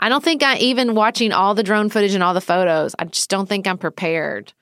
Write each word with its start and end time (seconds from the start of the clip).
I 0.00 0.08
don't 0.08 0.24
think 0.24 0.42
I 0.42 0.56
even 0.58 0.94
watching 0.94 1.32
all 1.32 1.54
the 1.54 1.62
drone 1.62 1.88
footage 1.88 2.14
and 2.14 2.22
all 2.22 2.34
the 2.34 2.40
photos, 2.40 2.94
I 2.98 3.04
just 3.04 3.30
don't 3.30 3.48
think 3.48 3.66
I'm 3.66 3.78
prepared 3.78 4.52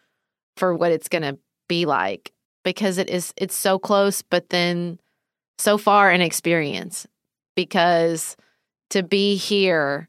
for 0.57 0.75
what 0.75 0.93
it's 0.93 1.09
going 1.09 1.23
to 1.23 1.39
be 1.69 1.87
like 1.87 2.33
because 2.65 2.99
it 2.99 3.09
is 3.09 3.33
it's 3.37 3.55
so 3.55 3.79
close 3.79 4.23
but 4.23 4.51
then 4.51 4.99
so 5.59 5.79
far 5.79 6.11
an 6.11 6.21
experience 6.21 7.07
because 7.55 8.37
to 8.91 9.03
be 9.03 9.37
here 9.37 10.09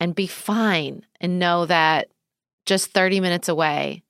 and 0.00 0.14
be 0.14 0.26
fine 0.26 1.06
and 1.20 1.38
know 1.38 1.64
that 1.66 2.08
just 2.66 2.90
30 2.90 3.20
minutes 3.20 3.48
away 3.48 4.02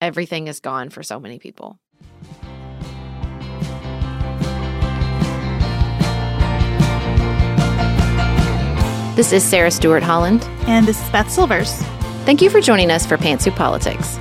everything 0.00 0.48
is 0.48 0.60
gone 0.60 0.90
for 0.90 1.02
so 1.02 1.18
many 1.18 1.38
people. 1.38 1.78
This 9.18 9.32
is 9.32 9.42
Sarah 9.42 9.72
Stewart 9.72 10.04
Holland. 10.04 10.44
And 10.68 10.86
this 10.86 11.02
is 11.02 11.10
Beth 11.10 11.28
Silvers. 11.28 11.74
Thank 12.24 12.40
you 12.40 12.48
for 12.48 12.60
joining 12.60 12.88
us 12.88 13.04
for 13.04 13.16
Pantsuit 13.16 13.56
Politics. 13.56 14.16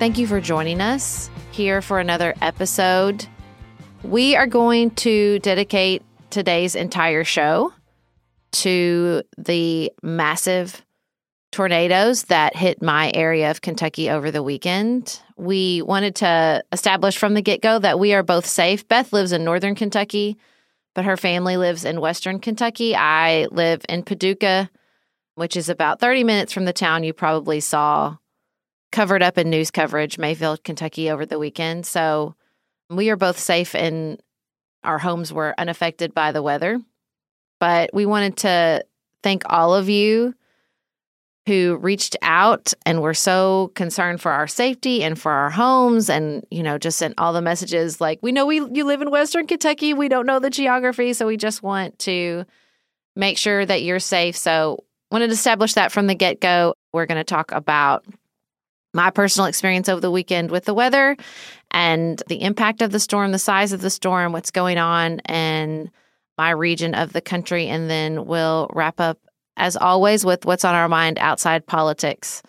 Thank 0.00 0.18
you 0.18 0.26
for 0.26 0.40
joining 0.40 0.80
us 0.80 1.30
here 1.52 1.80
for 1.80 2.00
another 2.00 2.34
episode. 2.42 3.24
We 4.02 4.34
are 4.34 4.48
going 4.48 4.90
to 4.96 5.38
dedicate 5.38 6.02
today's 6.30 6.74
entire 6.74 7.22
show 7.22 7.72
to 8.54 9.22
the 9.36 9.92
massive 10.02 10.84
tornadoes 11.52 12.24
that 12.24 12.56
hit 12.56 12.82
my 12.82 13.12
area 13.14 13.50
of 13.50 13.60
Kentucky 13.60 14.10
over 14.10 14.30
the 14.30 14.42
weekend. 14.42 15.20
We 15.36 15.82
wanted 15.82 16.16
to 16.16 16.64
establish 16.72 17.16
from 17.16 17.34
the 17.34 17.42
get 17.42 17.62
go 17.62 17.78
that 17.78 18.00
we 18.00 18.12
are 18.12 18.24
both 18.24 18.46
safe. 18.46 18.88
Beth 18.88 19.12
lives 19.12 19.30
in 19.30 19.44
northern 19.44 19.74
Kentucky, 19.76 20.36
but 20.94 21.04
her 21.04 21.16
family 21.16 21.56
lives 21.56 21.84
in 21.84 22.00
western 22.00 22.40
Kentucky. 22.40 22.96
I 22.96 23.46
live 23.52 23.82
in 23.88 24.02
Paducah, 24.02 24.68
which 25.36 25.56
is 25.56 25.68
about 25.68 26.00
30 26.00 26.24
minutes 26.24 26.52
from 26.52 26.64
the 26.64 26.72
town 26.72 27.04
you 27.04 27.12
probably 27.12 27.60
saw 27.60 28.16
covered 28.90 29.22
up 29.22 29.38
in 29.38 29.50
news 29.50 29.70
coverage, 29.70 30.18
Mayfield, 30.18 30.64
Kentucky, 30.64 31.10
over 31.10 31.26
the 31.26 31.38
weekend. 31.38 31.86
So 31.86 32.34
we 32.90 33.10
are 33.10 33.16
both 33.16 33.38
safe 33.38 33.74
and 33.74 34.20
our 34.82 34.98
homes 34.98 35.32
were 35.32 35.54
unaffected 35.56 36.14
by 36.14 36.32
the 36.32 36.42
weather. 36.42 36.80
But 37.64 37.94
we 37.94 38.04
wanted 38.04 38.36
to 38.38 38.84
thank 39.22 39.42
all 39.46 39.74
of 39.74 39.88
you 39.88 40.34
who 41.46 41.78
reached 41.80 42.14
out 42.20 42.74
and 42.84 43.00
were 43.00 43.14
so 43.14 43.72
concerned 43.74 44.20
for 44.20 44.30
our 44.30 44.46
safety 44.46 45.02
and 45.02 45.18
for 45.18 45.32
our 45.32 45.48
homes 45.48 46.10
and 46.10 46.44
you 46.50 46.62
know 46.62 46.76
just 46.76 46.98
sent 46.98 47.14
all 47.16 47.32
the 47.32 47.40
messages 47.40 48.02
like 48.02 48.18
we 48.20 48.32
know 48.32 48.44
we 48.44 48.56
you 48.56 48.84
live 48.84 49.00
in 49.00 49.10
western 49.10 49.46
kentucky. 49.46 49.94
We 49.94 50.10
don't 50.10 50.26
know 50.26 50.40
the 50.40 50.50
geography 50.50 51.14
so 51.14 51.26
we 51.26 51.38
just 51.38 51.62
want 51.62 51.98
to 52.00 52.44
make 53.16 53.38
sure 53.38 53.64
that 53.64 53.82
you're 53.82 53.98
safe. 53.98 54.36
So 54.36 54.84
wanted 55.10 55.28
to 55.28 55.32
establish 55.32 55.72
that 55.72 55.90
from 55.90 56.06
the 56.06 56.14
get-go. 56.14 56.74
We're 56.92 57.06
going 57.06 57.16
to 57.16 57.24
talk 57.24 57.50
about 57.50 58.04
my 58.92 59.08
personal 59.08 59.46
experience 59.46 59.88
over 59.88 60.02
the 60.02 60.10
weekend 60.10 60.50
with 60.50 60.66
the 60.66 60.74
weather 60.74 61.16
and 61.70 62.22
the 62.28 62.42
impact 62.42 62.82
of 62.82 62.90
the 62.90 63.00
storm 63.00 63.32
the 63.32 63.38
size 63.38 63.72
of 63.72 63.80
the 63.80 63.88
storm 63.88 64.32
what's 64.32 64.50
going 64.50 64.76
on 64.76 65.20
and 65.20 65.90
my 66.38 66.50
region 66.50 66.94
of 66.94 67.12
the 67.12 67.20
country. 67.20 67.66
And 67.66 67.88
then 67.88 68.26
we'll 68.26 68.68
wrap 68.72 69.00
up, 69.00 69.18
as 69.56 69.76
always, 69.76 70.24
with 70.24 70.44
what's 70.44 70.64
on 70.64 70.74
our 70.74 70.88
mind 70.88 71.18
outside 71.18 71.66
politics, 71.66 72.42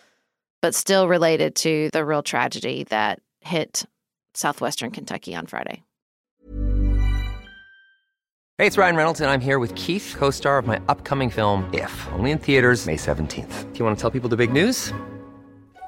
but 0.61 0.75
still 0.75 1.07
related 1.07 1.55
to 1.57 1.89
the 1.91 2.05
real 2.05 2.23
tragedy 2.23 2.83
that 2.85 3.21
hit 3.41 3.85
southwestern 4.33 4.91
Kentucky 4.91 5.35
on 5.35 5.45
Friday. 5.45 5.83
Hey, 8.57 8.67
it's 8.67 8.77
Ryan 8.77 8.95
Reynolds, 8.95 9.19
and 9.19 9.29
I'm 9.29 9.41
here 9.41 9.59
with 9.59 9.75
Keith, 9.75 10.15
co 10.17 10.31
star 10.31 10.57
of 10.57 10.65
my 10.65 10.79
upcoming 10.87 11.29
film, 11.29 11.69
If, 11.73 12.07
only 12.13 12.31
in 12.31 12.37
theaters, 12.37 12.85
May 12.85 12.95
17th. 12.95 13.73
Do 13.73 13.79
you 13.79 13.83
want 13.83 13.97
to 13.97 14.01
tell 14.01 14.11
people 14.11 14.29
the 14.29 14.37
big 14.37 14.53
news? 14.53 14.93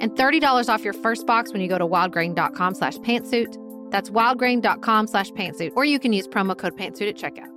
and 0.00 0.12
$30 0.12 0.68
off 0.68 0.84
your 0.84 0.92
first 0.92 1.26
box 1.26 1.52
when 1.52 1.60
you 1.62 1.68
go 1.68 1.78
to 1.78 1.86
wildgrain.com 1.86 2.74
slash 2.74 2.96
pantsuit. 2.98 3.56
That's 3.90 4.10
wildgrain.com 4.10 5.06
slash 5.06 5.30
pantsuit, 5.30 5.72
or 5.76 5.84
you 5.84 5.98
can 5.98 6.12
use 6.12 6.26
promo 6.26 6.56
code 6.56 6.76
pantsuit 6.76 7.08
at 7.08 7.16
checkout. 7.16 7.50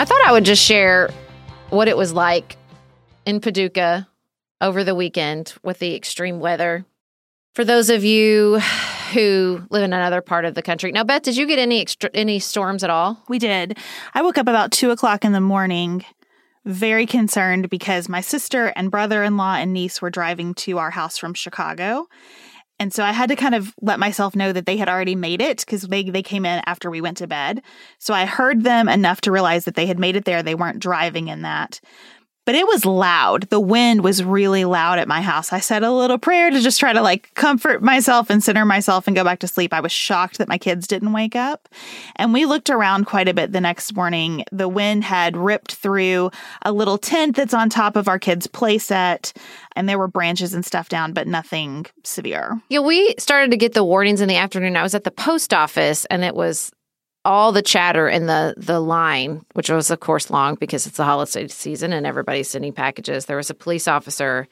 I 0.00 0.04
thought 0.04 0.20
I 0.24 0.32
would 0.32 0.44
just 0.44 0.64
share 0.64 1.10
what 1.70 1.88
it 1.88 1.96
was 1.96 2.12
like 2.12 2.56
in 3.26 3.40
Paducah 3.40 4.08
over 4.60 4.84
the 4.84 4.94
weekend 4.94 5.54
with 5.62 5.80
the 5.80 5.94
extreme 5.94 6.40
weather. 6.40 6.84
For 7.54 7.64
those 7.64 7.90
of 7.90 8.04
you 8.04 8.60
who 9.08 9.62
live 9.70 9.82
in 9.82 9.92
another 9.92 10.20
part 10.20 10.44
of 10.44 10.54
the 10.54 10.62
country, 10.62 10.92
now 10.92 11.04
Beth, 11.04 11.22
did 11.22 11.36
you 11.36 11.46
get 11.46 11.58
any 11.58 11.80
extra, 11.80 12.10
any 12.14 12.38
storms 12.38 12.84
at 12.84 12.90
all? 12.90 13.22
We 13.28 13.38
did. 13.38 13.78
I 14.14 14.22
woke 14.22 14.38
up 14.38 14.48
about 14.48 14.72
two 14.72 14.90
o'clock 14.90 15.24
in 15.24 15.32
the 15.32 15.40
morning, 15.40 16.04
very 16.64 17.06
concerned 17.06 17.70
because 17.70 18.08
my 18.08 18.20
sister 18.20 18.66
and 18.76 18.90
brother 18.90 19.22
in 19.22 19.36
law 19.36 19.54
and 19.54 19.72
niece 19.72 20.02
were 20.02 20.10
driving 20.10 20.54
to 20.54 20.78
our 20.78 20.90
house 20.90 21.18
from 21.18 21.34
Chicago. 21.34 22.06
And 22.80 22.92
so 22.92 23.02
I 23.02 23.12
had 23.12 23.28
to 23.30 23.36
kind 23.36 23.54
of 23.54 23.74
let 23.80 23.98
myself 23.98 24.36
know 24.36 24.52
that 24.52 24.66
they 24.66 24.76
had 24.76 24.88
already 24.88 25.16
made 25.16 25.42
it 25.42 25.58
because 25.58 25.82
they, 25.82 26.04
they 26.04 26.22
came 26.22 26.46
in 26.46 26.62
after 26.64 26.90
we 26.90 27.00
went 27.00 27.16
to 27.16 27.26
bed. 27.26 27.62
So 27.98 28.14
I 28.14 28.24
heard 28.24 28.62
them 28.62 28.88
enough 28.88 29.20
to 29.22 29.32
realize 29.32 29.64
that 29.64 29.74
they 29.74 29.86
had 29.86 29.98
made 29.98 30.14
it 30.14 30.24
there. 30.24 30.42
They 30.42 30.54
weren't 30.54 30.78
driving 30.78 31.28
in 31.28 31.42
that 31.42 31.80
but 32.48 32.54
it 32.54 32.66
was 32.66 32.86
loud. 32.86 33.42
The 33.50 33.60
wind 33.60 34.02
was 34.02 34.24
really 34.24 34.64
loud 34.64 34.98
at 34.98 35.06
my 35.06 35.20
house. 35.20 35.52
I 35.52 35.60
said 35.60 35.82
a 35.82 35.92
little 35.92 36.16
prayer 36.16 36.48
to 36.48 36.60
just 36.60 36.80
try 36.80 36.94
to 36.94 37.02
like 37.02 37.34
comfort 37.34 37.82
myself 37.82 38.30
and 38.30 38.42
center 38.42 38.64
myself 38.64 39.06
and 39.06 39.14
go 39.14 39.22
back 39.22 39.40
to 39.40 39.46
sleep. 39.46 39.74
I 39.74 39.80
was 39.80 39.92
shocked 39.92 40.38
that 40.38 40.48
my 40.48 40.56
kids 40.56 40.86
didn't 40.86 41.12
wake 41.12 41.36
up. 41.36 41.68
And 42.16 42.32
we 42.32 42.46
looked 42.46 42.70
around 42.70 43.04
quite 43.04 43.28
a 43.28 43.34
bit 43.34 43.52
the 43.52 43.60
next 43.60 43.94
morning. 43.94 44.46
The 44.50 44.66
wind 44.66 45.04
had 45.04 45.36
ripped 45.36 45.74
through 45.74 46.30
a 46.62 46.72
little 46.72 46.96
tent 46.96 47.36
that's 47.36 47.52
on 47.52 47.68
top 47.68 47.96
of 47.96 48.08
our 48.08 48.18
kids' 48.18 48.46
playset, 48.46 49.36
and 49.76 49.86
there 49.86 49.98
were 49.98 50.08
branches 50.08 50.54
and 50.54 50.64
stuff 50.64 50.88
down, 50.88 51.12
but 51.12 51.26
nothing 51.26 51.84
severe. 52.02 52.58
Yeah, 52.70 52.80
we 52.80 53.14
started 53.18 53.50
to 53.50 53.58
get 53.58 53.74
the 53.74 53.84
warnings 53.84 54.22
in 54.22 54.28
the 54.28 54.36
afternoon. 54.36 54.74
I 54.74 54.82
was 54.82 54.94
at 54.94 55.04
the 55.04 55.10
post 55.10 55.52
office 55.52 56.06
and 56.06 56.24
it 56.24 56.34
was 56.34 56.72
all 57.28 57.52
the 57.52 57.62
chatter 57.62 58.08
in 58.08 58.26
the 58.26 58.54
the 58.56 58.80
line, 58.80 59.44
which 59.52 59.68
was 59.68 59.90
of 59.90 60.00
course 60.00 60.30
long 60.30 60.54
because 60.54 60.86
it's 60.86 60.96
the 60.96 61.04
holiday 61.04 61.46
season 61.46 61.92
and 61.92 62.06
everybody's 62.06 62.48
sending 62.48 62.72
packages. 62.72 63.26
There 63.26 63.36
was 63.36 63.50
a 63.50 63.54
police 63.54 63.86
officer 63.86 64.48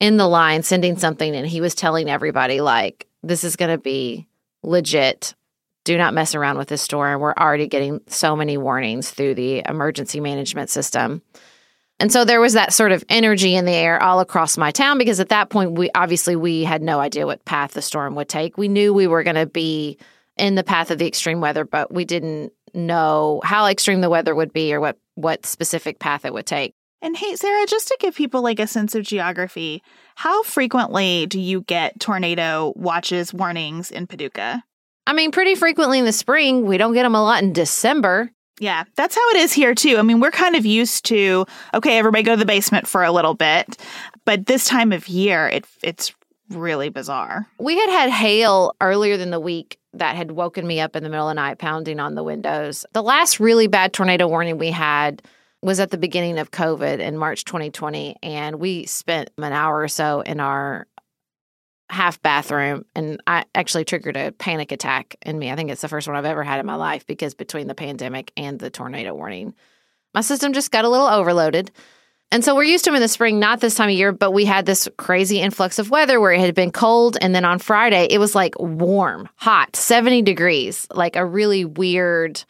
in 0.00 0.16
the 0.16 0.26
line 0.26 0.64
sending 0.64 0.98
something, 0.98 1.36
and 1.36 1.46
he 1.46 1.60
was 1.60 1.76
telling 1.76 2.10
everybody 2.10 2.60
like, 2.60 3.06
"This 3.22 3.44
is 3.44 3.54
going 3.54 3.70
to 3.70 3.78
be 3.78 4.26
legit. 4.64 5.36
Do 5.84 5.96
not 5.96 6.14
mess 6.14 6.34
around 6.34 6.58
with 6.58 6.66
this 6.66 6.82
store." 6.82 7.12
And 7.12 7.20
we're 7.20 7.32
already 7.32 7.68
getting 7.68 8.00
so 8.08 8.34
many 8.34 8.58
warnings 8.58 9.08
through 9.08 9.36
the 9.36 9.62
emergency 9.68 10.18
management 10.18 10.68
system. 10.68 11.22
And 12.00 12.12
so 12.12 12.24
there 12.24 12.40
was 12.40 12.54
that 12.54 12.72
sort 12.72 12.90
of 12.90 13.04
energy 13.08 13.54
in 13.54 13.66
the 13.66 13.72
air 13.72 14.02
all 14.02 14.18
across 14.18 14.58
my 14.58 14.72
town 14.72 14.98
because 14.98 15.20
at 15.20 15.28
that 15.28 15.48
point 15.48 15.78
we 15.78 15.90
obviously 15.94 16.34
we 16.34 16.64
had 16.64 16.82
no 16.82 16.98
idea 16.98 17.24
what 17.24 17.44
path 17.44 17.72
the 17.72 17.80
storm 17.80 18.16
would 18.16 18.28
take. 18.28 18.58
We 18.58 18.66
knew 18.66 18.92
we 18.92 19.06
were 19.06 19.22
going 19.22 19.36
to 19.36 19.46
be 19.46 19.96
in 20.36 20.54
the 20.54 20.64
path 20.64 20.90
of 20.90 20.98
the 20.98 21.06
extreme 21.06 21.40
weather, 21.40 21.64
but 21.64 21.92
we 21.92 22.04
didn't 22.04 22.52
know 22.74 23.40
how 23.44 23.66
extreme 23.66 24.00
the 24.00 24.10
weather 24.10 24.34
would 24.34 24.52
be 24.52 24.72
or 24.74 24.80
what 24.80 24.98
what 25.14 25.46
specific 25.46 25.98
path 25.98 26.24
it 26.24 26.34
would 26.34 26.46
take. 26.46 26.74
And 27.02 27.16
hey, 27.16 27.36
Sarah, 27.36 27.66
just 27.66 27.88
to 27.88 27.96
give 28.00 28.14
people 28.14 28.42
like 28.42 28.58
a 28.58 28.66
sense 28.66 28.94
of 28.94 29.04
geography, 29.04 29.82
how 30.14 30.42
frequently 30.42 31.26
do 31.26 31.40
you 31.40 31.62
get 31.62 32.00
tornado 32.00 32.72
watches 32.76 33.32
warnings 33.32 33.90
in 33.90 34.06
Paducah? 34.06 34.62
I 35.06 35.12
mean, 35.12 35.30
pretty 35.30 35.54
frequently 35.54 35.98
in 35.98 36.04
the 36.04 36.12
spring. 36.12 36.66
We 36.66 36.78
don't 36.78 36.94
get 36.94 37.04
them 37.04 37.14
a 37.14 37.22
lot 37.22 37.42
in 37.42 37.52
December. 37.52 38.30
Yeah, 38.58 38.84
that's 38.96 39.14
how 39.14 39.30
it 39.30 39.36
is 39.36 39.52
here 39.52 39.74
too. 39.74 39.98
I 39.98 40.02
mean, 40.02 40.20
we're 40.20 40.30
kind 40.30 40.56
of 40.56 40.64
used 40.64 41.04
to 41.06 41.46
okay, 41.74 41.98
everybody 41.98 42.22
go 42.22 42.32
to 42.32 42.38
the 42.38 42.46
basement 42.46 42.86
for 42.86 43.04
a 43.04 43.12
little 43.12 43.34
bit, 43.34 43.76
but 44.24 44.46
this 44.46 44.66
time 44.66 44.92
of 44.92 45.08
year, 45.08 45.48
it 45.48 45.66
it's 45.82 46.14
really 46.50 46.88
bizarre. 46.88 47.46
We 47.58 47.78
had 47.78 47.90
had 47.90 48.10
hail 48.10 48.74
earlier 48.80 49.16
than 49.16 49.30
the 49.30 49.40
week 49.40 49.78
that 49.94 50.16
had 50.16 50.30
woken 50.30 50.66
me 50.66 50.80
up 50.80 50.96
in 50.96 51.02
the 51.02 51.08
middle 51.08 51.28
of 51.28 51.30
the 51.30 51.40
night, 51.40 51.58
pounding 51.58 52.00
on 52.00 52.14
the 52.14 52.22
windows. 52.22 52.84
The 52.92 53.02
last 53.02 53.40
really 53.40 53.66
bad 53.66 53.92
tornado 53.92 54.28
warning 54.28 54.58
we 54.58 54.70
had 54.70 55.22
was 55.62 55.80
at 55.80 55.90
the 55.90 55.98
beginning 55.98 56.38
of 56.38 56.50
COVID 56.50 56.98
in 56.98 57.16
March 57.16 57.44
2020. 57.44 58.16
And 58.22 58.56
we 58.56 58.86
spent 58.86 59.30
an 59.38 59.52
hour 59.52 59.80
or 59.80 59.88
so 59.88 60.20
in 60.20 60.40
our 60.40 60.86
half 61.88 62.20
bathroom. 62.22 62.84
And 62.94 63.20
I 63.26 63.44
actually 63.54 63.84
triggered 63.84 64.16
a 64.16 64.32
panic 64.32 64.72
attack 64.72 65.16
in 65.24 65.38
me. 65.38 65.50
I 65.50 65.56
think 65.56 65.70
it's 65.70 65.82
the 65.82 65.88
first 65.88 66.06
one 66.06 66.16
I've 66.16 66.24
ever 66.24 66.42
had 66.42 66.60
in 66.60 66.66
my 66.66 66.74
life 66.74 67.06
because 67.06 67.34
between 67.34 67.68
the 67.68 67.74
pandemic 67.74 68.32
and 68.36 68.58
the 68.58 68.70
tornado 68.70 69.14
warning, 69.14 69.54
my 70.14 70.20
system 70.20 70.52
just 70.52 70.70
got 70.70 70.84
a 70.84 70.88
little 70.88 71.06
overloaded. 71.06 71.70
And 72.32 72.44
so 72.44 72.56
we're 72.56 72.64
used 72.64 72.84
to 72.84 72.90
them 72.90 72.96
in 72.96 73.02
the 73.02 73.08
spring, 73.08 73.38
not 73.38 73.60
this 73.60 73.76
time 73.76 73.88
of 73.88 73.94
year, 73.94 74.12
but 74.12 74.32
we 74.32 74.44
had 74.44 74.66
this 74.66 74.88
crazy 74.98 75.40
influx 75.40 75.78
of 75.78 75.90
weather 75.90 76.20
where 76.20 76.32
it 76.32 76.40
had 76.40 76.54
been 76.54 76.72
cold. 76.72 77.16
And 77.20 77.34
then 77.34 77.44
on 77.44 77.58
Friday, 77.58 78.08
it 78.10 78.18
was 78.18 78.34
like 78.34 78.58
warm, 78.58 79.28
hot, 79.36 79.76
70 79.76 80.22
degrees, 80.22 80.88
like 80.92 81.14
a 81.16 81.24
really 81.24 81.64
weird 81.64 82.44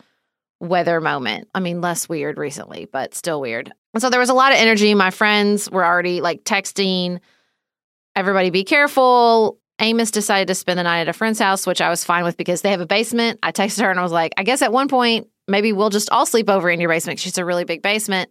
weather 0.61 1.01
moment. 1.01 1.49
I 1.55 1.61
mean, 1.61 1.83
less 1.83 2.09
weird 2.09 2.39
recently, 2.39 2.87
but 2.91 3.15
still 3.15 3.41
weird. 3.41 3.71
And 3.93 4.01
so 4.01 4.09
there 4.09 4.21
was 4.21 4.31
a 4.31 4.35
lot 4.35 4.53
of 4.53 4.59
energy. 4.59 4.95
My 4.95 5.11
friends 5.11 5.71
were 5.71 5.85
already 5.85 6.23
like 6.23 6.45
texting, 6.45 7.21
everybody 8.15 8.51
be 8.51 8.65
careful. 8.65 9.59
Amos 9.79 10.11
decided 10.11 10.49
to 10.49 10.55
spend 10.55 10.79
the 10.79 10.85
night 10.85 11.01
at 11.01 11.09
a 11.09 11.13
friend's 11.13 11.39
house, 11.39 11.67
which 11.67 11.83
I 11.83 11.91
was 11.91 12.03
fine 12.03 12.25
with 12.25 12.39
because 12.39 12.63
they 12.63 12.71
have 12.71 12.81
a 12.81 12.87
basement. 12.87 13.39
I 13.43 13.53
texted 13.53 13.83
her 13.83 13.91
and 13.91 14.01
I 14.01 14.03
was 14.03 14.13
like, 14.13 14.33
I 14.39 14.43
guess 14.43 14.63
at 14.63 14.73
one 14.73 14.89
point, 14.89 15.29
maybe 15.47 15.75
we'll 15.75 15.91
just 15.91 16.09
all 16.11 16.25
sleep 16.25 16.49
over 16.49 16.71
in 16.71 16.81
your 16.81 16.89
basement. 16.89 17.19
She's 17.19 17.37
a 17.37 17.45
really 17.45 17.65
big 17.65 17.83
basement. 17.83 18.31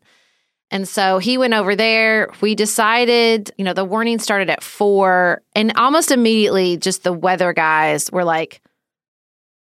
And 0.72 0.88
so 0.88 1.20
he 1.20 1.38
went 1.38 1.54
over 1.54 1.76
there. 1.76 2.30
We 2.42 2.56
decided, 2.56 3.52
you 3.58 3.64
know, 3.64 3.74
the 3.74 3.86
warning 3.86 4.20
started 4.20 4.50
at 4.50 4.64
four, 4.64 5.42
and 5.56 5.72
almost 5.78 6.12
immediately, 6.12 6.78
just 6.78 7.04
the 7.04 7.14
weather 7.14 7.54
guys 7.54 8.12
were 8.12 8.24
like, 8.24 8.62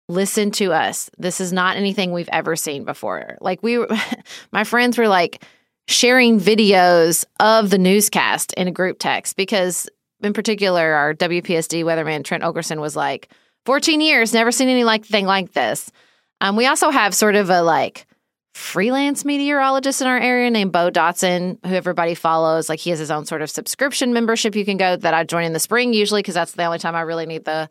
listen 0.08 0.52
to 0.52 0.72
us. 0.72 1.10
This 1.18 1.42
is 1.42 1.52
not 1.52 1.76
anything 1.76 2.14
we've 2.14 2.30
ever 2.32 2.56
seen 2.56 2.86
before. 2.86 3.38
Like, 3.42 3.62
we, 3.62 3.86
my 4.52 4.64
friends 4.64 4.98
were 4.98 5.10
like 5.10 5.44
sharing 5.88 6.40
videos 6.40 7.26
of 7.40 7.70
the 7.70 7.78
newscast 7.78 8.54
in 8.54 8.68
a 8.68 8.72
group 8.72 8.98
text 9.00 9.36
because, 9.36 9.90
in 10.22 10.34
particular, 10.34 10.94
our 10.94 11.14
WPSD 11.14 11.84
weatherman, 11.84 12.24
Trent 12.24 12.44
Okerson, 12.44 12.80
was 12.80 12.96
like, 12.96 13.30
14 13.66 14.00
years, 14.00 14.34
never 14.34 14.52
seen 14.52 14.70
anything 14.70 15.26
like 15.26 15.52
this. 15.52 15.92
Um, 16.40 16.56
we 16.56 16.68
also 16.68 16.90
have 16.90 17.14
sort 17.14 17.36
of 17.36 17.50
a 17.50 17.62
like, 17.62 18.06
freelance 18.58 19.24
meteorologist 19.24 20.02
in 20.02 20.08
our 20.08 20.18
area 20.18 20.50
named 20.50 20.72
Beau 20.72 20.90
Dodson, 20.90 21.60
who 21.64 21.74
everybody 21.74 22.16
follows. 22.16 22.70
Like 22.70 22.80
he 22.80 22.90
has 22.90 22.98
his 22.98 23.12
own 23.12 23.26
sort 23.26 23.44
of 23.44 23.52
subscription 23.52 24.14
membership 24.14 24.56
you 24.56 24.66
can 24.66 24.78
go 24.78 24.96
that 24.96 25.14
I 25.14 25.24
join 25.24 25.44
in 25.44 25.54
the 25.54 25.60
spring 25.60 25.94
usually 25.94 26.20
because 26.20 26.34
that's 26.34 26.54
the 26.54 26.66
only 26.66 26.80
time 26.80 26.96
I 26.96 27.02
really 27.02 27.28
need 27.28 27.46
the 27.46 27.70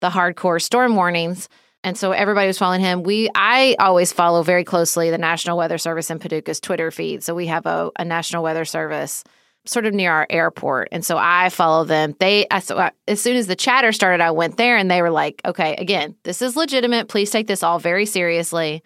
the 0.00 0.10
hardcore 0.10 0.60
storm 0.60 0.96
warnings. 0.96 1.48
And 1.84 1.96
so 1.96 2.10
everybody 2.10 2.48
was 2.48 2.58
following 2.58 2.80
him. 2.80 3.04
We 3.04 3.30
I 3.36 3.76
always 3.78 4.12
follow 4.12 4.42
very 4.42 4.64
closely 4.64 5.10
the 5.10 5.18
National 5.18 5.56
Weather 5.56 5.78
Service 5.78 6.10
in 6.10 6.18
Paducah's 6.18 6.58
Twitter 6.58 6.90
feed. 6.90 7.22
So 7.22 7.34
we 7.34 7.46
have 7.46 7.64
a, 7.64 7.90
a 7.96 8.04
National 8.04 8.42
Weather 8.42 8.64
Service 8.64 9.22
sort 9.64 9.86
of 9.86 9.94
near 9.94 10.12
our 10.12 10.26
airport, 10.28 10.88
and 10.90 11.04
so 11.04 11.16
I 11.18 11.50
follow 11.50 11.84
them. 11.84 12.16
They 12.18 12.46
I, 12.50 12.58
so 12.58 12.78
I, 12.78 12.90
as 13.06 13.20
soon 13.20 13.36
as 13.36 13.46
the 13.46 13.56
chatter 13.56 13.92
started, 13.92 14.22
I 14.22 14.32
went 14.32 14.56
there, 14.56 14.76
and 14.76 14.90
they 14.90 15.02
were 15.02 15.10
like, 15.10 15.40
"Okay, 15.44 15.76
again, 15.76 16.16
this 16.24 16.42
is 16.42 16.56
legitimate. 16.56 17.08
Please 17.08 17.30
take 17.30 17.46
this 17.46 17.62
all 17.62 17.78
very 17.78 18.06
seriously." 18.06 18.82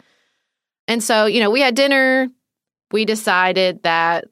And 0.91 1.05
so, 1.05 1.27
you 1.27 1.39
know, 1.39 1.51
we 1.51 1.61
had 1.61 1.77
dinner. 1.77 2.29
We 2.91 3.05
decided 3.05 3.85
that 3.85 4.25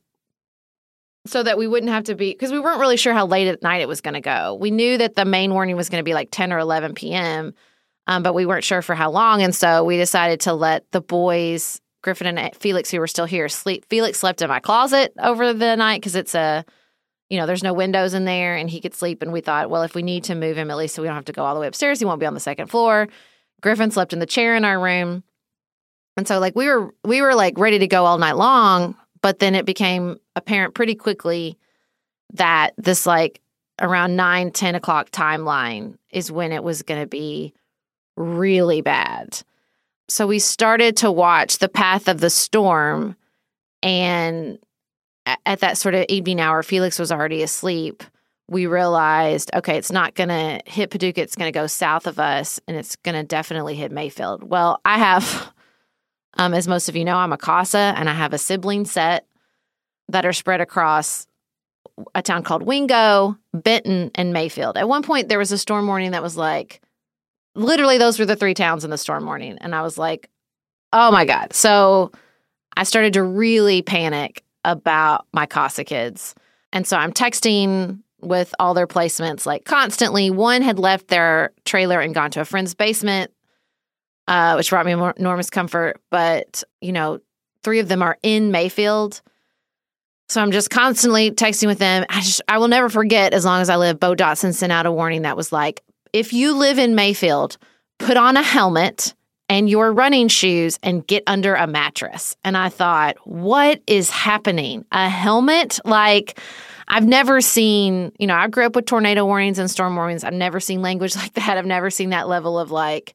so 1.25 1.45
that 1.45 1.57
we 1.57 1.69
wouldn't 1.69 1.93
have 1.93 2.03
to 2.05 2.17
be 2.17 2.33
because 2.33 2.51
we 2.51 2.59
weren't 2.59 2.81
really 2.81 2.97
sure 2.97 3.15
how 3.15 3.27
late 3.27 3.47
at 3.47 3.63
night 3.63 3.81
it 3.81 3.87
was 3.87 4.01
going 4.01 4.15
to 4.15 4.21
go. 4.21 4.59
We 4.61 4.73
knew 4.73 4.99
that 4.99 5.15
the 5.15 5.25
main 5.25 5.55
warning 5.55 5.77
was 5.77 5.89
going 5.89 6.01
to 6.01 6.05
be 6.05 6.15
like 6.15 6.31
10 6.33 6.53
or 6.53 6.59
11 6.59 6.95
p.m., 6.95 7.55
um, 8.09 8.25
but 8.25 8.35
we 8.35 8.45
weren't 8.45 8.65
sure 8.65 8.83
for 8.83 8.97
how 8.97 9.09
long. 9.09 9.41
And 9.41 9.55
so 9.55 9.85
we 9.85 9.99
decided 9.99 10.41
to 10.41 10.53
let 10.53 10.91
the 10.91 11.01
boys, 11.01 11.81
Griffin 12.03 12.27
and 12.27 12.57
Felix, 12.57 12.91
who 12.91 12.99
were 12.99 13.07
still 13.07 13.27
here, 13.27 13.49
sleep. 13.49 13.85
Felix 13.89 14.19
slept 14.19 14.43
in 14.43 14.49
my 14.49 14.59
closet 14.59 15.13
over 15.23 15.53
the 15.53 15.77
night 15.77 16.01
because 16.01 16.17
it's 16.17 16.35
a, 16.35 16.65
you 17.29 17.39
know, 17.39 17.47
there's 17.47 17.63
no 17.63 17.73
windows 17.73 18.15
in 18.15 18.25
there 18.25 18.57
and 18.57 18.69
he 18.69 18.81
could 18.81 18.97
sleep. 18.97 19.23
And 19.23 19.33
we 19.33 19.43
thought, 19.43 19.71
well, 19.71 19.83
if 19.85 19.95
we 19.95 20.03
need 20.03 20.25
to 20.25 20.35
move 20.35 20.57
him, 20.59 20.73
at 20.73 20.77
least 20.77 20.97
so 20.97 21.03
we 21.03 21.09
don't 21.09 21.15
have 21.15 21.27
to 21.27 21.33
go 21.33 21.45
all 21.45 21.55
the 21.55 21.61
way 21.61 21.69
upstairs, 21.69 22.01
he 22.01 22.05
won't 22.05 22.19
be 22.19 22.27
on 22.27 22.35
the 22.35 22.41
second 22.41 22.67
floor. 22.67 23.07
Griffin 23.61 23.93
slept 23.93 24.13
in 24.13 24.19
the 24.19 24.27
chair 24.27 24.57
in 24.57 24.65
our 24.65 24.81
room. 24.81 25.23
And 26.19 26.27
so 26.27 26.41
like 26.41 26.57
we 26.57 26.67
were 26.67 26.93
we 27.05 27.23
were 27.23 27.37
like 27.37 27.57
ready 27.59 27.79
to 27.79 27.87
go 27.87 28.05
all 28.05 28.19
night 28.19 28.37
long, 28.37 28.97
but 29.23 29.39
then 29.39 29.55
it 29.55 29.65
became 29.65 30.19
apparent 30.35 30.75
pretty 30.75 30.97
quickly 30.97 31.57
that 32.33 32.75
this 32.77 33.07
like 33.07 33.41
around 33.81 34.17
9 34.17 34.51
10 34.51 34.75
o'clock 34.75 35.11
timeline 35.11 35.97
is 36.11 36.33
when 36.33 36.51
it 36.51 36.65
was 36.65 36.83
going 36.83 37.01
to 37.01 37.07
be 37.07 37.55
really 38.17 38.81
bad. 38.81 39.41
So 40.09 40.27
we 40.27 40.41
started 40.41 40.97
to 40.99 41.13
watch 41.13 41.59
the 41.59 41.69
path 41.69 42.09
of 42.09 42.19
the 42.19 42.31
storm 42.31 43.15
and 43.81 44.59
at 45.47 45.61
that 45.61 45.79
sort 45.79 45.95
of 45.95 46.05
evening 46.09 46.41
hour 46.41 46.65
felix 46.65 46.99
was 46.99 47.13
already 47.13 47.45
asleep. 47.45 48.03
We 48.49 48.67
realized 48.67 49.53
okay 49.55 49.79
it's 49.79 49.93
not 49.93 50.17
going 50.17 50.31
to 50.31 50.61
hit 50.67 50.91
paducah 50.91 51.23
it's 51.23 51.37
going 51.37 51.53
to 51.53 51.57
go 51.57 51.69
south 51.69 52.09
of 52.09 52.19
us 52.19 52.59
and 52.67 52.77
it's 52.77 52.97
going 52.97 53.15
to 53.15 53.23
definitely 53.23 53.77
hit 53.77 53.93
mayfield. 53.93 54.43
Well 54.43 54.81
i 54.85 54.99
have 54.99 55.53
um, 56.39 56.55
as 56.55 56.69
most 56.69 56.89
of 56.89 56.97
you 56.97 57.05
know, 57.05 57.17
I'm 57.17 57.33
a 57.33 57.39
CASA 57.39 57.95
and 57.97 58.09
I 58.09 58.15
have 58.15 58.33
a 58.33 58.39
sibling 58.39 58.85
set 58.85 59.27
that 60.09 60.25
are 60.25 60.33
spread 60.33 60.61
across 60.61 61.27
a 62.15 62.23
town 62.23 62.45
called 62.45 62.63
Wingo, 62.63 63.37
Benton, 63.53 64.11
and 64.15 64.33
Mayfield. 64.33 64.79
At 64.79 64.89
one 64.89 65.03
point, 65.03 65.29
there 65.29 65.39
was 65.39 65.53
a 65.53 65.59
storm 65.59 65.87
warning 65.87 66.13
that 66.13 66.23
was 66.23 66.37
like, 66.37 66.81
literally, 67.55 67.99
those 67.99 68.19
were 68.19 68.27
the 68.27 68.37
three 68.37 68.55
towns 68.55 68.85
in 68.85 68.91
the 68.91 68.99
storm 68.99 69.27
warning. 69.27 69.59
And 69.61 69.75
I 69.75 69.83
was 69.83 69.99
like, 69.99 70.31
oh 70.93 71.11
my 71.11 71.25
God. 71.25 71.53
So 71.53 72.13
I 72.77 72.85
started 72.85 73.15
to 73.15 73.23
really 73.23 73.83
panic 73.83 74.45
about 74.65 75.27
my 75.33 75.47
CASA 75.47 75.85
kids. 75.85 76.35
And 76.73 76.87
so 76.87 76.97
I'm 76.97 77.13
texting 77.13 78.01
with 78.21 78.55
all 78.59 78.75
their 78.75 78.87
placements 78.87 79.47
like 79.47 79.65
constantly. 79.65 80.31
One 80.31 80.63
had 80.63 80.79
left 80.79 81.09
their 81.09 81.53
trailer 81.65 82.01
and 82.01 82.15
gone 82.15 82.31
to 82.33 82.41
a 82.41 82.45
friend's 82.45 82.75
basement, 82.75 83.33
uh, 84.29 84.55
which 84.55 84.71
brought 84.71 84.87
me 84.87 84.93
enormous 84.93 85.51
comfort. 85.51 86.01
But, 86.11 86.63
you 86.81 86.93
know, 86.93 87.19
three 87.65 87.81
of 87.81 87.89
them 87.89 88.03
are 88.03 88.19
in 88.23 88.53
Mayfield. 88.53 89.21
So 90.29 90.43
I'm 90.43 90.53
just 90.53 90.69
constantly 90.69 91.31
texting 91.31 91.67
with 91.67 91.79
them. 91.79 92.05
I 92.11 92.21
just 92.21 92.43
I 92.47 92.59
will 92.59 92.69
never 92.69 92.91
forget 92.91 93.33
as 93.33 93.47
long 93.47 93.63
as 93.63 93.71
I 93.71 93.77
live. 93.77 93.99
Beau 93.99 94.15
Dodson 94.15 94.53
sent 94.53 94.71
out 94.71 94.85
a 94.85 94.93
warning 94.93 95.23
that 95.23 95.37
was 95.37 95.51
like, 95.51 95.83
if 96.13 96.35
you 96.35 96.55
live 96.55 96.79
in 96.79 96.95
Mayfield, 96.95 97.57
put 97.99 98.19
on 98.19 98.37
a 98.37 98.43
helmet 98.43 99.15
and 99.49 99.71
your 99.71 99.91
running 99.91 100.29
shoes 100.29 100.79
and 100.83 101.07
get 101.07 101.23
under 101.27 101.55
a 101.55 101.67
mattress. 101.67 102.37
And 102.45 102.59
I 102.59 102.69
thought, 102.69 103.17
what 103.25 103.83
is 103.87 104.11
happening? 104.11 104.85
A 104.93 105.09
helmet? 105.09 105.81
Like 105.87 106.39
I've 106.87 107.07
never 107.07 107.41
seen, 107.41 108.13
you 108.19 108.27
know, 108.27 108.35
I 108.35 108.49
grew 108.49 108.67
up 108.67 108.77
with 108.77 108.85
tornado 108.85 109.25
warnings 109.25 109.59
and 109.59 109.71
storm 109.71 109.97
warnings. 109.97 110.25
I've 110.25 110.35
never 110.35 110.61
seen 110.61 110.83
language 110.83 111.17
like 111.17 111.33
that. 111.35 111.57
I've 111.57 111.65
never 111.65 111.89
seen 111.89 112.11
that 112.11 112.29
level 112.29 112.59
of 112.59 112.71
like 112.71 113.15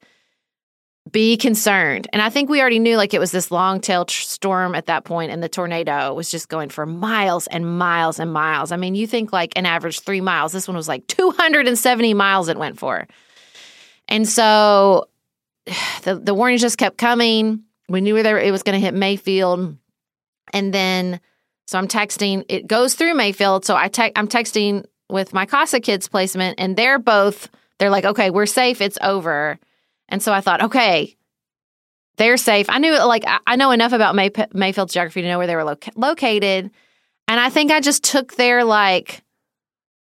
be 1.12 1.36
concerned. 1.36 2.08
And 2.14 2.22
I 2.22 2.30
think 2.30 2.50
we 2.50 2.62
already 2.62 2.80
knew 2.80 2.96
like 2.96 3.14
it 3.14 3.20
was 3.20 3.32
this 3.32 3.52
long 3.52 3.82
tail 3.82 4.06
tr- 4.06 4.24
storm 4.24 4.74
at 4.74 4.86
that 4.86 5.04
point, 5.04 5.32
and 5.32 5.44
the 5.44 5.50
tornado 5.50 6.14
was 6.14 6.32
just 6.32 6.48
going 6.48 6.70
for 6.70 6.86
miles 6.86 7.48
and 7.48 7.78
miles 7.78 8.20
and 8.20 8.32
miles. 8.32 8.72
I 8.72 8.78
mean, 8.78 8.96
you 8.96 9.06
think 9.06 9.34
like 9.34 9.54
an 9.58 9.66
average 9.66 10.00
three 10.00 10.22
miles. 10.22 10.54
This 10.54 10.68
one 10.68 10.78
was 10.78 10.88
like 10.88 11.06
270 11.08 12.14
miles 12.14 12.48
it 12.48 12.58
went 12.58 12.80
for. 12.80 13.08
And 14.08 14.28
so 14.28 15.10
the, 16.04 16.16
the 16.16 16.34
warnings 16.34 16.62
just 16.62 16.78
kept 16.78 16.98
coming. 16.98 17.64
We 17.90 18.00
knew 18.00 18.16
where 18.16 18.40
it 18.40 18.52
was 18.52 18.64
going 18.64 18.80
to 18.80 18.86
hit 18.86 18.94
Mayfield. 18.94 19.78
And 20.54 20.74
then, 20.74 21.20
so 21.68 21.78
I'm 21.78 21.88
texting, 21.88 22.46
it 22.48 22.66
goes 22.66 22.94
through 22.94 23.14
Mayfield. 23.14 23.66
So 23.66 23.76
I 23.76 23.90
te- 23.90 24.12
I'm 24.16 24.28
texting 24.28 24.86
with 25.10 25.34
my 25.34 25.46
CASA 25.46 25.82
kids 25.82 26.08
placement, 26.08 26.60
and 26.60 26.78
they're 26.78 26.98
both, 26.98 27.50
they're 27.78 27.90
like, 27.90 28.06
okay, 28.06 28.30
we're 28.30 28.46
safe. 28.46 28.80
It's 28.80 28.98
over 29.02 29.60
and 30.14 30.22
so 30.22 30.32
I 30.32 30.42
thought, 30.42 30.62
okay, 30.62 31.18
they're 32.18 32.38
safe. 32.38 32.70
I 32.70 32.78
knew 32.78 32.92
like 33.04 33.24
I 33.48 33.56
know 33.56 33.72
enough 33.72 33.94
about 33.94 34.14
May- 34.14 34.30
Mayfield's 34.54 34.94
geography 34.94 35.24
to 35.24 35.28
know 35.28 35.40
where 35.40 35.48
they 35.48 35.56
were 35.56 35.64
lo- 35.64 35.78
located, 35.96 36.70
and 37.28 37.40
I 37.40 37.50
think 37.50 37.72
I 37.72 37.80
just 37.80 38.04
took 38.04 38.36
their 38.36 38.64
like 38.64 39.24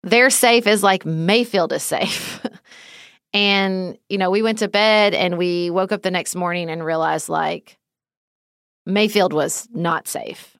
they're 0.02 0.30
safe 0.30 0.66
as 0.66 0.82
like 0.82 1.06
Mayfield 1.06 1.72
is 1.72 1.84
safe. 1.84 2.44
and 3.32 3.96
you 4.08 4.18
know, 4.18 4.32
we 4.32 4.42
went 4.42 4.58
to 4.58 4.66
bed 4.66 5.14
and 5.14 5.38
we 5.38 5.70
woke 5.70 5.92
up 5.92 6.02
the 6.02 6.10
next 6.10 6.34
morning 6.34 6.70
and 6.70 6.84
realized 6.84 7.28
like 7.28 7.78
Mayfield 8.86 9.32
was 9.32 9.68
not 9.72 10.08
safe. 10.08 10.58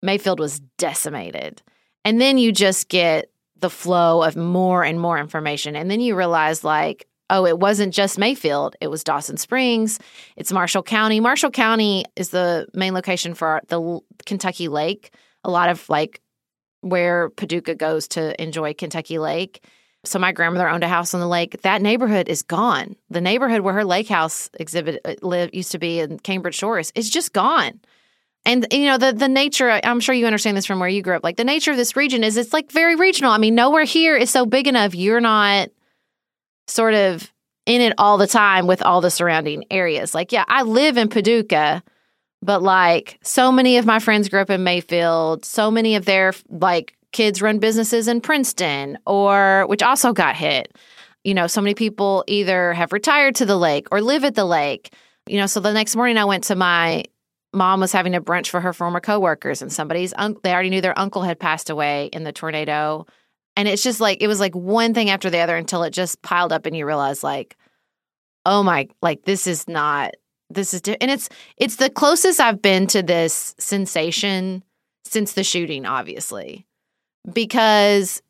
Mayfield 0.00 0.40
was 0.40 0.60
decimated. 0.78 1.60
And 2.06 2.22
then 2.22 2.38
you 2.38 2.52
just 2.52 2.88
get 2.88 3.30
the 3.54 3.68
flow 3.68 4.22
of 4.22 4.34
more 4.34 4.82
and 4.82 4.98
more 4.98 5.18
information. 5.18 5.76
And 5.76 5.90
then 5.90 6.00
you 6.00 6.14
realize, 6.14 6.64
like, 6.64 7.06
oh, 7.30 7.46
it 7.46 7.58
wasn't 7.58 7.94
just 7.94 8.18
Mayfield, 8.18 8.76
it 8.80 8.88
was 8.88 9.04
Dawson 9.04 9.36
Springs, 9.36 9.98
it's 10.36 10.52
Marshall 10.52 10.82
County. 10.82 11.20
Marshall 11.20 11.50
County 11.50 12.04
is 12.16 12.30
the 12.30 12.66
main 12.74 12.94
location 12.94 13.34
for 13.34 13.60
the 13.68 14.00
Kentucky 14.26 14.68
Lake, 14.68 15.12
a 15.44 15.50
lot 15.50 15.68
of 15.68 15.88
like 15.88 16.20
where 16.80 17.30
Paducah 17.30 17.74
goes 17.74 18.08
to 18.08 18.40
enjoy 18.42 18.72
Kentucky 18.74 19.18
Lake. 19.18 19.64
So 20.04 20.18
my 20.18 20.32
grandmother 20.32 20.68
owned 20.68 20.84
a 20.84 20.88
house 20.88 21.12
on 21.12 21.20
the 21.20 21.26
lake. 21.26 21.62
That 21.62 21.82
neighborhood 21.82 22.28
is 22.28 22.42
gone. 22.42 22.96
The 23.10 23.20
neighborhood 23.20 23.62
where 23.62 23.74
her 23.74 23.84
lake 23.84 24.08
house 24.08 24.48
exhibit 24.54 25.00
uh, 25.04 25.16
lived 25.22 25.54
used 25.54 25.72
to 25.72 25.78
be 25.78 25.98
in 26.00 26.18
Cambridge 26.20 26.54
Shores 26.54 26.92
is 26.94 27.10
just 27.10 27.32
gone. 27.32 27.80
And 28.44 28.66
you 28.70 28.86
know 28.86 28.96
the 28.96 29.12
the 29.12 29.28
nature. 29.28 29.80
I'm 29.82 30.00
sure 30.00 30.14
you 30.14 30.24
understand 30.24 30.56
this 30.56 30.64
from 30.64 30.78
where 30.78 30.88
you 30.88 31.02
grew 31.02 31.16
up. 31.16 31.24
Like 31.24 31.36
the 31.36 31.44
nature 31.44 31.72
of 31.72 31.76
this 31.76 31.96
region 31.96 32.22
is 32.22 32.36
it's 32.36 32.52
like 32.52 32.70
very 32.70 32.94
regional. 32.94 33.32
I 33.32 33.38
mean, 33.38 33.54
nowhere 33.54 33.84
here 33.84 34.16
is 34.16 34.30
so 34.30 34.46
big 34.46 34.68
enough. 34.68 34.94
You're 34.94 35.20
not 35.20 35.68
sort 36.68 36.94
of 36.94 37.32
in 37.66 37.80
it 37.80 37.92
all 37.98 38.16
the 38.16 38.26
time 38.26 38.66
with 38.66 38.82
all 38.82 39.00
the 39.00 39.10
surrounding 39.10 39.64
areas. 39.70 40.14
Like, 40.14 40.32
yeah, 40.32 40.44
I 40.48 40.62
live 40.62 40.96
in 40.96 41.08
Paducah, 41.08 41.82
but 42.40 42.62
like 42.62 43.18
so 43.22 43.52
many 43.52 43.76
of 43.76 43.86
my 43.86 43.98
friends 43.98 44.28
grew 44.28 44.40
up 44.40 44.50
in 44.50 44.64
Mayfield. 44.64 45.44
So 45.44 45.70
many 45.70 45.94
of 45.96 46.04
their 46.06 46.32
like 46.48 46.96
kids 47.12 47.42
run 47.42 47.58
businesses 47.58 48.08
in 48.08 48.20
Princeton 48.20 48.98
or 49.06 49.66
which 49.66 49.82
also 49.82 50.12
got 50.12 50.36
hit. 50.36 50.76
You 51.24 51.34
know, 51.34 51.46
so 51.46 51.60
many 51.60 51.74
people 51.74 52.24
either 52.26 52.72
have 52.72 52.92
retired 52.92 53.34
to 53.36 53.46
the 53.46 53.56
lake 53.56 53.88
or 53.92 54.00
live 54.00 54.24
at 54.24 54.34
the 54.34 54.44
lake. 54.44 54.94
You 55.26 55.38
know, 55.38 55.46
so 55.46 55.60
the 55.60 55.72
next 55.72 55.94
morning 55.94 56.16
I 56.16 56.24
went 56.24 56.44
to 56.44 56.56
my 56.56 57.04
mom 57.52 57.80
was 57.80 57.92
having 57.92 58.14
a 58.14 58.20
brunch 58.20 58.48
for 58.48 58.60
her 58.60 58.72
former 58.72 59.00
coworkers 59.00 59.62
and 59.62 59.72
somebody's 59.72 60.14
un- 60.16 60.36
they 60.42 60.52
already 60.52 60.70
knew 60.70 60.80
their 60.80 60.98
uncle 60.98 61.22
had 61.22 61.40
passed 61.40 61.70
away 61.70 62.06
in 62.12 62.24
the 62.24 62.32
tornado 62.32 63.06
and 63.58 63.66
it's 63.66 63.82
just 63.82 63.98
like, 63.98 64.22
it 64.22 64.28
was 64.28 64.38
like 64.38 64.54
one 64.54 64.94
thing 64.94 65.10
after 65.10 65.30
the 65.30 65.40
other 65.40 65.56
until 65.56 65.82
it 65.82 65.90
just 65.90 66.22
piled 66.22 66.52
up 66.52 66.64
and 66.64 66.76
you 66.76 66.86
realize, 66.86 67.24
like, 67.24 67.56
oh 68.46 68.62
my, 68.62 68.86
like, 69.02 69.24
this 69.24 69.48
is 69.48 69.66
not, 69.66 70.14
this 70.48 70.72
is, 70.72 70.80
and 70.86 71.10
it's, 71.10 71.28
it's 71.56 71.74
the 71.74 71.90
closest 71.90 72.38
I've 72.38 72.62
been 72.62 72.86
to 72.86 73.02
this 73.02 73.56
sensation 73.58 74.62
since 75.04 75.32
the 75.32 75.42
shooting, 75.42 75.86
obviously. 75.86 76.66
Because, 77.32 78.22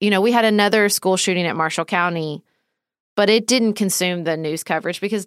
you 0.00 0.10
know, 0.10 0.20
we 0.20 0.32
had 0.32 0.44
another 0.44 0.90
school 0.90 1.16
shooting 1.16 1.46
at 1.46 1.56
Marshall 1.56 1.86
County, 1.86 2.44
but 3.16 3.30
it 3.30 3.46
didn't 3.46 3.74
consume 3.74 4.24
the 4.24 4.36
news 4.36 4.62
coverage 4.62 5.00
because 5.00 5.26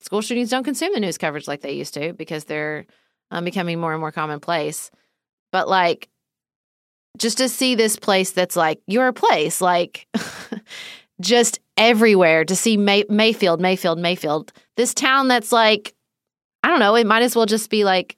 school 0.00 0.20
shootings 0.20 0.50
don't 0.50 0.64
consume 0.64 0.92
the 0.92 1.00
news 1.00 1.16
coverage 1.16 1.48
like 1.48 1.62
they 1.62 1.72
used 1.72 1.94
to 1.94 2.12
because 2.12 2.44
they're 2.44 2.84
um, 3.30 3.46
becoming 3.46 3.80
more 3.80 3.92
and 3.92 4.00
more 4.00 4.12
commonplace. 4.12 4.90
But 5.52 5.70
like 5.70 6.10
just 7.18 7.38
to 7.38 7.48
see 7.48 7.74
this 7.74 7.96
place 7.96 8.30
that's 8.32 8.56
like 8.56 8.80
your 8.86 9.12
place, 9.12 9.60
like 9.60 10.06
just 11.20 11.60
everywhere 11.76 12.44
to 12.44 12.56
see 12.56 12.76
May- 12.76 13.06
Mayfield, 13.08 13.60
Mayfield, 13.60 13.98
Mayfield. 13.98 14.52
This 14.76 14.94
town 14.94 15.28
that's 15.28 15.52
like, 15.52 15.94
I 16.62 16.68
don't 16.68 16.80
know, 16.80 16.94
it 16.94 17.06
might 17.06 17.22
as 17.22 17.34
well 17.34 17.46
just 17.46 17.70
be 17.70 17.84
like 17.84 18.16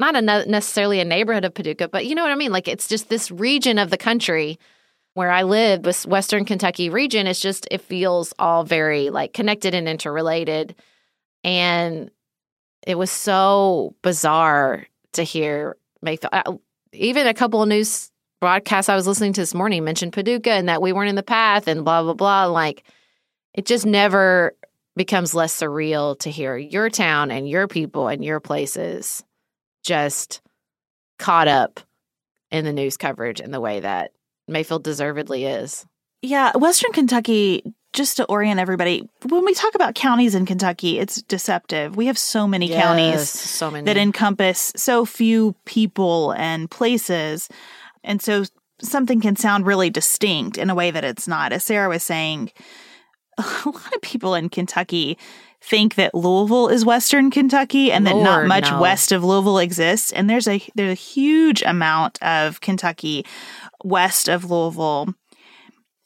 not 0.00 0.16
a 0.16 0.22
necessarily 0.22 0.98
a 1.00 1.04
neighborhood 1.04 1.44
of 1.44 1.54
Paducah, 1.54 1.88
but 1.88 2.06
you 2.06 2.14
know 2.14 2.22
what 2.22 2.32
I 2.32 2.36
mean? 2.36 2.52
Like 2.52 2.68
it's 2.68 2.88
just 2.88 3.08
this 3.08 3.30
region 3.30 3.78
of 3.78 3.90
the 3.90 3.96
country 3.96 4.58
where 5.14 5.30
I 5.30 5.42
live, 5.42 5.82
this 5.82 6.06
Western 6.06 6.44
Kentucky 6.44 6.88
region. 6.88 7.26
It's 7.26 7.40
just, 7.40 7.68
it 7.70 7.82
feels 7.82 8.32
all 8.38 8.64
very 8.64 9.10
like 9.10 9.32
connected 9.32 9.74
and 9.74 9.88
interrelated. 9.88 10.74
And 11.44 12.10
it 12.86 12.96
was 12.96 13.10
so 13.10 13.94
bizarre 14.02 14.86
to 15.12 15.22
hear 15.22 15.76
Mayfield. 16.00 16.32
Uh, 16.32 16.54
even 16.92 17.26
a 17.26 17.34
couple 17.34 17.62
of 17.62 17.68
news 17.68 18.11
broadcast 18.42 18.90
I 18.90 18.96
was 18.96 19.06
listening 19.06 19.32
to 19.34 19.40
this 19.40 19.54
morning 19.54 19.84
mentioned 19.84 20.12
Paducah 20.12 20.50
and 20.50 20.68
that 20.68 20.82
we 20.82 20.92
weren't 20.92 21.08
in 21.10 21.14
the 21.14 21.22
path 21.22 21.68
and 21.68 21.84
blah, 21.84 22.02
blah, 22.02 22.14
blah. 22.14 22.46
Like 22.46 22.82
it 23.54 23.66
just 23.66 23.86
never 23.86 24.56
becomes 24.96 25.32
less 25.32 25.56
surreal 25.56 26.18
to 26.18 26.28
hear 26.28 26.56
your 26.56 26.90
town 26.90 27.30
and 27.30 27.48
your 27.48 27.68
people 27.68 28.08
and 28.08 28.24
your 28.24 28.40
places 28.40 29.22
just 29.84 30.40
caught 31.20 31.46
up 31.46 31.78
in 32.50 32.64
the 32.64 32.72
news 32.72 32.96
coverage 32.96 33.38
in 33.40 33.52
the 33.52 33.60
way 33.60 33.78
that 33.78 34.10
Mayfield 34.48 34.82
deservedly 34.82 35.44
is. 35.44 35.86
Yeah, 36.20 36.50
Western 36.56 36.90
Kentucky, 36.90 37.62
just 37.92 38.16
to 38.16 38.24
orient 38.24 38.58
everybody, 38.58 39.08
when 39.28 39.44
we 39.44 39.54
talk 39.54 39.76
about 39.76 39.94
counties 39.94 40.34
in 40.34 40.46
Kentucky, 40.46 40.98
it's 40.98 41.22
deceptive. 41.22 41.94
We 41.94 42.06
have 42.06 42.18
so 42.18 42.48
many 42.48 42.68
yes, 42.68 42.82
counties 42.82 43.30
so 43.30 43.70
many. 43.70 43.84
that 43.84 43.96
encompass 43.96 44.72
so 44.74 45.04
few 45.04 45.54
people 45.64 46.32
and 46.32 46.68
places. 46.68 47.48
And 48.04 48.20
so 48.20 48.44
something 48.80 49.20
can 49.20 49.36
sound 49.36 49.66
really 49.66 49.90
distinct 49.90 50.58
in 50.58 50.70
a 50.70 50.74
way 50.74 50.90
that 50.90 51.04
it's 51.04 51.28
not. 51.28 51.52
As 51.52 51.64
Sarah 51.64 51.88
was 51.88 52.02
saying, 52.02 52.50
a 53.38 53.42
lot 53.66 53.94
of 53.94 54.02
people 54.02 54.34
in 54.34 54.48
Kentucky 54.48 55.18
think 55.62 55.94
that 55.94 56.14
Louisville 56.14 56.68
is 56.68 56.84
Western 56.84 57.30
Kentucky 57.30 57.92
and 57.92 58.04
Lord, 58.04 58.16
that 58.16 58.22
not 58.22 58.46
much 58.46 58.70
no. 58.70 58.80
west 58.80 59.12
of 59.12 59.22
Louisville 59.22 59.58
exists. 59.58 60.12
And 60.12 60.28
there's 60.28 60.48
a 60.48 60.60
there's 60.74 60.92
a 60.92 60.94
huge 60.94 61.62
amount 61.62 62.20
of 62.22 62.60
Kentucky 62.60 63.24
west 63.84 64.28
of 64.28 64.50
Louisville. 64.50 65.14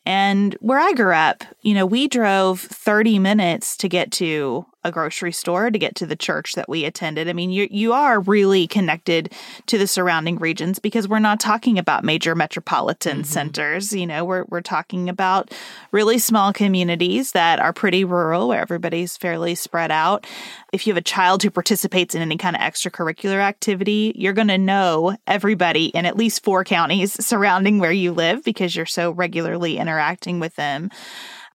And 0.05 0.55
where 0.61 0.79
I 0.79 0.93
grew 0.93 1.15
up, 1.15 1.43
you 1.62 1.75
know, 1.75 1.85
we 1.85 2.07
drove 2.07 2.61
30 2.61 3.19
minutes 3.19 3.76
to 3.79 3.88
get 3.88 4.12
to 4.12 4.65
a 4.87 4.93
grocery 4.93 5.33
store 5.33 5.71
to 5.71 5.78
get 5.78 5.97
to 5.97 6.07
the 6.07 6.16
church 6.16 6.55
that 6.55 6.69
we 6.69 6.85
attended. 6.85 7.28
I 7.28 7.33
mean, 7.33 7.50
you 7.50 7.66
you 7.71 7.93
are 7.93 8.21
really 8.21 8.66
connected 8.66 9.33
to 9.66 9.76
the 9.76 9.87
surrounding 9.87 10.37
regions 10.37 10.78
because 10.78 11.09
we're 11.09 11.19
not 11.19 11.40
talking 11.40 11.78
about 11.78 12.05
major 12.05 12.35
metropolitan 12.35 13.19
mm-hmm. 13.19 13.25
centers. 13.25 13.93
You 13.93 14.07
know, 14.07 14.25
we're 14.25 14.45
we're 14.49 14.61
talking 14.61 15.09
about 15.09 15.52
really 15.90 16.19
small 16.19 16.52
communities 16.52 17.33
that 17.33 17.59
are 17.59 17.73
pretty 17.73 18.05
rural 18.05 18.49
where 18.49 18.61
everybody's 18.61 19.16
fairly 19.16 19.57
spread 19.57 19.90
out. 19.90 20.25
If 20.73 20.87
you 20.87 20.93
have 20.93 20.99
a 20.99 21.02
child 21.02 21.43
who 21.43 21.50
participates 21.50 22.14
in 22.14 22.23
any 22.23 22.37
kind 22.37 22.55
of 22.55 22.62
extracurricular 22.62 23.40
activity, 23.40 24.12
you're 24.14 24.33
going 24.33 24.49
to 24.49 24.59
know 24.59 25.16
everybody 25.26 25.87
in 25.87 26.07
at 26.07 26.16
least 26.16 26.45
four 26.45 26.64
counties 26.64 27.12
surrounding 27.25 27.78
where 27.78 27.93
you 27.93 28.12
live 28.12 28.45
because 28.45 28.76
you're 28.76 28.87
so 28.87 29.11
regularly 29.11 29.78
interacting 29.78 30.38
with 30.38 30.55
them. 30.55 30.90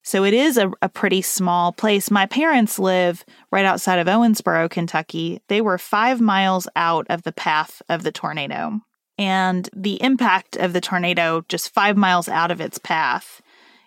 So 0.02 0.24
it 0.24 0.34
is 0.34 0.56
a, 0.56 0.72
a 0.80 0.88
pretty 0.88 1.22
small 1.22 1.72
place. 1.72 2.10
My 2.10 2.26
parents 2.26 2.78
live 2.78 3.24
right 3.52 3.64
outside 3.64 3.98
of 3.98 4.06
Owensboro, 4.06 4.70
Kentucky. 4.70 5.40
They 5.48 5.60
were 5.60 5.78
five 5.78 6.20
miles 6.20 6.66
out 6.74 7.06
of 7.10 7.22
the 7.22 7.32
path 7.32 7.82
of 7.88 8.02
the 8.02 8.12
tornado. 8.12 8.80
And 9.18 9.68
the 9.76 10.02
impact 10.02 10.56
of 10.56 10.72
the 10.72 10.80
tornado 10.80 11.44
just 11.48 11.74
five 11.74 11.96
miles 11.96 12.28
out 12.28 12.50
of 12.50 12.60
its 12.60 12.78
path, 12.78 13.42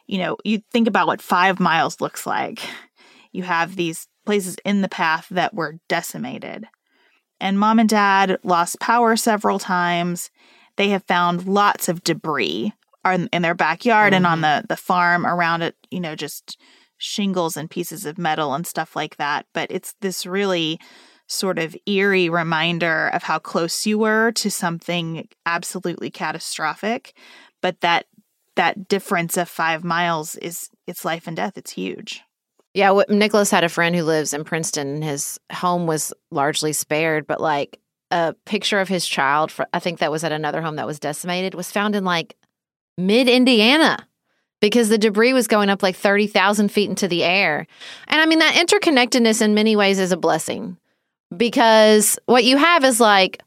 you 0.06 0.20
know, 0.20 0.38
you 0.44 0.62
think 0.72 0.88
about 0.88 1.08
what 1.08 1.22
five 1.22 1.60
miles 1.60 2.00
looks 2.00 2.28
like. 2.28 2.62
You 3.32 3.42
have 3.44 3.76
these 3.76 4.08
places 4.26 4.58
in 4.64 4.82
the 4.82 4.90
path 4.90 5.28
that 5.32 5.56
were 5.56 5.80
decimated. 5.90 6.68
And 7.40 7.60
mom 7.60 7.80
and 7.80 7.90
dad 7.90 8.38
lost 8.44 8.80
power 8.80 9.16
several 9.16 9.58
times. 9.58 10.30
They 10.76 10.90
have 10.90 11.04
found 11.06 11.48
lots 11.48 11.90
of 11.90 12.04
debris 12.04 12.74
in 13.06 13.42
their 13.42 13.56
backyard 13.56 14.14
mm-hmm. 14.14 14.18
and 14.18 14.28
on 14.28 14.42
mm-hmm. 14.42 14.62
the, 14.62 14.68
the 14.70 14.78
farm 14.78 15.26
around 15.26 15.62
it, 15.62 15.76
you 15.92 16.00
know, 16.00 16.16
just 16.16 16.58
shingles 16.98 17.58
and 17.58 17.70
pieces 17.70 18.06
of 18.06 18.18
metal 18.18 18.54
and 18.54 18.66
stuff 18.66 18.96
like 18.96 19.18
that. 19.18 19.46
But 19.54 19.72
it's 19.72 19.94
this 20.02 20.26
really 20.26 20.80
sort 21.28 21.60
of 21.60 21.76
eerie 21.86 22.30
reminder 22.30 23.10
of 23.10 23.24
how 23.24 23.40
close 23.40 23.86
you 23.86 23.98
were 23.98 24.32
to 24.34 24.52
something 24.52 25.28
absolutely 25.46 26.10
catastrophic. 26.10 27.14
But 27.62 27.82
that 27.82 28.06
that 28.56 28.88
difference 28.88 29.36
of 29.36 29.50
five 29.50 29.84
miles 29.84 30.36
is 30.36 30.70
it's 30.86 31.04
life 31.04 31.28
and 31.28 31.36
death. 31.36 31.58
It's 31.58 31.72
huge. 31.72 32.22
Yeah, 32.74 32.92
what, 32.92 33.10
Nicholas 33.10 33.52
had 33.52 33.64
a 33.64 33.70
friend 33.70 33.96
who 33.96 34.04
lives 34.04 34.34
in 34.34 34.44
Princeton. 34.44 34.88
And 34.88 35.04
his 35.04 35.40
home 35.52 35.88
was 35.88 36.14
largely 36.32 36.74
spared, 36.74 37.28
but 37.28 37.42
like 37.42 37.80
a 38.12 38.36
picture 38.46 38.80
of 38.80 38.88
his 38.88 39.08
child, 39.08 39.52
for, 39.52 39.66
I 39.74 39.80
think 39.80 40.00
that 40.00 40.12
was 40.12 40.24
at 40.24 40.32
another 40.32 40.62
home 40.62 40.76
that 40.76 40.88
was 40.88 41.00
decimated, 41.00 41.56
was 41.56 41.72
found 41.72 41.96
in 41.96 42.04
like 42.04 42.36
mid 42.98 43.28
Indiana 43.28 44.08
because 44.62 44.90
the 44.90 44.98
debris 44.98 45.34
was 45.34 45.48
going 45.48 45.70
up 45.70 45.84
like 45.84 45.96
30,000 45.96 46.70
feet 46.70 46.90
into 46.90 47.08
the 47.08 47.24
air. 47.24 47.68
And 48.08 48.22
I 48.22 48.26
mean, 48.26 48.40
that 48.40 48.54
interconnectedness 48.56 49.42
in 49.42 49.54
many 49.54 49.76
ways 49.76 50.00
is 50.00 50.12
a 50.12 50.18
blessing 50.18 50.78
because 51.36 52.18
what 52.28 52.44
you 52.44 52.58
have 52.58 52.84
is 52.84 53.00
like 53.00 53.42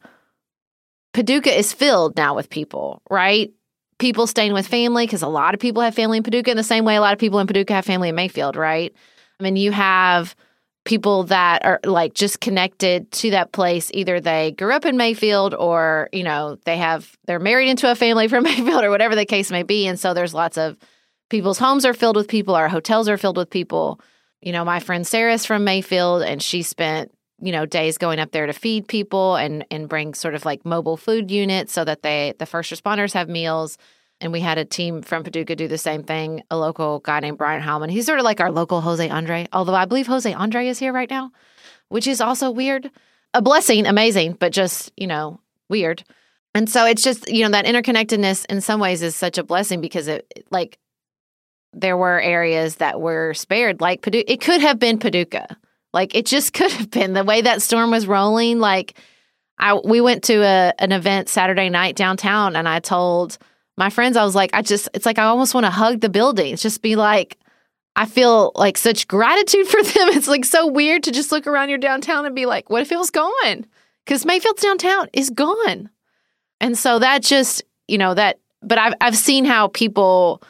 Paducah 1.15 1.57
is 1.57 1.73
filled 1.73 2.17
now 2.17 2.35
with 2.35 2.51
people, 2.51 3.01
right? 3.09 3.51
People 3.99 4.27
staying 4.27 4.53
with 4.53 4.67
family 4.67 5.07
because 5.07 5.23
a 5.23 5.29
lot 5.29 5.55
of 5.55 5.61
people 5.61 5.81
have 5.81 5.95
family 5.95 6.19
in 6.19 6.23
Paducah 6.23 6.51
in 6.51 6.59
the 6.59 6.63
same 6.63 6.85
way 6.85 6.97
a 6.97 7.01
lot 7.01 7.15
of 7.15 7.19
people 7.19 7.39
in 7.39 7.47
Paducah 7.47 7.73
have 7.73 7.87
family 7.87 8.11
in 8.11 8.15
Mayfield, 8.15 8.55
right? 8.55 8.95
I 9.41 9.43
mean, 9.43 9.57
you 9.57 9.73
have 9.73 10.37
people 10.87 11.25
that 11.25 11.65
are 11.67 11.81
like 11.85 12.15
just 12.15 12.41
connected 12.41 13.11
to 13.13 13.31
that 13.33 13.53
place. 13.53 13.91
Either 13.93 14.21
they 14.21 14.53
grew 14.53 14.73
up 14.73 14.87
in 14.87 14.97
Mayfield 14.97 15.53
or 15.53 16.09
you 16.13 16.23
know 16.23 16.57
they 16.65 16.79
have 16.79 17.15
they're 17.27 17.39
married 17.39 17.69
into 17.69 17.91
a 17.91 17.95
family 17.95 18.29
from 18.29 18.45
Mayfield 18.45 18.83
or 18.83 18.91
whatever 18.91 19.15
the 19.15 19.27
case 19.27 19.51
may 19.51 19.63
be. 19.63 19.87
And 19.87 20.01
so 20.01 20.15
there's 20.15 20.33
lots 20.33 20.57
of 20.57 20.79
people's 21.29 21.59
homes 21.59 21.85
are 21.85 21.93
filled 21.93 22.17
with 22.17 22.29
people. 22.29 22.55
Our 22.55 22.69
hotels 22.69 23.09
are 23.09 23.19
filled 23.19 23.37
with 23.37 23.51
people. 23.51 24.01
You 24.41 24.53
know 24.53 24.65
my 24.65 24.81
friend 24.81 25.07
Sarah's 25.07 25.45
from 25.45 25.65
Mayfield 25.65 26.23
and 26.23 26.43
she 26.43 26.63
spent 26.63 27.13
you 27.41 27.53
know 27.53 27.67
days 27.67 27.99
going 27.99 28.19
up 28.19 28.31
there 28.31 28.47
to 28.47 28.53
feed 28.53 28.89
people 28.89 29.37
and 29.37 29.67
and 29.71 29.89
bring 29.89 30.15
sort 30.15 30.35
of 30.35 30.47
like 30.47 30.65
mobile 30.65 30.97
food 30.97 31.31
units 31.31 31.73
so 31.73 31.85
that 31.85 32.03
they 32.03 32.33
the 32.39 32.47
first 32.47 32.73
responders 32.73 33.13
have 33.13 33.29
meals 33.29 33.77
and 34.21 34.33
we 34.33 34.41
had 34.41 34.59
a 34.59 34.65
team 34.65 35.03
from 35.03 35.25
Paducah 35.25 35.57
do 35.57 35.69
the 35.69 35.79
same 35.79 36.03
thing. 36.03 36.43
A 36.51 36.57
local 36.57 37.01
guy 37.01 37.21
named 37.21 37.39
Brian 37.39 37.63
Howman. 37.63 37.91
He's 37.91 38.07
sort 38.07 38.19
of 38.19 38.25
like 38.25 38.41
our 38.41 38.51
local 38.51 38.81
Jose 38.81 39.09
Andre, 39.09 39.47
although 39.53 39.75
I 39.75 39.85
believe 39.85 40.07
Jose 40.07 40.33
Andre 40.33 40.69
is 40.69 40.79
here 40.79 40.93
right 40.93 41.11
now, 41.11 41.33
which 41.89 42.07
is 42.07 42.21
also 42.21 42.51
weird. 42.51 42.91
A 43.35 43.43
blessing, 43.43 43.87
amazing, 43.87 44.33
but 44.33 44.53
just, 44.53 44.91
you 44.97 45.07
know, 45.07 45.41
weird. 45.69 46.03
And 46.55 46.71
so 46.71 46.87
it's 46.87 47.03
just, 47.03 47.31
you 47.31 47.45
know, 47.45 47.51
that 47.51 47.67
interconnectedness 47.67 48.47
in 48.47 48.63
some 48.63 48.81
ways 48.81 49.03
is 49.03 49.15
such 49.15 49.37
a 49.37 49.45
blessing 49.45 49.83
because 49.83 50.09
it, 50.09 50.47
like, 50.51 50.79
there 51.75 51.99
were 51.99 52.19
areas 52.19 52.77
that 52.77 52.99
were 52.99 53.35
spared, 53.35 53.83
like 53.83 54.01
Paducah. 54.01 54.33
It 54.33 54.41
could 54.41 54.63
have 54.63 54.79
been 54.79 54.99
Paducah. 54.99 55.59
Like, 55.93 56.15
it 56.15 56.25
just 56.25 56.53
could 56.55 56.73
have 56.73 56.91
been 56.91 57.13
the 57.13 57.25
way 57.25 57.43
that 57.43 57.61
storm 57.61 57.91
was 57.91 58.07
rolling. 58.07 58.59
Like, 58.59 58.99
I, 59.59 59.75
we 59.75 60.01
went 60.01 60.25
to 60.25 60.43
a, 60.43 60.73
an 60.79 60.93
event 60.93 61.29
Saturday 61.29 61.69
night 61.69 61.97
downtown 61.97 62.57
and 62.57 62.67
I 62.67 62.81
told, 62.81 63.37
my 63.77 63.91
friends, 63.91 64.17
I 64.17 64.25
was 64.25 64.35
like, 64.35 64.51
I 64.55 64.63
just, 64.63 64.89
it's 64.95 65.07
like 65.07 65.19
I 65.19 65.25
almost 65.25 65.55
want 65.55 65.67
to 65.67 65.71
hug 65.71 66.01
the 66.01 66.09
building. 66.09 66.53
It's 66.53 66.63
just 66.63 66.83
be 66.83 66.97
like, 66.97 67.39
I 67.95 68.07
feel 68.07 68.53
like 68.55 68.79
such 68.79 69.09
gratitude 69.09 69.67
for 69.69 69.83
them. 69.83 70.09
It's 70.09 70.29
like 70.29 70.45
so 70.45 70.67
weird 70.67 71.03
to 71.05 71.13
just 71.13 71.33
look 71.33 71.47
around 71.47 71.69
your 71.69 71.79
downtown 71.79 72.27
and 72.27 72.35
be 72.35 72.47
like, 72.47 72.71
what 72.71 72.83
if 72.83 72.93
it 72.93 72.99
was 72.99 73.11
gone? 73.11 73.67
Because 74.05 74.25
Mayfield's 74.25 74.63
downtown 74.63 75.09
is 75.13 75.31
gone. 75.31 75.91
And 76.61 76.79
so 76.79 76.99
that 76.99 77.23
just, 77.23 77.63
you 77.89 77.99
know, 77.99 78.15
that, 78.15 78.39
but 78.63 78.79
I've, 78.79 78.95
I've 79.01 79.17
seen 79.17 79.45
how 79.45 79.69
people 79.69 80.43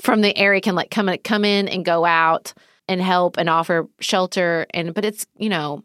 from 0.00 0.20
the 0.20 0.36
area 0.36 0.60
can 0.60 0.74
like 0.74 0.90
come, 0.90 1.10
come 1.24 1.44
in 1.44 1.68
and 1.68 1.84
go 1.84 2.04
out 2.04 2.52
and 2.88 3.00
help 3.00 3.38
and 3.38 3.48
offer 3.48 3.88
shelter. 4.00 4.66
And, 4.74 4.92
but 4.92 5.04
it's, 5.04 5.26
you 5.38 5.48
know, 5.48 5.82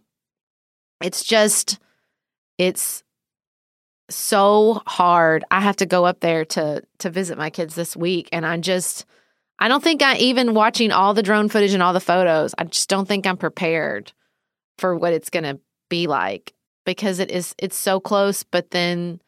it's 1.01 1.23
just, 1.23 1.79
it's 2.57 3.03
so 4.09 4.81
hard. 4.87 5.43
I 5.51 5.61
have 5.61 5.77
to 5.77 5.85
go 5.85 6.05
up 6.05 6.19
there 6.19 6.45
to 6.45 6.83
to 6.99 7.09
visit 7.09 7.37
my 7.37 7.49
kids 7.49 7.75
this 7.75 7.95
week 7.95 8.29
and 8.31 8.45
I 8.45 8.57
just 8.57 9.05
I 9.59 9.67
don't 9.67 9.83
think 9.83 10.01
I 10.01 10.15
even 10.17 10.53
watching 10.53 10.91
all 10.91 11.13
the 11.13 11.23
drone 11.23 11.49
footage 11.49 11.73
and 11.73 11.83
all 11.83 11.93
the 11.93 11.99
photos, 11.99 12.55
I 12.57 12.63
just 12.63 12.89
don't 12.89 13.07
think 13.07 13.27
I'm 13.27 13.37
prepared 13.37 14.13
for 14.77 14.95
what 14.95 15.13
it's 15.13 15.29
going 15.29 15.43
to 15.43 15.59
be 15.89 16.07
like 16.07 16.53
because 16.85 17.19
it 17.19 17.31
is 17.31 17.55
it's 17.57 17.75
so 17.75 17.99
close 17.99 18.43
but 18.43 18.71
then 18.71 19.19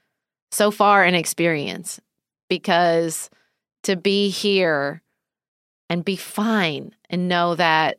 so 0.51 0.71
far 0.71 1.03
an 1.03 1.15
experience 1.15 1.99
because 2.49 3.29
to 3.83 3.95
be 3.95 4.29
here 4.29 5.01
and 5.89 6.05
be 6.05 6.15
fine 6.15 6.95
and 7.09 7.27
know 7.27 7.55
that 7.55 7.97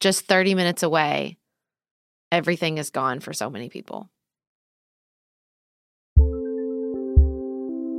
just 0.00 0.26
30 0.26 0.54
minutes 0.54 0.82
away 0.82 1.36
everything 2.32 2.78
is 2.78 2.90
gone 2.90 3.20
for 3.20 3.32
so 3.32 3.50
many 3.50 3.68
people. 3.68 4.10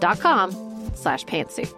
dot 0.00 0.20
com 0.20 0.52
slash 0.94 1.24
pantsuit. 1.24 1.72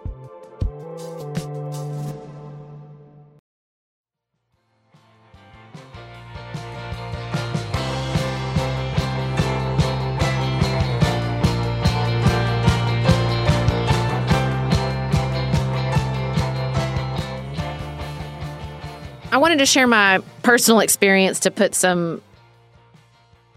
I 19.31 19.37
wanted 19.37 19.59
to 19.59 19.65
share 19.65 19.87
my 19.87 20.19
personal 20.43 20.79
experience 20.81 21.39
to 21.41 21.51
put 21.51 21.73
some 21.75 22.21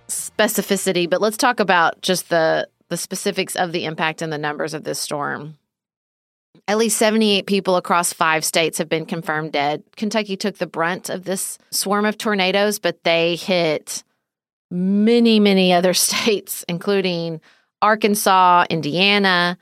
specificity, 0.09 1.09
but 1.09 1.21
let's 1.21 1.37
talk 1.37 1.61
about 1.61 2.01
just 2.03 2.29
the 2.29 2.69
the 2.93 2.97
specifics 2.99 3.57
of 3.57 3.73
the 3.73 3.87
impact 3.87 4.21
and 4.21 4.31
the 4.31 4.37
numbers 4.37 4.75
of 4.75 4.85
this 4.85 5.01
storm. 5.01 5.57
At 6.69 6.77
least 6.77 6.99
78 6.99 7.47
people 7.47 7.77
across 7.77 8.13
five 8.13 8.45
states 8.45 8.77
have 8.77 8.91
been 8.91 9.07
confirmed 9.07 9.53
dead. 9.53 9.83
Kentucky 9.97 10.37
took 10.37 10.59
the 10.59 10.67
brunt 10.67 11.09
of 11.09 11.25
this 11.25 11.57
swarm 11.71 12.05
of 12.05 12.19
tornadoes, 12.19 12.79
but 12.79 13.03
they 13.03 13.37
hit 13.37 14.05
many, 14.71 15.41
many 15.41 15.73
other 15.73 15.95
states, 16.09 16.67
including 16.69 17.41
Arkansas, 17.81 18.67
Indiana. 18.69 19.57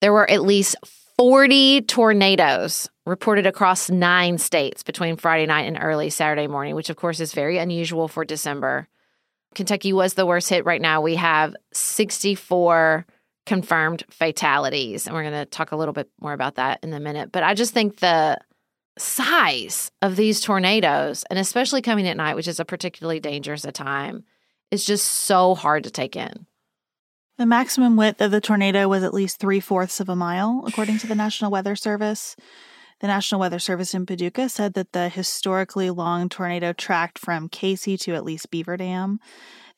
There 0.00 0.14
were 0.14 0.28
at 0.30 0.40
least 0.40 0.76
40 1.18 1.82
tornadoes 1.82 2.88
reported 3.04 3.46
across 3.46 3.90
nine 3.90 4.38
states 4.38 4.82
between 4.82 5.16
Friday 5.16 5.44
night 5.44 5.66
and 5.66 5.78
early 5.78 6.08
Saturday 6.08 6.46
morning, 6.46 6.74
which 6.74 6.88
of 6.88 6.96
course 6.96 7.20
is 7.20 7.34
very 7.34 7.58
unusual 7.58 8.08
for 8.08 8.24
December. 8.24 8.88
Kentucky 9.54 9.92
was 9.92 10.14
the 10.14 10.26
worst 10.26 10.48
hit 10.48 10.64
right 10.64 10.80
now. 10.80 11.00
We 11.00 11.16
have 11.16 11.54
64 11.72 13.06
confirmed 13.46 14.04
fatalities. 14.10 15.06
And 15.06 15.14
we're 15.14 15.22
going 15.22 15.34
to 15.34 15.46
talk 15.46 15.72
a 15.72 15.76
little 15.76 15.94
bit 15.94 16.10
more 16.20 16.32
about 16.32 16.56
that 16.56 16.80
in 16.82 16.92
a 16.92 17.00
minute. 17.00 17.32
But 17.32 17.44
I 17.44 17.54
just 17.54 17.72
think 17.72 18.00
the 18.00 18.38
size 18.98 19.90
of 20.02 20.16
these 20.16 20.40
tornadoes, 20.40 21.24
and 21.30 21.38
especially 21.38 21.80
coming 21.80 22.08
at 22.08 22.16
night, 22.16 22.34
which 22.34 22.48
is 22.48 22.60
a 22.60 22.64
particularly 22.64 23.20
dangerous 23.20 23.64
a 23.64 23.72
time, 23.72 24.24
is 24.70 24.84
just 24.84 25.06
so 25.06 25.54
hard 25.54 25.84
to 25.84 25.90
take 25.90 26.16
in. 26.16 26.46
The 27.38 27.46
maximum 27.46 27.96
width 27.96 28.20
of 28.20 28.30
the 28.30 28.40
tornado 28.40 28.88
was 28.88 29.02
at 29.02 29.14
least 29.14 29.38
three 29.38 29.60
fourths 29.60 30.00
of 30.00 30.08
a 30.08 30.16
mile, 30.16 30.64
according 30.66 30.98
to 30.98 31.06
the 31.06 31.14
National 31.14 31.50
Weather 31.50 31.76
Service. 31.76 32.34
The 33.00 33.06
National 33.06 33.40
Weather 33.40 33.58
Service 33.58 33.92
in 33.92 34.06
Paducah 34.06 34.48
said 34.48 34.74
that 34.74 34.92
the 34.92 35.08
historically 35.08 35.90
long 35.90 36.28
tornado 36.28 36.72
tracked 36.72 37.18
from 37.18 37.48
Cayce 37.48 37.84
to 38.00 38.14
at 38.14 38.24
least 38.24 38.50
Beaver 38.50 38.78
Dam. 38.78 39.20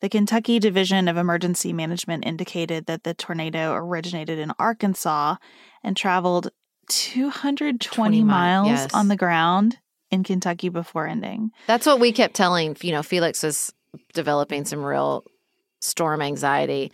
The 0.00 0.08
Kentucky 0.08 0.60
Division 0.60 1.08
of 1.08 1.16
Emergency 1.16 1.72
Management 1.72 2.24
indicated 2.24 2.86
that 2.86 3.02
the 3.02 3.14
tornado 3.14 3.74
originated 3.74 4.38
in 4.38 4.52
Arkansas 4.58 5.36
and 5.82 5.96
traveled 5.96 6.50
220 6.88 8.22
miles 8.22 8.68
yes. 8.68 8.94
on 8.94 9.08
the 9.08 9.16
ground 9.16 9.78
in 10.10 10.22
Kentucky 10.22 10.68
before 10.68 11.06
ending. 11.06 11.50
That's 11.66 11.86
what 11.86 11.98
we 11.98 12.12
kept 12.12 12.34
telling, 12.34 12.76
you 12.80 12.92
know, 12.92 13.02
Felix 13.02 13.42
was 13.42 13.72
developing 14.14 14.64
some 14.64 14.84
real 14.84 15.24
storm 15.80 16.22
anxiety. 16.22 16.92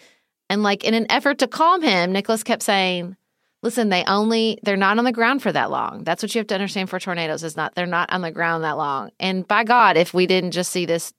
And 0.48 0.62
like 0.62 0.84
in 0.84 0.94
an 0.94 1.06
effort 1.10 1.38
to 1.38 1.46
calm 1.46 1.82
him, 1.82 2.12
Nicholas 2.12 2.42
kept 2.42 2.62
saying, 2.62 3.16
listen, 3.64 3.88
they 3.88 4.04
only 4.04 4.60
they're 4.62 4.76
not 4.76 4.98
on 4.98 5.04
the 5.04 5.10
ground 5.10 5.42
for 5.42 5.50
that 5.50 5.70
long. 5.70 6.04
That's 6.04 6.22
what 6.22 6.32
you 6.34 6.38
have 6.38 6.46
to 6.48 6.54
understand 6.54 6.90
for 6.90 7.00
tornadoes 7.00 7.42
is 7.42 7.56
not 7.56 7.74
they're 7.74 7.86
not 7.86 8.12
on 8.12 8.20
the 8.20 8.30
ground 8.30 8.62
that 8.62 8.76
long. 8.76 9.10
And 9.18 9.48
by 9.48 9.64
God, 9.64 9.96
if 9.96 10.14
we 10.14 10.26
didn't 10.26 10.52
just 10.52 10.70
see 10.70 10.86
this 10.86 11.12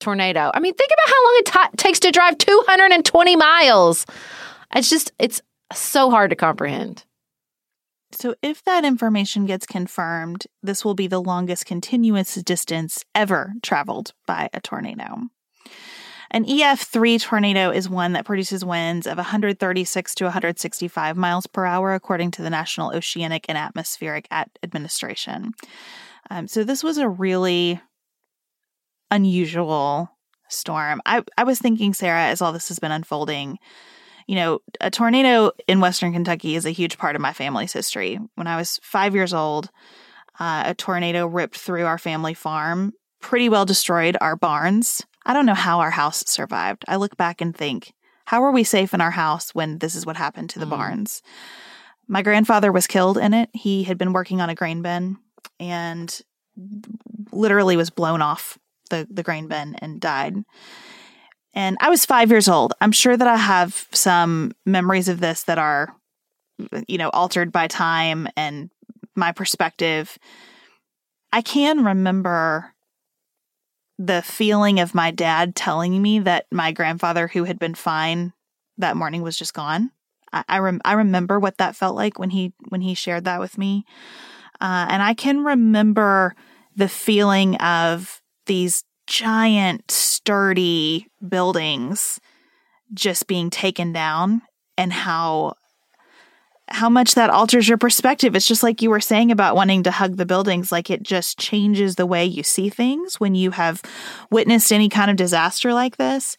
tornado, 0.00 0.50
I 0.52 0.60
mean, 0.60 0.74
think 0.74 0.90
about 0.90 1.14
how 1.14 1.24
long 1.24 1.36
it 1.38 1.46
t- 1.46 1.76
takes 1.76 2.00
to 2.00 2.10
drive 2.10 2.36
220 2.38 3.36
miles. 3.36 4.04
It's 4.74 4.90
just 4.90 5.12
it's 5.18 5.40
so 5.72 6.10
hard 6.10 6.30
to 6.30 6.36
comprehend. 6.36 7.04
So, 8.10 8.34
if 8.42 8.64
that 8.64 8.84
information 8.84 9.44
gets 9.46 9.66
confirmed, 9.66 10.46
this 10.62 10.84
will 10.84 10.94
be 10.94 11.06
the 11.06 11.20
longest 11.20 11.66
continuous 11.66 12.34
distance 12.36 13.04
ever 13.14 13.52
traveled 13.62 14.12
by 14.26 14.48
a 14.52 14.60
tornado. 14.60 15.28
An 16.30 16.44
EF3 16.44 17.20
tornado 17.22 17.70
is 17.70 17.88
one 17.88 18.12
that 18.12 18.26
produces 18.26 18.64
winds 18.64 19.06
of 19.06 19.16
136 19.16 20.14
to 20.16 20.24
165 20.24 21.16
miles 21.16 21.46
per 21.46 21.64
hour, 21.64 21.94
according 21.94 22.30
to 22.32 22.42
the 22.42 22.50
National 22.50 22.94
Oceanic 22.94 23.46
and 23.48 23.56
Atmospheric 23.56 24.28
Administration. 24.62 25.54
Um, 26.30 26.46
so 26.46 26.64
this 26.64 26.84
was 26.84 26.98
a 26.98 27.08
really 27.08 27.80
unusual 29.10 30.10
storm. 30.48 31.00
I, 31.06 31.22
I 31.38 31.44
was 31.44 31.58
thinking, 31.58 31.94
Sarah, 31.94 32.26
as 32.26 32.42
all 32.42 32.52
this 32.52 32.68
has 32.68 32.78
been 32.78 32.92
unfolding, 32.92 33.58
you 34.26 34.34
know, 34.34 34.60
a 34.80 34.90
tornado 34.90 35.52
in 35.66 35.80
Western 35.80 36.12
Kentucky 36.12 36.54
is 36.54 36.66
a 36.66 36.70
huge 36.70 36.98
part 36.98 37.16
of 37.16 37.22
my 37.22 37.32
family's 37.32 37.72
history. 37.72 38.18
When 38.34 38.46
I 38.46 38.56
was 38.56 38.78
five 38.82 39.14
years 39.14 39.32
old, 39.32 39.70
uh, 40.38 40.64
a 40.66 40.74
tornado 40.74 41.26
ripped 41.26 41.56
through 41.56 41.86
our 41.86 41.98
family 41.98 42.34
farm, 42.34 42.92
pretty 43.20 43.48
well 43.48 43.64
destroyed 43.64 44.18
our 44.20 44.36
barns. 44.36 45.02
I 45.28 45.34
don't 45.34 45.46
know 45.46 45.54
how 45.54 45.80
our 45.80 45.90
house 45.90 46.24
survived. 46.26 46.86
I 46.88 46.96
look 46.96 47.16
back 47.18 47.42
and 47.42 47.54
think, 47.54 47.92
how 48.24 48.40
were 48.40 48.50
we 48.50 48.64
safe 48.64 48.94
in 48.94 49.02
our 49.02 49.10
house 49.10 49.54
when 49.54 49.78
this 49.78 49.94
is 49.94 50.06
what 50.06 50.16
happened 50.16 50.50
to 50.50 50.58
the 50.58 50.66
mm. 50.66 50.70
barns? 50.70 51.22
My 52.08 52.22
grandfather 52.22 52.72
was 52.72 52.86
killed 52.86 53.18
in 53.18 53.34
it. 53.34 53.50
He 53.52 53.84
had 53.84 53.98
been 53.98 54.14
working 54.14 54.40
on 54.40 54.48
a 54.48 54.54
grain 54.54 54.80
bin 54.80 55.18
and 55.60 56.18
literally 57.30 57.76
was 57.76 57.90
blown 57.90 58.22
off 58.22 58.58
the, 58.88 59.06
the 59.10 59.22
grain 59.22 59.48
bin 59.48 59.74
and 59.76 60.00
died. 60.00 60.36
And 61.52 61.76
I 61.80 61.90
was 61.90 62.06
five 62.06 62.30
years 62.30 62.48
old. 62.48 62.72
I'm 62.80 62.92
sure 62.92 63.16
that 63.16 63.28
I 63.28 63.36
have 63.36 63.86
some 63.92 64.52
memories 64.64 65.08
of 65.08 65.20
this 65.20 65.42
that 65.42 65.58
are, 65.58 65.94
you 66.86 66.96
know, 66.96 67.10
altered 67.10 67.52
by 67.52 67.66
time 67.66 68.28
and 68.34 68.70
my 69.14 69.32
perspective. 69.32 70.18
I 71.32 71.42
can 71.42 71.84
remember 71.84 72.74
the 73.98 74.22
feeling 74.22 74.80
of 74.80 74.94
my 74.94 75.10
dad 75.10 75.54
telling 75.54 76.00
me 76.00 76.20
that 76.20 76.46
my 76.52 76.72
grandfather, 76.72 77.28
who 77.28 77.44
had 77.44 77.58
been 77.58 77.74
fine 77.74 78.32
that 78.76 78.96
morning, 78.96 79.22
was 79.22 79.36
just 79.36 79.54
gone. 79.54 79.90
I 80.32 80.44
I, 80.48 80.58
rem- 80.58 80.80
I 80.84 80.94
remember 80.94 81.40
what 81.40 81.58
that 81.58 81.76
felt 81.76 81.96
like 81.96 82.18
when 82.18 82.30
he 82.30 82.52
when 82.68 82.80
he 82.80 82.94
shared 82.94 83.24
that 83.24 83.40
with 83.40 83.58
me. 83.58 83.84
Uh, 84.60 84.86
and 84.88 85.02
I 85.02 85.14
can 85.14 85.44
remember 85.44 86.34
the 86.76 86.88
feeling 86.88 87.56
of 87.56 88.20
these 88.46 88.84
giant, 89.06 89.90
sturdy 89.90 91.08
buildings 91.26 92.20
just 92.92 93.26
being 93.26 93.50
taken 93.50 93.92
down 93.92 94.42
and 94.76 94.92
how 94.92 95.54
how 96.70 96.88
much 96.88 97.14
that 97.14 97.30
alters 97.30 97.68
your 97.68 97.78
perspective. 97.78 98.36
It's 98.36 98.46
just 98.46 98.62
like 98.62 98.82
you 98.82 98.90
were 98.90 99.00
saying 99.00 99.30
about 99.30 99.56
wanting 99.56 99.82
to 99.84 99.90
hug 99.90 100.16
the 100.16 100.26
buildings, 100.26 100.70
like 100.70 100.90
it 100.90 101.02
just 101.02 101.38
changes 101.38 101.96
the 101.96 102.06
way 102.06 102.24
you 102.24 102.42
see 102.42 102.68
things 102.68 103.18
when 103.18 103.34
you 103.34 103.52
have 103.52 103.82
witnessed 104.30 104.72
any 104.72 104.88
kind 104.88 105.10
of 105.10 105.16
disaster 105.16 105.72
like 105.72 105.96
this. 105.96 106.36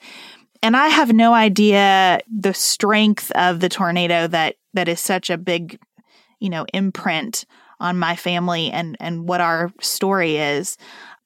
And 0.62 0.76
I 0.76 0.88
have 0.88 1.14
no 1.14 1.34
idea 1.34 2.20
the 2.30 2.54
strength 2.54 3.32
of 3.32 3.60
the 3.60 3.70
tornado 3.70 4.28
that 4.28 4.56
that 4.74 4.88
is 4.88 5.00
such 5.00 5.30
a 5.30 5.38
big, 5.38 5.80
you 6.40 6.50
know, 6.50 6.66
imprint 6.74 7.46
on 7.80 7.98
my 7.98 8.16
family 8.16 8.70
and 8.70 8.98
and 9.00 9.28
what 9.28 9.42
our 9.42 9.72
story 9.82 10.38
is. 10.38 10.78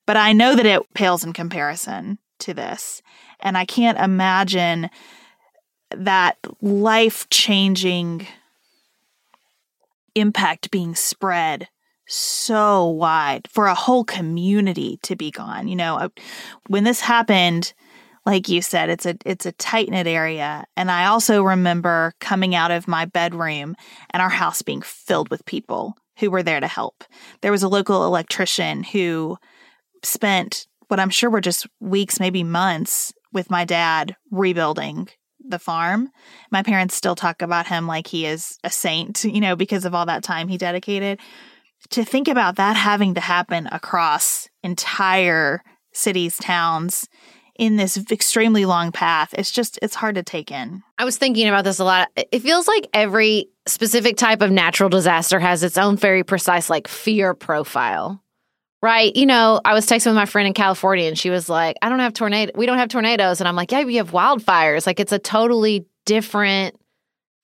But 0.06 0.18
I 0.18 0.34
know 0.34 0.56
that 0.56 0.66
it 0.66 0.82
pales 0.94 1.24
in 1.24 1.34
comparison 1.34 2.20
to 2.40 2.54
this. 2.54 3.02
And 3.40 3.58
I 3.58 3.66
can't 3.66 3.98
imagine 3.98 4.90
that 5.96 6.38
life-changing 6.62 8.28
impact 10.16 10.72
being 10.72 10.96
spread 10.96 11.68
so 12.08 12.88
wide 12.88 13.48
for 13.50 13.68
a 13.68 13.76
whole 13.76 14.04
community 14.04 15.00
to 15.04 15.16
be 15.16 15.32
gone. 15.32 15.68
You 15.68 15.76
know, 15.76 15.96
uh, 15.98 16.10
when 16.68 16.84
this 16.84 17.00
happened, 17.00 17.74
like 18.26 18.50
you 18.50 18.62
said, 18.62 18.90
it's 18.90 19.06
a 19.06 19.16
it's 19.26 19.46
a 19.46 19.52
tight 19.54 19.90
knit 19.90 20.08
area, 20.08 20.66
and 20.78 20.92
I 20.92 21.06
also 21.06 21.44
remember 21.44 22.14
coming 22.20 22.56
out 22.56 22.72
of 22.72 22.88
my 22.88 23.06
bedroom 23.06 23.76
and 24.12 24.22
our 24.22 24.30
house 24.30 24.62
being 24.62 24.82
filled 24.82 25.30
with 25.30 25.46
people 25.46 25.96
who 26.20 26.30
were 26.30 26.44
there 26.44 26.60
to 26.60 26.68
help. 26.68 27.04
There 27.42 27.52
was 27.52 27.64
a 27.64 27.70
local 27.70 28.06
electrician 28.06 28.84
who 28.84 29.38
spent 30.04 30.68
what 30.88 31.00
I'm 31.00 31.10
sure 31.10 31.30
were 31.30 31.42
just 31.42 31.68
weeks, 31.80 32.20
maybe 32.20 32.44
months, 32.44 33.14
with 33.32 33.50
my 33.50 33.66
dad 33.66 34.16
rebuilding 34.32 35.10
the 35.48 35.60
farm. 35.60 36.10
My 36.52 36.64
parents 36.64 36.96
still 36.96 37.16
talk 37.16 37.42
about 37.42 37.68
him 37.68 37.88
like 37.88 38.08
he 38.08 38.26
is 38.26 38.58
a 38.64 38.70
saint, 38.70 39.24
you 39.24 39.42
know, 39.42 39.56
because 39.56 39.86
of 39.86 39.94
all 39.94 40.06
that 40.06 40.24
time 40.24 40.48
he 40.48 40.58
dedicated. 40.58 41.20
To 41.90 42.06
think 42.06 42.28
about 42.28 42.56
that 42.56 42.76
having 42.76 43.14
to 43.16 43.22
happen 43.22 43.68
across 43.72 44.48
entire 44.64 45.64
cities, 45.92 46.38
towns, 46.38 47.08
in 47.60 47.76
this 47.76 47.98
extremely 48.10 48.66
long 48.66 48.92
path. 48.92 49.34
It's 49.38 49.52
just, 49.52 49.78
it's 49.82 49.94
hard 49.94 50.16
to 50.16 50.24
take 50.24 50.50
in. 50.50 50.82
I 50.98 51.06
was 51.06 51.18
thinking 51.18 51.48
about 51.48 51.66
this 51.66 51.80
a 51.80 51.84
lot. 51.84 52.10
It 52.16 52.40
feels 52.42 52.68
like 52.68 52.88
every 52.94 53.50
specific 53.68 54.18
type 54.18 54.42
of 54.42 54.50
natural 54.50 54.90
disaster 54.90 55.40
has 55.40 55.62
its 55.62 55.78
own 55.78 55.96
very 55.96 56.24
precise, 56.24 56.70
like, 56.70 56.88
fear 56.88 57.36
profile. 57.36 58.23
Right. 58.84 59.16
You 59.16 59.26
know, 59.26 59.62
I 59.64 59.74
was 59.74 59.86
texting 59.86 60.08
with 60.08 60.16
my 60.16 60.26
friend 60.26 60.46
in 60.46 60.54
California 60.54 61.08
and 61.08 61.18
she 61.18 61.30
was 61.30 61.48
like, 61.48 61.78
I 61.82 61.88
don't 61.88 62.00
have 62.00 62.12
tornado. 62.12 62.52
We 62.54 62.66
don't 62.66 62.80
have 62.80 62.90
tornadoes. 62.90 63.40
And 63.40 63.48
I'm 63.48 63.56
like, 63.56 63.72
yeah, 63.72 63.86
we 63.86 63.96
have 63.96 64.12
wildfires. 64.12 64.86
Like 64.86 65.00
it's 65.00 65.14
a 65.14 65.20
totally 65.20 65.86
different 66.04 66.78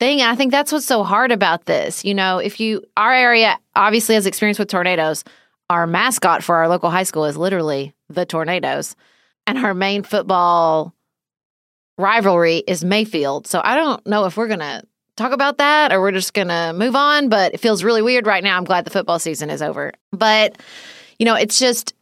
thing. 0.01 0.19
And 0.19 0.29
I 0.29 0.35
think 0.35 0.51
that's 0.51 0.73
what's 0.73 0.85
so 0.85 1.01
hard 1.01 1.31
about 1.31 1.63
this. 1.63 2.03
You 2.03 2.13
know, 2.13 2.39
if 2.39 2.59
you, 2.59 2.83
our 2.97 3.13
area 3.13 3.57
obviously 3.73 4.15
has 4.15 4.25
experience 4.25 4.59
with 4.59 4.67
tornadoes. 4.67 5.23
Our 5.69 5.87
mascot 5.87 6.43
for 6.43 6.57
our 6.57 6.67
local 6.67 6.89
high 6.89 7.03
school 7.03 7.23
is 7.23 7.37
literally 7.37 7.93
the 8.09 8.25
tornadoes. 8.25 8.97
And 9.47 9.59
our 9.59 9.73
main 9.73 10.03
football 10.03 10.93
rivalry 11.97 12.57
is 12.67 12.83
Mayfield. 12.83 13.47
So 13.47 13.61
I 13.63 13.75
don't 13.75 14.05
know 14.05 14.25
if 14.25 14.35
we're 14.35 14.47
going 14.47 14.59
to 14.59 14.83
talk 15.15 15.31
about 15.31 15.59
that 15.59 15.93
or 15.93 16.01
we're 16.01 16.11
just 16.11 16.33
going 16.33 16.49
to 16.49 16.73
move 16.75 16.97
on. 16.97 17.29
But 17.29 17.53
it 17.53 17.61
feels 17.61 17.81
really 17.81 18.01
weird 18.01 18.27
right 18.27 18.43
now. 18.43 18.57
I'm 18.57 18.65
glad 18.65 18.83
the 18.83 18.91
football 18.91 19.19
season 19.19 19.49
is 19.49 19.61
over. 19.61 19.93
But, 20.11 20.57
you 21.19 21.25
know, 21.25 21.35
it's 21.35 21.59
just, 21.59 21.93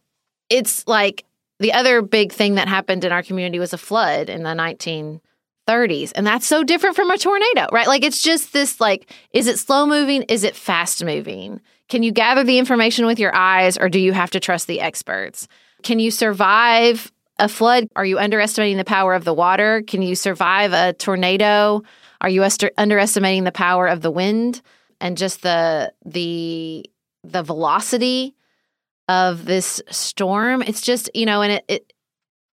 it's 0.48 0.86
like 0.86 1.24
the 1.58 1.72
other 1.72 2.02
big 2.02 2.32
thing 2.32 2.54
that 2.54 2.68
happened 2.68 3.04
in 3.04 3.12
our 3.12 3.22
community 3.22 3.58
was 3.58 3.72
a 3.72 3.78
flood 3.78 4.30
in 4.30 4.44
the 4.44 4.50
1930s. 4.50 6.12
And 6.14 6.26
that's 6.26 6.46
so 6.46 6.62
different 6.62 6.96
from 6.96 7.10
a 7.10 7.18
tornado, 7.18 7.66
right? 7.72 7.88
Like 7.88 8.04
it's 8.04 8.22
just 8.22 8.52
this 8.52 8.80
like, 8.80 9.12
is 9.32 9.46
it 9.46 9.58
slow 9.58 9.84
moving? 9.84 10.22
Is 10.22 10.44
it 10.44 10.56
fast 10.56 11.04
moving? 11.04 11.60
Can 11.88 12.02
you 12.02 12.12
gather 12.12 12.44
the 12.44 12.58
information 12.58 13.06
with 13.06 13.18
your 13.18 13.34
eyes 13.34 13.76
or 13.76 13.88
do 13.88 13.98
you 13.98 14.12
have 14.12 14.30
to 14.30 14.40
trust 14.40 14.66
the 14.66 14.80
experts? 14.80 15.48
Can 15.82 15.98
you 15.98 16.10
survive 16.10 17.10
a 17.38 17.48
flood? 17.48 17.88
Are 17.96 18.04
you 18.04 18.18
underestimating 18.18 18.76
the 18.76 18.84
power 18.84 19.14
of 19.14 19.24
the 19.24 19.34
water? 19.34 19.82
Can 19.86 20.02
you 20.02 20.14
survive 20.14 20.72
a 20.72 20.92
tornado? 20.92 21.82
Are 22.20 22.28
you 22.28 22.44
est- 22.44 22.70
underestimating 22.76 23.44
the 23.44 23.52
power 23.52 23.86
of 23.86 24.02
the 24.02 24.10
wind 24.10 24.60
and 25.00 25.16
just 25.16 25.42
the 25.42 25.92
the 26.04 26.88
the 27.24 27.42
velocity 27.42 28.34
of 29.08 29.46
this 29.46 29.82
storm. 29.90 30.62
It's 30.62 30.82
just, 30.82 31.10
you 31.14 31.26
know, 31.26 31.42
and 31.42 31.52
it, 31.52 31.64
it 31.68 31.92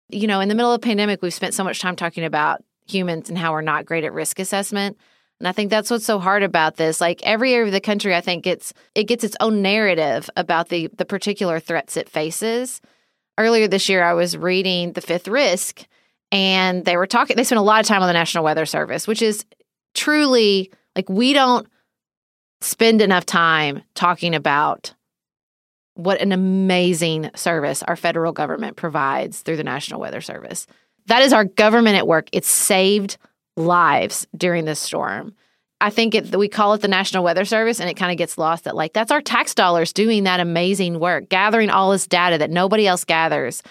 you 0.09 0.27
know, 0.27 0.39
in 0.39 0.49
the 0.49 0.55
middle 0.55 0.71
of 0.71 0.81
pandemic, 0.81 1.21
we've 1.21 1.33
spent 1.33 1.53
so 1.53 1.63
much 1.63 1.79
time 1.79 1.95
talking 1.95 2.23
about 2.23 2.63
humans 2.87 3.29
and 3.29 3.37
how 3.37 3.51
we're 3.51 3.61
not 3.61 3.85
great 3.85 4.03
at 4.03 4.13
risk 4.13 4.39
assessment. 4.39 4.97
And 5.39 5.47
I 5.47 5.51
think 5.51 5.69
that's 5.69 5.91
what's 5.91 6.05
so 6.05 6.19
hard 6.19 6.43
about 6.43 6.77
this. 6.77 7.01
Like 7.01 7.21
every 7.23 7.53
area 7.53 7.65
of 7.65 7.73
the 7.73 7.81
country, 7.81 8.15
I 8.15 8.21
think 8.21 8.47
it's 8.47 8.73
it 8.93 9.03
gets 9.03 9.23
its 9.23 9.35
own 9.39 9.61
narrative 9.61 10.29
about 10.37 10.69
the 10.69 10.89
the 10.97 11.05
particular 11.05 11.59
threats 11.59 11.97
it 11.97 12.09
faces. 12.09 12.81
Earlier 13.37 13.67
this 13.67 13.89
year, 13.89 14.01
I 14.01 14.13
was 14.13 14.37
reading 14.37 14.93
The 14.93 15.01
Fifth 15.01 15.27
Risk, 15.27 15.85
and 16.31 16.85
they 16.85 16.95
were 16.95 17.07
talking. 17.07 17.35
They 17.35 17.43
spent 17.43 17.59
a 17.59 17.63
lot 17.63 17.81
of 17.81 17.85
time 17.85 18.01
on 18.01 18.07
the 18.07 18.13
National 18.13 18.45
Weather 18.45 18.65
Service, 18.65 19.07
which 19.07 19.21
is 19.21 19.45
truly 19.93 20.71
like 20.95 21.09
we 21.09 21.33
don't 21.33 21.67
spend 22.61 23.01
enough 23.01 23.25
time 23.25 23.83
talking 23.93 24.35
about 24.35 24.94
what 25.95 26.21
an 26.21 26.31
amazing 26.31 27.31
service 27.35 27.83
our 27.83 27.95
federal 27.95 28.31
government 28.31 28.77
provides 28.77 29.41
through 29.41 29.57
the 29.57 29.63
National 29.63 29.99
Weather 29.99 30.21
Service. 30.21 30.67
That 31.07 31.23
is 31.23 31.33
our 31.33 31.45
government 31.45 31.97
at 31.97 32.07
work. 32.07 32.29
It 32.31 32.45
saved 32.45 33.17
lives 33.57 34.27
during 34.35 34.65
this 34.65 34.79
storm. 34.79 35.33
I 35.81 35.89
think 35.89 36.15
it, 36.15 36.35
we 36.35 36.47
call 36.47 36.73
it 36.73 36.81
the 36.81 36.87
National 36.87 37.23
Weather 37.23 37.45
Service, 37.45 37.79
and 37.79 37.89
it 37.89 37.95
kind 37.95 38.11
of 38.11 38.17
gets 38.17 38.37
lost 38.37 38.63
that, 38.63 38.75
like, 38.75 38.93
that's 38.93 39.11
our 39.11 39.21
tax 39.21 39.53
dollars 39.53 39.91
doing 39.93 40.23
that 40.23 40.39
amazing 40.39 40.99
work, 40.99 41.29
gathering 41.29 41.69
all 41.69 41.91
this 41.91 42.07
data 42.07 42.37
that 42.37 42.49
nobody 42.49 42.87
else 42.87 43.03
gathers. 43.03 43.61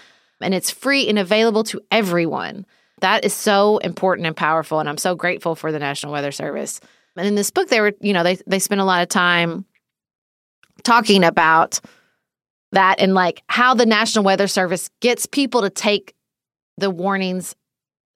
And 0.41 0.55
it's 0.55 0.71
free 0.71 1.09
and 1.09 1.19
available 1.19 1.65
to 1.65 1.81
everyone. 1.91 2.67
That 3.01 3.25
is 3.25 3.33
so 3.33 3.79
important 3.79 4.27
and 4.27 4.37
powerful. 4.37 4.81
And 4.81 4.89
I'm 4.89 4.99
so 4.99 5.15
grateful 5.15 5.55
for 5.55 5.73
the 5.73 5.79
National 5.79 6.13
Weather 6.13 6.33
Service. 6.33 6.81
And 7.17 7.27
in 7.27 7.35
this 7.35 7.51
book, 7.51 7.69
they 7.69 7.81
were, 7.81 7.93
you 8.01 8.13
know, 8.13 8.23
they, 8.23 8.37
they 8.47 8.59
spent 8.59 8.81
a 8.81 8.85
lot 8.85 9.03
of 9.03 9.09
time 9.09 9.65
talking 10.83 11.25
about 11.25 11.81
that 12.75 13.01
and 13.01 13.15
like 13.15 13.43
how 13.49 13.75
the 13.75 13.87
National 13.87 14.25
Weather 14.25 14.47
Service 14.47 14.91
gets 15.01 15.27
people 15.27 15.63
to 15.63 15.71
take 15.71 16.15
the 16.77 16.91
warnings 16.91 17.55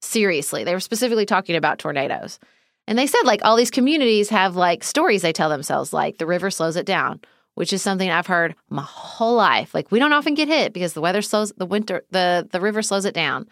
seriously. 0.00 0.64
They 0.64 0.74
were 0.74 0.80
specifically 0.80 1.26
talking 1.26 1.56
about 1.56 1.78
tornadoes. 1.78 2.38
And 2.86 2.98
they 2.98 3.06
said 3.06 3.22
like 3.24 3.40
all 3.44 3.56
these 3.56 3.70
communities 3.70 4.30
have 4.30 4.56
like 4.56 4.82
stories 4.84 5.22
they 5.22 5.32
tell 5.32 5.48
themselves 5.48 5.92
like 5.92 6.18
the 6.18 6.26
river 6.26 6.50
slows 6.50 6.76
it 6.76 6.86
down, 6.86 7.20
which 7.54 7.72
is 7.72 7.82
something 7.82 8.10
I've 8.10 8.26
heard 8.26 8.54
my 8.70 8.82
whole 8.82 9.34
life. 9.34 9.74
Like 9.74 9.90
we 9.90 9.98
don't 9.98 10.12
often 10.12 10.34
get 10.34 10.48
hit 10.48 10.72
because 10.72 10.92
the 10.92 11.00
weather 11.00 11.22
slows 11.22 11.52
the 11.56 11.66
winter 11.66 12.04
the 12.10 12.48
the 12.50 12.60
river 12.60 12.82
slows 12.82 13.04
it 13.04 13.14
down. 13.14 13.46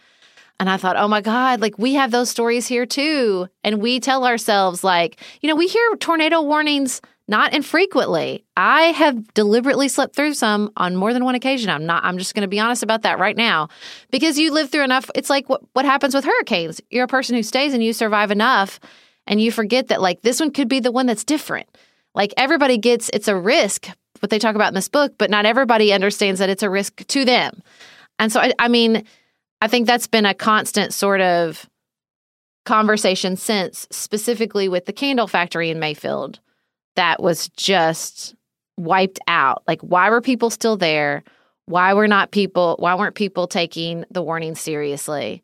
And 0.59 0.71
I 0.71 0.79
thought, 0.79 0.97
"Oh 0.97 1.07
my 1.07 1.21
god, 1.21 1.61
like 1.61 1.79
we 1.79 1.95
have 1.95 2.12
those 2.12 2.31
stories 2.31 2.66
here 2.66 2.87
too." 2.87 3.49
And 3.62 3.83
we 3.83 4.01
tell 4.01 4.25
ourselves 4.25 4.83
like, 4.83 5.21
you 5.42 5.51
know, 5.51 5.57
we 5.57 5.66
hear 5.66 5.97
tornado 5.97 6.40
warnings 6.40 7.03
not 7.28 7.52
infrequently. 7.52 8.44
I 8.56 8.92
have 8.92 9.34
deliberately 9.34 9.88
slept 9.88 10.14
through 10.14 10.34
some 10.34 10.70
on 10.76 10.94
more 10.94 11.12
than 11.12 11.24
one 11.24 11.34
occasion. 11.34 11.70
I'm 11.70 11.84
not, 11.84 12.04
I'm 12.04 12.18
just 12.18 12.34
going 12.34 12.42
to 12.42 12.48
be 12.48 12.60
honest 12.60 12.82
about 12.82 13.02
that 13.02 13.18
right 13.18 13.36
now 13.36 13.68
because 14.10 14.38
you 14.38 14.52
live 14.52 14.70
through 14.70 14.84
enough. 14.84 15.10
It's 15.14 15.30
like 15.30 15.48
what, 15.48 15.62
what 15.72 15.84
happens 15.84 16.14
with 16.14 16.24
hurricanes. 16.24 16.80
You're 16.90 17.04
a 17.04 17.08
person 17.08 17.34
who 17.34 17.42
stays 17.42 17.74
and 17.74 17.82
you 17.82 17.92
survive 17.92 18.30
enough 18.30 18.78
and 19.26 19.40
you 19.40 19.50
forget 19.50 19.88
that 19.88 20.00
like 20.00 20.22
this 20.22 20.38
one 20.38 20.52
could 20.52 20.68
be 20.68 20.78
the 20.78 20.92
one 20.92 21.06
that's 21.06 21.24
different. 21.24 21.68
Like 22.14 22.32
everybody 22.36 22.78
gets, 22.78 23.10
it's 23.10 23.28
a 23.28 23.36
risk, 23.36 23.88
what 24.20 24.30
they 24.30 24.38
talk 24.38 24.54
about 24.54 24.68
in 24.68 24.74
this 24.74 24.88
book, 24.88 25.14
but 25.18 25.28
not 25.28 25.46
everybody 25.46 25.92
understands 25.92 26.38
that 26.38 26.48
it's 26.48 26.62
a 26.62 26.70
risk 26.70 27.06
to 27.08 27.24
them. 27.24 27.60
And 28.18 28.32
so, 28.32 28.40
I, 28.40 28.52
I 28.58 28.68
mean, 28.68 29.04
I 29.60 29.68
think 29.68 29.86
that's 29.86 30.06
been 30.06 30.26
a 30.26 30.32
constant 30.32 30.94
sort 30.94 31.20
of 31.20 31.68
conversation 32.64 33.36
since, 33.36 33.86
specifically 33.90 34.68
with 34.68 34.86
the 34.86 34.92
candle 34.92 35.26
factory 35.26 35.70
in 35.70 35.78
Mayfield 35.78 36.40
that 36.96 37.22
was 37.22 37.48
just 37.50 38.35
wiped 38.76 39.20
out. 39.26 39.62
Like, 39.66 39.80
why 39.80 40.11
were 40.11 40.20
people 40.20 40.50
still 40.50 40.76
there? 40.76 41.24
Why 41.66 41.94
were 41.94 42.09
not 42.09 42.30
people? 42.30 42.76
Why 42.78 42.94
weren't 42.94 43.14
people 43.14 43.46
taking 43.46 44.04
the 44.11 44.22
warning 44.22 44.54
seriously? 44.54 45.42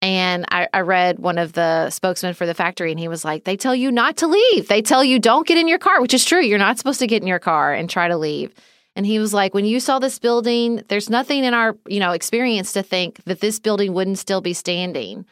And 0.00 0.44
I, 0.50 0.66
I, 0.74 0.80
read 0.80 1.20
one 1.20 1.38
of 1.38 1.52
the 1.52 1.88
spokesmen 1.90 2.34
for 2.34 2.44
the 2.44 2.54
factory, 2.54 2.90
and 2.90 2.98
he 2.98 3.06
was 3.06 3.24
like, 3.24 3.44
"They 3.44 3.56
tell 3.56 3.74
you 3.74 3.92
not 3.92 4.16
to 4.16 4.26
leave. 4.26 4.66
They 4.66 4.82
tell 4.82 5.04
you 5.04 5.20
don't 5.20 5.46
get 5.46 5.58
in 5.58 5.68
your 5.68 5.78
car, 5.78 6.00
which 6.00 6.12
is 6.12 6.24
true. 6.24 6.40
You're 6.40 6.58
not 6.58 6.76
supposed 6.76 6.98
to 6.98 7.06
get 7.06 7.22
in 7.22 7.28
your 7.28 7.38
car 7.38 7.72
and 7.72 7.88
try 7.88 8.08
to 8.08 8.16
leave." 8.16 8.52
And 8.96 9.06
he 9.06 9.20
was 9.20 9.32
like, 9.32 9.54
"When 9.54 9.64
you 9.64 9.78
saw 9.78 10.00
this 10.00 10.18
building, 10.18 10.82
there's 10.88 11.08
nothing 11.08 11.44
in 11.44 11.54
our 11.54 11.76
you 11.86 12.00
know 12.00 12.10
experience 12.10 12.72
to 12.72 12.82
think 12.82 13.22
that 13.26 13.38
this 13.38 13.60
building 13.60 13.92
wouldn't 13.92 14.18
still 14.18 14.40
be 14.40 14.54
standing." 14.54 15.24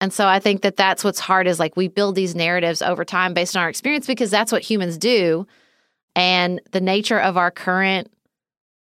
And 0.00 0.12
so 0.12 0.26
I 0.26 0.40
think 0.40 0.62
that 0.62 0.76
that's 0.76 1.04
what's 1.04 1.20
hard 1.20 1.46
is 1.46 1.58
like 1.58 1.76
we 1.76 1.88
build 1.88 2.14
these 2.14 2.34
narratives 2.34 2.80
over 2.80 3.04
time 3.04 3.34
based 3.34 3.56
on 3.56 3.62
our 3.62 3.68
experience 3.68 4.06
because 4.06 4.30
that's 4.30 4.50
what 4.50 4.62
humans 4.62 4.96
do. 4.96 5.46
And 6.16 6.60
the 6.72 6.80
nature 6.80 7.20
of 7.20 7.36
our 7.36 7.50
current 7.50 8.10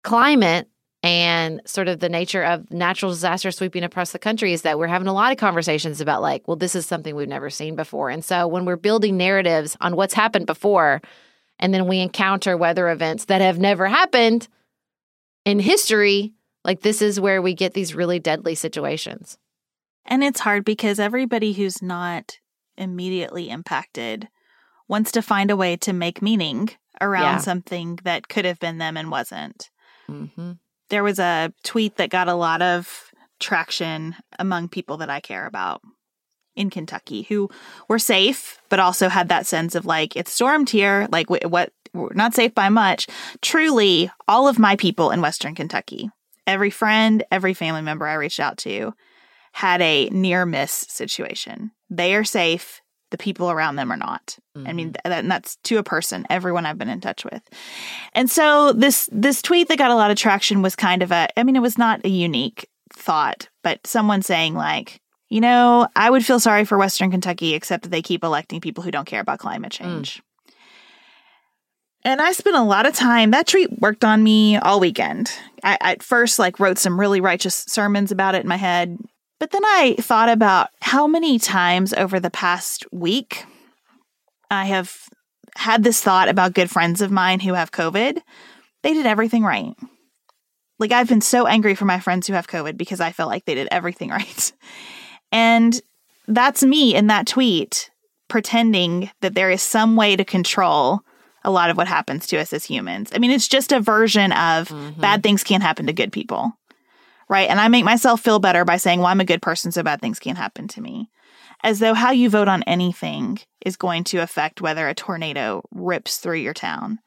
climate 0.04 0.68
and 1.02 1.62
sort 1.64 1.88
of 1.88 1.98
the 1.98 2.08
nature 2.08 2.42
of 2.42 2.70
natural 2.70 3.10
disaster 3.10 3.50
sweeping 3.50 3.82
across 3.82 4.12
the 4.12 4.18
country 4.18 4.52
is 4.52 4.62
that 4.62 4.78
we're 4.78 4.86
having 4.86 5.08
a 5.08 5.12
lot 5.12 5.32
of 5.32 5.38
conversations 5.38 6.00
about 6.00 6.22
like, 6.22 6.46
well, 6.46 6.56
this 6.56 6.74
is 6.74 6.86
something 6.86 7.14
we've 7.14 7.28
never 7.28 7.50
seen 7.50 7.74
before. 7.74 8.10
And 8.10 8.24
so 8.24 8.46
when 8.46 8.64
we're 8.64 8.76
building 8.76 9.16
narratives 9.16 9.76
on 9.80 9.96
what's 9.96 10.14
happened 10.14 10.46
before, 10.46 11.00
and 11.58 11.74
then 11.74 11.86
we 11.86 12.00
encounter 12.00 12.56
weather 12.56 12.88
events 12.88 13.26
that 13.26 13.40
have 13.40 13.58
never 13.58 13.86
happened 13.86 14.48
in 15.44 15.58
history, 15.58 16.32
like 16.64 16.80
this 16.80 17.02
is 17.02 17.18
where 17.18 17.40
we 17.40 17.54
get 17.54 17.74
these 17.74 17.94
really 17.94 18.18
deadly 18.18 18.54
situations. 18.54 19.38
And 20.04 20.24
it's 20.24 20.40
hard 20.40 20.64
because 20.64 20.98
everybody 20.98 21.52
who's 21.52 21.82
not 21.82 22.38
immediately 22.76 23.50
impacted 23.50 24.28
wants 24.88 25.12
to 25.12 25.22
find 25.22 25.50
a 25.50 25.56
way 25.56 25.76
to 25.76 25.92
make 25.92 26.22
meaning 26.22 26.70
around 27.00 27.22
Yeah. 27.34 27.38
something 27.38 27.98
that 28.04 28.28
could 28.28 28.44
have 28.44 28.58
been 28.58 28.78
them 28.78 28.96
and 28.96 29.10
wasn't. 29.10 29.70
Mm-hmm. 30.08 30.52
There 30.88 31.04
was 31.04 31.18
a 31.18 31.52
tweet 31.62 31.96
that 31.96 32.10
got 32.10 32.28
a 32.28 32.34
lot 32.34 32.62
of 32.62 33.10
traction 33.38 34.16
among 34.38 34.68
people 34.68 34.96
that 34.98 35.10
I 35.10 35.20
care 35.20 35.46
about 35.46 35.82
in 36.56 36.68
Kentucky 36.68 37.22
who 37.22 37.48
were 37.88 37.98
safe, 37.98 38.58
but 38.68 38.80
also 38.80 39.08
had 39.08 39.28
that 39.28 39.46
sense 39.46 39.74
of 39.74 39.86
like, 39.86 40.16
it's 40.16 40.32
stormed 40.32 40.70
here. 40.70 41.06
Like, 41.10 41.28
wh- 41.28 41.50
what? 41.50 41.72
We're 41.92 42.12
not 42.14 42.34
safe 42.34 42.54
by 42.54 42.68
much. 42.68 43.08
Truly, 43.42 44.10
all 44.28 44.46
of 44.46 44.58
my 44.60 44.76
people 44.76 45.10
in 45.10 45.20
Western 45.20 45.56
Kentucky, 45.56 46.08
every 46.46 46.70
friend, 46.70 47.24
every 47.32 47.52
family 47.54 47.82
member 47.82 48.06
I 48.06 48.14
reached 48.14 48.38
out 48.38 48.58
to, 48.58 48.92
had 49.52 49.80
a 49.82 50.08
near 50.10 50.46
miss 50.46 50.72
situation. 50.72 51.72
They 51.88 52.14
are 52.14 52.24
safe. 52.24 52.80
The 53.10 53.18
people 53.18 53.50
around 53.50 53.76
them 53.76 53.90
are 53.90 53.96
not. 53.96 54.38
I 54.64 54.72
mean, 54.72 54.92
mm-hmm. 54.92 55.10
that, 55.10 55.18
and 55.20 55.30
that's 55.30 55.56
to 55.64 55.78
a 55.78 55.82
person, 55.82 56.26
everyone 56.30 56.64
I've 56.64 56.78
been 56.78 56.88
in 56.88 57.00
touch 57.00 57.24
with. 57.24 57.42
And 58.12 58.30
so 58.30 58.72
this 58.72 59.08
this 59.10 59.42
tweet 59.42 59.68
that 59.68 59.78
got 59.78 59.90
a 59.90 59.96
lot 59.96 60.12
of 60.12 60.16
traction 60.16 60.62
was 60.62 60.76
kind 60.76 61.02
of 61.02 61.10
a 61.10 61.28
I 61.38 61.42
mean, 61.42 61.56
it 61.56 61.62
was 61.62 61.76
not 61.76 62.04
a 62.04 62.08
unique 62.08 62.68
thought, 62.92 63.48
but 63.62 63.84
someone 63.86 64.22
saying 64.22 64.54
like, 64.54 65.00
you 65.28 65.40
know, 65.40 65.88
I 65.96 66.10
would 66.10 66.24
feel 66.24 66.40
sorry 66.40 66.64
for 66.64 66.78
Western 66.78 67.10
Kentucky, 67.10 67.54
except 67.54 67.84
that 67.84 67.90
they 67.90 68.02
keep 68.02 68.22
electing 68.22 68.60
people 68.60 68.84
who 68.84 68.90
don't 68.90 69.06
care 69.06 69.20
about 69.20 69.38
climate 69.38 69.72
mm. 69.72 69.78
change. 69.78 70.22
And 72.02 72.20
I 72.20 72.32
spent 72.32 72.56
a 72.56 72.62
lot 72.62 72.86
of 72.86 72.94
time. 72.94 73.30
That 73.30 73.46
tweet 73.46 73.78
worked 73.80 74.04
on 74.04 74.22
me 74.22 74.56
all 74.56 74.80
weekend. 74.80 75.30
I 75.62 75.76
at 75.80 76.02
first 76.02 76.38
like 76.38 76.58
wrote 76.58 76.78
some 76.78 76.98
really 76.98 77.20
righteous 77.20 77.54
sermons 77.68 78.10
about 78.10 78.34
it 78.34 78.42
in 78.42 78.48
my 78.48 78.56
head, 78.56 78.98
but 79.40 79.50
then 79.50 79.64
I 79.64 79.96
thought 79.98 80.28
about 80.28 80.68
how 80.82 81.08
many 81.08 81.38
times 81.38 81.92
over 81.94 82.20
the 82.20 82.30
past 82.30 82.86
week 82.92 83.44
I 84.50 84.66
have 84.66 84.94
had 85.56 85.82
this 85.82 86.00
thought 86.00 86.28
about 86.28 86.54
good 86.54 86.70
friends 86.70 87.00
of 87.00 87.10
mine 87.10 87.40
who 87.40 87.54
have 87.54 87.72
COVID. 87.72 88.20
They 88.82 88.94
did 88.94 89.06
everything 89.06 89.42
right. 89.42 89.74
Like 90.78 90.92
I've 90.92 91.08
been 91.08 91.22
so 91.22 91.46
angry 91.46 91.74
for 91.74 91.86
my 91.86 92.00
friends 92.00 92.26
who 92.26 92.34
have 92.34 92.46
COVID 92.46 92.76
because 92.76 93.00
I 93.00 93.12
felt 93.12 93.30
like 93.30 93.46
they 93.46 93.54
did 93.54 93.68
everything 93.70 94.10
right. 94.10 94.52
And 95.32 95.80
that's 96.28 96.62
me 96.62 96.94
in 96.94 97.08
that 97.08 97.26
tweet 97.26 97.90
pretending 98.28 99.10
that 99.22 99.34
there 99.34 99.50
is 99.50 99.62
some 99.62 99.96
way 99.96 100.16
to 100.16 100.24
control 100.24 101.00
a 101.44 101.50
lot 101.50 101.70
of 101.70 101.76
what 101.76 101.88
happens 101.88 102.26
to 102.28 102.38
us 102.38 102.52
as 102.52 102.64
humans. 102.64 103.10
I 103.14 103.18
mean, 103.18 103.30
it's 103.30 103.48
just 103.48 103.72
a 103.72 103.80
version 103.80 104.32
of 104.32 104.68
mm-hmm. 104.68 105.00
bad 105.00 105.22
things 105.22 105.42
can't 105.42 105.62
happen 105.62 105.86
to 105.86 105.92
good 105.92 106.12
people. 106.12 106.52
Right. 107.30 107.48
And 107.48 107.60
I 107.60 107.68
make 107.68 107.84
myself 107.84 108.20
feel 108.20 108.40
better 108.40 108.64
by 108.64 108.76
saying, 108.76 108.98
well, 108.98 109.06
I'm 109.06 109.20
a 109.20 109.24
good 109.24 109.40
person, 109.40 109.70
so 109.70 109.84
bad 109.84 110.00
things 110.00 110.18
can't 110.18 110.36
happen 110.36 110.66
to 110.66 110.80
me. 110.80 111.08
As 111.62 111.78
though 111.78 111.94
how 111.94 112.10
you 112.10 112.28
vote 112.28 112.48
on 112.48 112.64
anything 112.64 113.38
is 113.64 113.76
going 113.76 114.02
to 114.04 114.18
affect 114.18 114.60
whether 114.60 114.88
a 114.88 114.96
tornado 114.96 115.62
rips 115.70 116.16
through 116.16 116.38
your 116.38 116.54
town. 116.54 116.98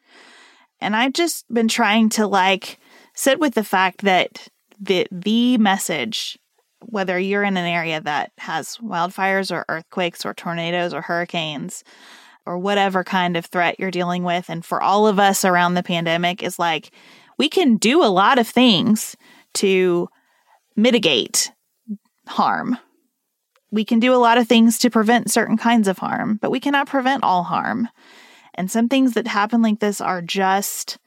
And 0.80 0.96
I've 0.96 1.12
just 1.12 1.44
been 1.54 1.68
trying 1.68 2.08
to 2.10 2.26
like 2.26 2.80
sit 3.14 3.38
with 3.38 3.54
the 3.54 3.66
fact 3.66 4.04
that 4.04 4.48
the 4.80 5.06
the 5.12 5.58
message 5.58 6.40
whether 6.80 7.20
you're 7.20 7.44
in 7.44 7.58
an 7.58 7.66
area 7.66 8.00
that 8.02 8.32
has 8.38 8.78
wildfires 8.78 9.54
or 9.54 9.66
earthquakes 9.68 10.26
or 10.26 10.34
tornadoes 10.34 10.94
or 10.94 11.02
hurricanes 11.02 11.84
or 12.46 12.58
whatever 12.58 13.04
kind 13.04 13.38
of 13.38 13.46
threat 13.46 13.78
you're 13.80 13.92
dealing 13.92 14.24
with 14.24 14.50
and 14.50 14.66
for 14.66 14.82
all 14.82 15.08
of 15.08 15.20
us 15.20 15.46
around 15.46 15.74
the 15.74 15.84
pandemic 15.84 16.44
is 16.44 16.60
like 16.60 16.92
we 17.38 17.48
can 17.48 17.78
do 17.78 18.04
a 18.04 18.08
lot 18.08 18.38
of 18.38 18.48
things 18.48 19.16
to 19.56 20.10
mitigate 20.76 21.52
harm. 22.28 22.78
We 23.72 23.86
can 23.86 24.00
do 24.00 24.13
a 24.13 24.18
lot 24.18 24.38
of 24.38 24.48
things 24.48 24.78
to 24.80 24.89
prevent 24.89 25.32
certain 25.32 25.58
kinds 25.58 25.88
of 25.88 25.98
harm, 25.98 26.38
but 26.42 26.52
we 26.52 26.60
cannot 26.60 26.88
prevent 26.88 27.24
all 27.24 27.44
harm. 27.44 27.89
And 28.54 28.70
some 28.70 28.88
things 28.88 29.13
that 29.13 29.28
happen 29.28 29.62
like 29.62 29.80
this 29.80 30.00
are 30.00 30.22
just 30.22 31.00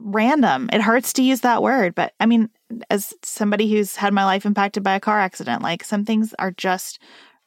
random. 0.00 0.68
It 0.72 0.82
hurts 0.82 1.12
to 1.14 1.22
use 1.22 1.40
that 1.40 1.62
word, 1.62 1.94
but 1.94 2.12
I 2.20 2.26
mean, 2.26 2.50
as 2.90 3.14
somebody 3.22 3.70
who's 3.70 3.96
had 3.96 4.12
my 4.12 4.24
life 4.24 4.44
impacted 4.44 4.82
by 4.82 4.96
a 4.96 5.00
car 5.00 5.18
accident, 5.18 5.62
like 5.62 5.84
some 5.84 6.04
things 6.04 6.34
are 6.38 6.50
just 6.50 7.00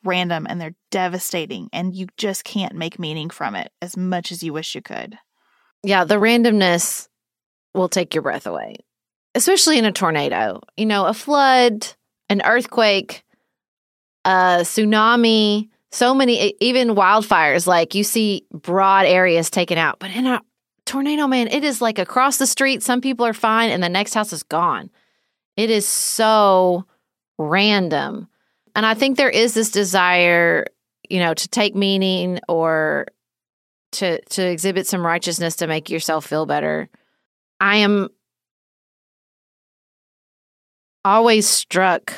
random 0.03 0.47
and 0.49 0.59
they're 0.59 0.75
devastating, 0.89 1.69
and 1.73 1.93
you 1.93 2.07
just 2.17 2.43
can't 2.43 2.75
make 2.75 2.97
meaning 2.97 3.29
from 3.29 3.55
it 3.55 3.71
as 3.81 3.97
much 3.97 4.31
as 4.31 4.41
you 4.41 4.53
wish 4.53 4.73
you 4.73 4.81
could. 4.81 5.17
Yeah, 5.83 6.05
the 6.05 6.15
randomness 6.15 7.07
will 7.73 7.89
take 7.89 8.15
your 8.15 8.21
breath 8.21 8.47
away, 8.47 8.77
especially 9.37 9.77
in 9.77 9.85
a 9.85 9.91
tornado. 9.91 10.61
You 10.75 10.87
know, 10.87 11.05
a 11.05 11.13
flood, 11.13 11.87
an 12.27 12.41
earthquake, 12.43 13.23
a 14.25 14.59
tsunami, 14.61 15.69
so 15.91 16.13
many, 16.13 16.55
even 16.59 16.95
wildfires. 16.95 17.67
Like 17.67 17.95
you 17.95 18.03
see 18.03 18.45
broad 18.51 19.05
areas 19.05 19.49
taken 19.49 19.77
out, 19.77 19.99
but 19.99 20.11
in 20.11 20.25
a 20.25 20.41
tornado, 20.85 21.27
man, 21.27 21.47
it 21.47 21.63
is 21.63 21.81
like 21.81 21.99
across 21.99 22.37
the 22.37 22.47
street. 22.47 22.81
Some 22.81 22.99
people 22.99 23.25
are 23.25 23.33
fine, 23.33 23.69
and 23.69 23.83
the 23.83 23.89
next 23.89 24.15
house 24.15 24.33
is 24.33 24.43
gone. 24.43 24.89
It 25.55 25.69
is 25.69 25.87
so 25.87 26.85
random. 27.37 28.27
And 28.75 28.85
I 28.85 28.95
think 28.95 29.17
there 29.17 29.29
is 29.29 29.53
this 29.53 29.71
desire, 29.71 30.65
you 31.09 31.19
know, 31.19 31.33
to 31.33 31.47
take 31.47 31.75
meaning 31.75 32.39
or 32.47 33.07
to 33.93 34.19
to 34.21 34.41
exhibit 34.43 34.87
some 34.87 35.05
righteousness 35.05 35.57
to 35.57 35.67
make 35.67 35.89
yourself 35.89 36.25
feel 36.25 36.45
better. 36.45 36.89
I 37.59 37.77
am 37.77 38.09
always 41.05 41.47
struck 41.47 42.13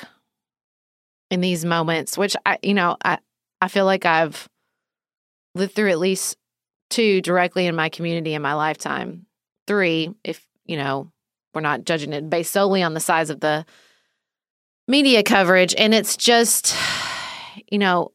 in 1.29 1.41
these 1.41 1.65
moments, 1.65 2.17
which 2.17 2.35
I 2.45 2.57
you 2.61 2.73
know, 2.73 2.97
I 3.03 3.19
I 3.61 3.67
feel 3.67 3.85
like 3.85 4.05
I've 4.05 4.47
lived 5.55 5.75
through 5.75 5.91
at 5.91 5.99
least 5.99 6.37
two 6.89 7.21
directly 7.21 7.67
in 7.67 7.75
my 7.75 7.89
community 7.89 8.33
in 8.33 8.41
my 8.41 8.53
lifetime. 8.53 9.25
Three, 9.67 10.13
if 10.23 10.45
you 10.65 10.77
know, 10.77 11.11
we're 11.53 11.61
not 11.61 11.83
judging 11.83 12.13
it 12.13 12.29
based 12.29 12.51
solely 12.51 12.83
on 12.83 12.93
the 12.93 12.99
size 12.99 13.29
of 13.29 13.39
the 13.39 13.65
media 14.87 15.23
coverage. 15.23 15.75
And 15.77 15.93
it's 15.93 16.17
just, 16.17 16.75
you 17.71 17.77
know, 17.77 18.11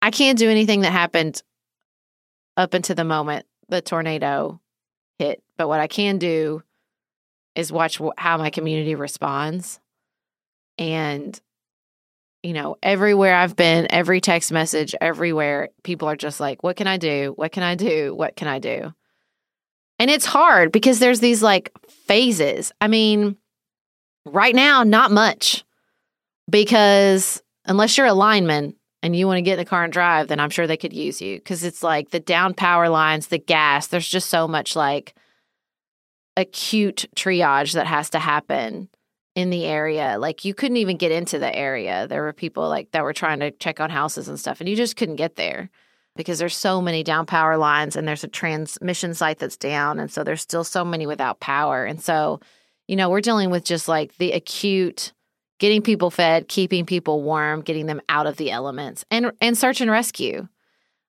I 0.00 0.10
can't 0.10 0.38
do 0.38 0.50
anything 0.50 0.80
that 0.80 0.92
happened 0.92 1.42
up 2.56 2.74
until 2.74 2.96
the 2.96 3.04
moment 3.04 3.46
the 3.68 3.80
tornado 3.80 4.60
hit. 5.18 5.42
But 5.56 5.68
what 5.68 5.80
I 5.80 5.86
can 5.86 6.18
do 6.18 6.62
is 7.54 7.72
watch 7.72 8.00
how 8.16 8.38
my 8.38 8.50
community 8.50 8.94
responds. 8.94 9.80
And, 10.78 11.38
you 12.42 12.52
know, 12.52 12.76
everywhere 12.82 13.34
I've 13.34 13.56
been, 13.56 13.88
every 13.90 14.20
text 14.20 14.52
message, 14.52 14.94
everywhere, 15.00 15.70
people 15.82 16.08
are 16.08 16.16
just 16.16 16.40
like, 16.40 16.62
what 16.62 16.76
can 16.76 16.86
I 16.86 16.96
do? 16.96 17.32
What 17.36 17.52
can 17.52 17.62
I 17.62 17.74
do? 17.74 18.14
What 18.14 18.36
can 18.36 18.48
I 18.48 18.58
do? 18.58 18.92
And 19.98 20.10
it's 20.10 20.26
hard 20.26 20.70
because 20.70 21.00
there's 21.00 21.20
these 21.20 21.42
like 21.42 21.72
phases. 21.88 22.72
I 22.80 22.86
mean, 22.86 23.36
right 24.24 24.54
now, 24.54 24.84
not 24.84 25.10
much 25.10 25.64
because 26.48 27.42
unless 27.64 27.96
you're 27.96 28.06
a 28.06 28.12
lineman 28.12 28.76
and 29.02 29.14
you 29.14 29.26
want 29.26 29.38
to 29.38 29.42
get 29.42 29.54
in 29.54 29.58
the 29.58 29.64
car 29.64 29.84
and 29.84 29.92
drive, 29.92 30.28
then 30.28 30.40
I'm 30.40 30.50
sure 30.50 30.66
they 30.66 30.76
could 30.76 30.92
use 30.92 31.20
you 31.20 31.36
because 31.36 31.64
it's 31.64 31.82
like 31.82 32.10
the 32.10 32.20
down 32.20 32.54
power 32.54 32.88
lines, 32.88 33.28
the 33.28 33.38
gas, 33.38 33.88
there's 33.88 34.08
just 34.08 34.30
so 34.30 34.46
much 34.48 34.76
like 34.76 35.14
acute 36.38 37.06
triage 37.16 37.74
that 37.74 37.86
has 37.86 38.10
to 38.10 38.18
happen 38.18 38.88
in 39.34 39.50
the 39.50 39.64
area. 39.64 40.16
Like 40.18 40.44
you 40.44 40.54
couldn't 40.54 40.78
even 40.78 40.96
get 40.96 41.12
into 41.12 41.38
the 41.38 41.54
area. 41.54 42.06
There 42.08 42.22
were 42.22 42.32
people 42.32 42.68
like 42.68 42.92
that 42.92 43.02
were 43.02 43.12
trying 43.12 43.40
to 43.40 43.50
check 43.50 43.80
on 43.80 43.90
houses 43.90 44.28
and 44.28 44.38
stuff, 44.40 44.60
and 44.60 44.68
you 44.68 44.76
just 44.76 44.96
couldn't 44.96 45.16
get 45.16 45.36
there 45.36 45.68
because 46.16 46.38
there's 46.38 46.56
so 46.56 46.80
many 46.80 47.02
down 47.02 47.26
power 47.26 47.56
lines 47.56 47.96
and 47.96 48.06
there's 48.06 48.24
a 48.24 48.28
transmission 48.28 49.14
site 49.14 49.38
that's 49.38 49.56
down. 49.56 49.98
And 50.00 50.10
so 50.10 50.24
there's 50.24 50.42
still 50.42 50.64
so 50.64 50.84
many 50.84 51.06
without 51.06 51.38
power. 51.38 51.84
And 51.84 52.02
so, 52.02 52.40
you 52.88 52.96
know, 52.96 53.10
we're 53.10 53.20
dealing 53.20 53.50
with 53.50 53.64
just 53.64 53.86
like 53.86 54.16
the 54.16 54.32
acute 54.32 55.12
getting 55.60 55.82
people 55.82 56.10
fed, 56.10 56.48
keeping 56.48 56.86
people 56.86 57.22
warm, 57.22 57.62
getting 57.62 57.86
them 57.86 58.00
out 58.08 58.26
of 58.26 58.36
the 58.36 58.50
elements 58.50 59.04
and 59.10 59.32
and 59.40 59.58
search 59.58 59.80
and 59.80 59.90
rescue. 59.90 60.48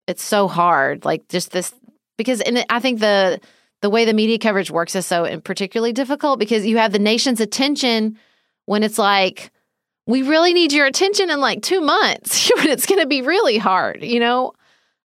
It's 0.07 0.23
so 0.23 0.47
hard. 0.47 1.05
Like 1.05 1.27
just 1.29 1.51
this 1.51 1.73
because 2.17 2.41
and 2.41 2.65
I 2.69 2.79
think 2.79 2.99
the 2.99 3.39
the 3.81 3.89
way 3.89 4.05
the 4.05 4.13
media 4.13 4.37
coverage 4.37 4.71
works 4.71 4.95
is 4.95 5.05
so 5.05 5.39
particularly 5.41 5.93
difficult 5.93 6.39
because 6.39 6.65
you 6.65 6.77
have 6.77 6.91
the 6.91 6.99
nation's 6.99 7.39
attention 7.39 8.17
when 8.65 8.83
it's 8.83 8.97
like 8.97 9.51
we 10.05 10.23
really 10.23 10.53
need 10.53 10.73
your 10.73 10.85
attention 10.85 11.29
in 11.29 11.39
like 11.39 11.61
2 11.61 11.81
months 11.81 12.51
when 12.55 12.67
it's 12.67 12.85
going 12.85 12.99
to 12.99 13.07
be 13.07 13.21
really 13.21 13.57
hard, 13.57 14.03
you 14.03 14.19
know? 14.19 14.53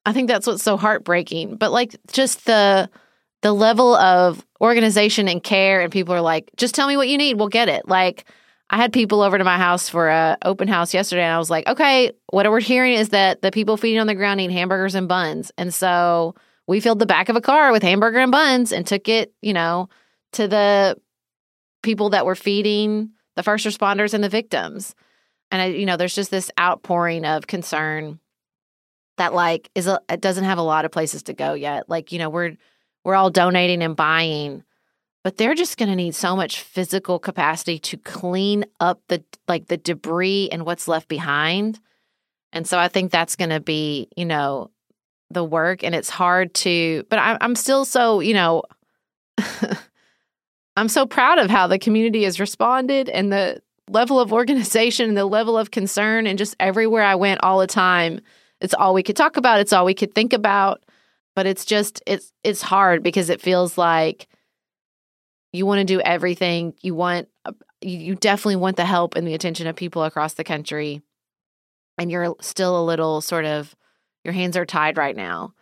I 0.04 0.12
think 0.12 0.28
that's 0.28 0.46
what's 0.46 0.62
so 0.62 0.76
heartbreaking. 0.76 1.56
But 1.56 1.72
like 1.72 1.94
just 2.12 2.46
the 2.46 2.90
the 3.42 3.52
level 3.52 3.94
of 3.96 4.44
organization 4.60 5.28
and 5.28 5.42
care, 5.42 5.80
and 5.80 5.92
people 5.92 6.14
are 6.14 6.20
like, 6.20 6.50
just 6.56 6.74
tell 6.74 6.86
me 6.86 6.96
what 6.96 7.08
you 7.08 7.18
need, 7.18 7.38
we'll 7.38 7.48
get 7.48 7.68
it. 7.68 7.88
Like, 7.88 8.24
I 8.70 8.76
had 8.76 8.92
people 8.92 9.20
over 9.20 9.36
to 9.36 9.44
my 9.44 9.58
house 9.58 9.88
for 9.88 10.08
a 10.08 10.38
open 10.44 10.68
house 10.68 10.94
yesterday, 10.94 11.24
and 11.24 11.34
I 11.34 11.38
was 11.38 11.50
like, 11.50 11.66
okay, 11.66 12.12
what 12.28 12.48
we're 12.48 12.60
hearing 12.60 12.94
is 12.94 13.10
that 13.10 13.42
the 13.42 13.50
people 13.50 13.76
feeding 13.76 14.00
on 14.00 14.06
the 14.06 14.14
ground 14.14 14.38
need 14.38 14.52
hamburgers 14.52 14.94
and 14.94 15.08
buns, 15.08 15.50
and 15.58 15.74
so 15.74 16.34
we 16.66 16.80
filled 16.80 16.98
the 16.98 17.06
back 17.06 17.28
of 17.28 17.36
a 17.36 17.40
car 17.40 17.72
with 17.72 17.82
hamburger 17.82 18.18
and 18.18 18.32
buns 18.32 18.72
and 18.72 18.86
took 18.86 19.08
it, 19.08 19.32
you 19.42 19.52
know, 19.52 19.88
to 20.32 20.48
the 20.48 20.96
people 21.82 22.10
that 22.10 22.26
were 22.26 22.34
feeding 22.34 23.10
the 23.36 23.42
first 23.42 23.66
responders 23.66 24.14
and 24.14 24.22
the 24.22 24.28
victims. 24.28 24.94
And 25.50 25.60
I, 25.60 25.66
you 25.66 25.86
know, 25.86 25.96
there's 25.96 26.14
just 26.14 26.30
this 26.30 26.50
outpouring 26.58 27.24
of 27.24 27.46
concern 27.46 28.20
that 29.18 29.34
like 29.34 29.70
is 29.74 29.86
a, 29.86 30.00
it 30.08 30.20
doesn't 30.20 30.44
have 30.44 30.58
a 30.58 30.62
lot 30.62 30.84
of 30.84 30.90
places 30.90 31.24
to 31.24 31.34
go 31.34 31.54
yet. 31.54 31.88
Like, 31.88 32.12
you 32.12 32.18
know, 32.18 32.30
we're 32.30 32.56
we're 33.04 33.14
all 33.14 33.30
donating 33.30 33.82
and 33.82 33.96
buying, 33.96 34.62
but 35.24 35.36
they're 35.36 35.54
just 35.54 35.76
going 35.76 35.88
to 35.88 35.96
need 35.96 36.14
so 36.14 36.36
much 36.36 36.60
physical 36.60 37.18
capacity 37.18 37.78
to 37.80 37.96
clean 37.96 38.64
up 38.80 39.00
the 39.08 39.22
like 39.48 39.66
the 39.66 39.76
debris 39.76 40.48
and 40.50 40.64
what's 40.64 40.88
left 40.88 41.08
behind. 41.08 41.80
And 42.52 42.66
so 42.66 42.78
I 42.78 42.88
think 42.88 43.10
that's 43.10 43.36
going 43.36 43.50
to 43.50 43.60
be, 43.60 44.08
you 44.16 44.24
know, 44.24 44.70
the 45.32 45.44
work 45.44 45.82
and 45.82 45.94
it's 45.94 46.10
hard 46.10 46.52
to 46.54 47.04
but 47.08 47.18
I, 47.18 47.38
i'm 47.40 47.54
still 47.54 47.84
so 47.84 48.20
you 48.20 48.34
know 48.34 48.62
i'm 50.76 50.88
so 50.88 51.06
proud 51.06 51.38
of 51.38 51.50
how 51.50 51.66
the 51.66 51.78
community 51.78 52.24
has 52.24 52.40
responded 52.40 53.08
and 53.08 53.32
the 53.32 53.62
level 53.88 54.20
of 54.20 54.32
organization 54.32 55.08
and 55.08 55.16
the 55.16 55.26
level 55.26 55.58
of 55.58 55.70
concern 55.70 56.26
and 56.26 56.38
just 56.38 56.56
everywhere 56.60 57.04
i 57.04 57.14
went 57.14 57.42
all 57.42 57.58
the 57.58 57.66
time 57.66 58.20
it's 58.60 58.74
all 58.74 58.94
we 58.94 59.02
could 59.02 59.16
talk 59.16 59.36
about 59.36 59.60
it's 59.60 59.72
all 59.72 59.84
we 59.84 59.94
could 59.94 60.14
think 60.14 60.32
about 60.32 60.82
but 61.34 61.46
it's 61.46 61.64
just 61.64 62.02
it's 62.06 62.32
it's 62.44 62.62
hard 62.62 63.02
because 63.02 63.30
it 63.30 63.40
feels 63.40 63.76
like 63.76 64.28
you 65.52 65.66
want 65.66 65.78
to 65.78 65.84
do 65.84 66.00
everything 66.00 66.74
you 66.82 66.94
want 66.94 67.28
uh, 67.44 67.52
you 67.80 68.14
definitely 68.14 68.56
want 68.56 68.76
the 68.76 68.84
help 68.84 69.16
and 69.16 69.26
the 69.26 69.34
attention 69.34 69.66
of 69.66 69.76
people 69.76 70.04
across 70.04 70.34
the 70.34 70.44
country 70.44 71.02
and 71.98 72.10
you're 72.10 72.34
still 72.40 72.80
a 72.80 72.84
little 72.84 73.20
sort 73.20 73.44
of 73.44 73.74
your 74.24 74.34
hands 74.34 74.56
are 74.56 74.66
tied 74.66 74.96
right 74.96 75.16
now. 75.16 75.54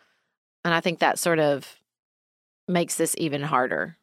And 0.64 0.74
I 0.74 0.80
think 0.80 0.98
that 0.98 1.18
sort 1.18 1.38
of 1.38 1.76
makes 2.68 2.96
this 2.96 3.14
even 3.18 3.42
harder. 3.42 3.96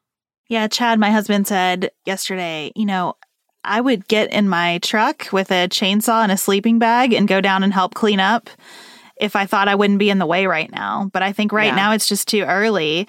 Yeah, 0.49 0.68
Chad, 0.68 0.99
my 0.99 1.12
husband 1.12 1.47
said 1.47 1.91
yesterday, 2.05 2.72
you 2.76 2.86
know, 2.86 3.16
I 3.64 3.82
would 3.82 4.08
get 4.08 4.32
in 4.32 4.47
my 4.47 4.80
truck 4.80 5.28
with 5.32 5.51
a 5.51 5.68
chainsaw 5.68 6.24
and 6.24 6.32
a 6.32 6.38
sleeping 6.38 6.80
bag 6.80 7.14
and 7.14 7.28
go 7.28 7.41
down 7.41 7.64
and 7.64 7.74
help 7.74 7.93
clean 7.93 8.20
up 8.20 8.49
if 9.20 9.36
I 9.36 9.45
thought 9.45 9.68
I 9.68 9.76
wouldn't 9.76 9.99
be 9.99 10.10
in 10.10 10.20
the 10.20 10.26
way 10.26 10.45
right 10.45 10.72
now. 10.72 11.10
But 11.12 11.22
I 11.22 11.34
think 11.34 11.51
right 11.51 11.68
yeah. 11.68 11.76
now 11.76 11.91
it's 11.91 12.08
just 12.08 12.28
too 12.28 12.43
early. 12.43 13.08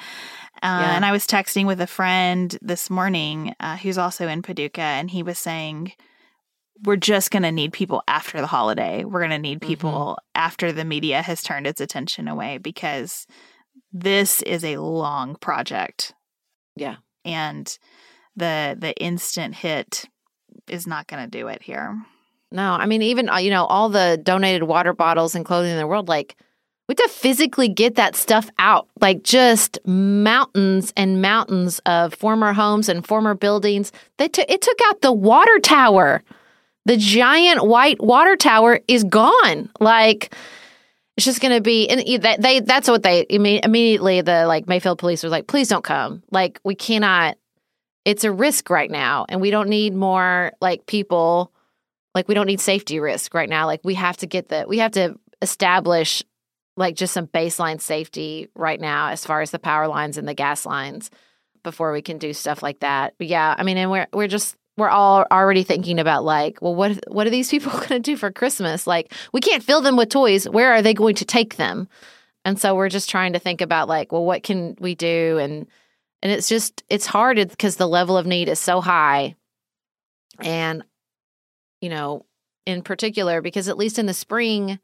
Uh, 0.60 0.82
yeah. 0.82 0.96
And 0.96 1.04
I 1.04 1.12
was 1.12 1.26
texting 1.26 1.66
with 1.66 1.80
a 1.80 1.86
friend 1.86 2.58
this 2.60 2.90
morning 2.90 3.54
uh, 3.60 3.76
who's 3.76 3.98
also 3.98 4.26
in 4.26 4.42
Paducah, 4.42 4.80
and 4.80 5.08
he 5.08 5.22
was 5.22 5.38
saying, 5.38 5.92
we're 6.84 6.96
just 6.96 7.30
going 7.30 7.42
to 7.42 7.52
need 7.52 7.72
people 7.72 8.02
after 8.06 8.40
the 8.40 8.46
holiday. 8.46 9.04
We're 9.04 9.20
going 9.20 9.30
to 9.30 9.38
need 9.38 9.60
mm-hmm. 9.60 9.68
people 9.68 9.90
mm-hmm. 9.90 10.24
after 10.34 10.72
the 10.72 10.84
media 10.84 11.22
has 11.22 11.42
turned 11.42 11.66
its 11.66 11.80
attention 11.80 12.28
away 12.28 12.58
because 12.58 13.26
this 13.92 14.42
is 14.42 14.64
a 14.64 14.76
long 14.76 15.36
project. 15.36 16.14
Yeah. 16.76 16.96
And 17.24 17.76
the 18.36 18.76
the 18.78 18.94
instant 19.02 19.56
hit 19.56 20.04
is 20.68 20.86
not 20.86 21.06
going 21.08 21.24
to 21.24 21.30
do 21.30 21.48
it 21.48 21.62
here. 21.62 22.00
No, 22.52 22.72
I 22.72 22.86
mean 22.86 23.02
even 23.02 23.28
uh, 23.28 23.38
you 23.38 23.50
know 23.50 23.66
all 23.66 23.88
the 23.88 24.20
donated 24.22 24.62
water 24.62 24.92
bottles 24.92 25.34
and 25.34 25.44
clothing 25.44 25.72
in 25.72 25.78
the 25.78 25.86
world 25.86 26.08
like 26.08 26.36
we 26.88 26.94
have 26.98 27.12
to 27.12 27.18
physically 27.18 27.68
get 27.68 27.96
that 27.96 28.16
stuff 28.16 28.48
out. 28.58 28.88
Like 29.00 29.22
just 29.22 29.78
mountains 29.84 30.92
and 30.96 31.20
mountains 31.20 31.80
of 31.84 32.14
former 32.14 32.54
homes 32.54 32.88
and 32.88 33.06
former 33.06 33.34
buildings. 33.34 33.92
They 34.16 34.28
took 34.28 34.48
it 34.48 34.62
took 34.62 34.78
out 34.86 35.02
the 35.02 35.12
water 35.12 35.58
tower 35.58 36.22
the 36.88 36.96
giant 36.96 37.66
white 37.66 38.00
water 38.00 38.34
tower 38.34 38.80
is 38.88 39.04
gone. 39.04 39.70
Like 39.78 40.34
it's 41.18 41.26
just 41.26 41.42
going 41.42 41.54
to 41.54 41.60
be 41.60 41.86
and 41.86 42.22
they 42.42 42.60
that's 42.60 42.88
what 42.88 43.02
they 43.02 43.26
immediately 43.28 44.22
the 44.22 44.46
like 44.46 44.66
Mayfield 44.66 44.98
police 44.98 45.22
was 45.22 45.30
like 45.30 45.46
please 45.46 45.68
don't 45.68 45.84
come. 45.84 46.22
Like 46.30 46.58
we 46.64 46.74
cannot 46.74 47.36
it's 48.06 48.24
a 48.24 48.32
risk 48.32 48.70
right 48.70 48.90
now 48.90 49.26
and 49.28 49.38
we 49.42 49.50
don't 49.50 49.68
need 49.68 49.94
more 49.94 50.52
like 50.62 50.86
people 50.86 51.52
like 52.14 52.26
we 52.26 52.34
don't 52.34 52.46
need 52.46 52.60
safety 52.60 53.00
risk 53.00 53.34
right 53.34 53.50
now. 53.50 53.66
Like 53.66 53.82
we 53.84 53.94
have 53.94 54.16
to 54.18 54.26
get 54.26 54.48
the 54.48 54.64
we 54.66 54.78
have 54.78 54.92
to 54.92 55.18
establish 55.42 56.24
like 56.78 56.96
just 56.96 57.12
some 57.12 57.26
baseline 57.26 57.82
safety 57.82 58.48
right 58.54 58.80
now 58.80 59.08
as 59.08 59.26
far 59.26 59.42
as 59.42 59.50
the 59.50 59.58
power 59.58 59.88
lines 59.88 60.16
and 60.16 60.26
the 60.26 60.32
gas 60.32 60.64
lines 60.64 61.10
before 61.62 61.92
we 61.92 62.00
can 62.00 62.16
do 62.16 62.32
stuff 62.32 62.62
like 62.62 62.80
that. 62.80 63.12
But 63.18 63.26
yeah, 63.26 63.54
I 63.58 63.62
mean 63.62 63.76
and 63.76 63.90
we're 63.90 64.06
we're 64.14 64.26
just 64.26 64.56
we're 64.78 64.88
all 64.88 65.26
already 65.32 65.64
thinking 65.64 65.98
about 65.98 66.24
like, 66.24 66.62
well, 66.62 66.74
what 66.74 66.98
what 67.08 67.26
are 67.26 67.30
these 67.30 67.50
people 67.50 67.72
going 67.72 67.88
to 67.88 67.98
do 67.98 68.16
for 68.16 68.30
Christmas? 68.30 68.86
Like, 68.86 69.12
we 69.32 69.40
can't 69.40 69.62
fill 69.62 69.80
them 69.80 69.96
with 69.96 70.08
toys. 70.08 70.48
Where 70.48 70.72
are 70.72 70.82
they 70.82 70.94
going 70.94 71.16
to 71.16 71.24
take 71.24 71.56
them? 71.56 71.88
And 72.44 72.58
so 72.58 72.74
we're 72.74 72.88
just 72.88 73.10
trying 73.10 73.32
to 73.32 73.40
think 73.40 73.60
about 73.60 73.88
like, 73.88 74.12
well, 74.12 74.24
what 74.24 74.44
can 74.44 74.76
we 74.78 74.94
do? 74.94 75.38
And 75.38 75.66
and 76.22 76.32
it's 76.32 76.48
just 76.48 76.84
it's 76.88 77.06
hard 77.06 77.36
because 77.36 77.76
the 77.76 77.88
level 77.88 78.16
of 78.16 78.26
need 78.26 78.48
is 78.48 78.60
so 78.60 78.80
high. 78.80 79.34
And 80.38 80.84
you 81.80 81.88
know, 81.88 82.24
in 82.64 82.82
particular, 82.82 83.42
because 83.42 83.68
at 83.68 83.78
least 83.78 83.98
in 83.98 84.06
the 84.06 84.14
spring, 84.14 84.78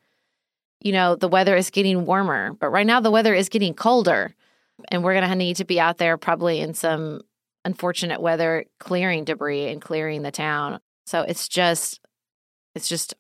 you 0.81 0.93
know, 0.93 1.15
the 1.15 1.29
weather 1.29 1.57
is 1.57 1.71
getting 1.71 2.05
warmer, 2.05 2.53
but 2.55 2.71
right 2.71 2.87
now 2.87 3.01
the 3.01 3.11
weather 3.11 3.35
is 3.35 3.49
getting 3.49 3.75
colder. 3.75 4.35
And 4.89 5.05
we're 5.05 5.15
going 5.15 5.29
to 5.29 5.37
need 5.37 5.57
to 5.57 5.65
be 5.65 5.79
out 5.79 5.99
there 5.99 6.19
probably 6.19 6.61
in 6.61 6.75
some 6.75 7.21
unfortunate 7.65 8.21
weather 8.21 8.65
clearing 8.79 9.25
debris 9.25 9.69
and 9.69 9.81
clearing 9.81 10.23
the 10.23 10.31
town. 10.31 10.81
So 11.07 11.23
it's 11.23 11.49
just, 11.49 12.01
it's 12.75 12.89
just, 12.89 13.15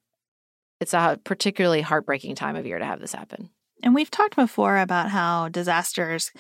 it's 0.81 0.95
a 0.95 1.19
particularly 1.25 1.81
heartbreaking 1.81 2.35
time 2.35 2.57
of 2.57 2.67
year 2.67 2.79
to 2.79 2.85
have 2.85 3.01
this 3.01 3.15
happen. 3.15 3.51
And 3.83 3.95
we've 3.95 4.11
talked 4.11 4.37
before 4.37 4.79
about 4.79 5.11
how 5.11 5.49
disasters 5.49 6.33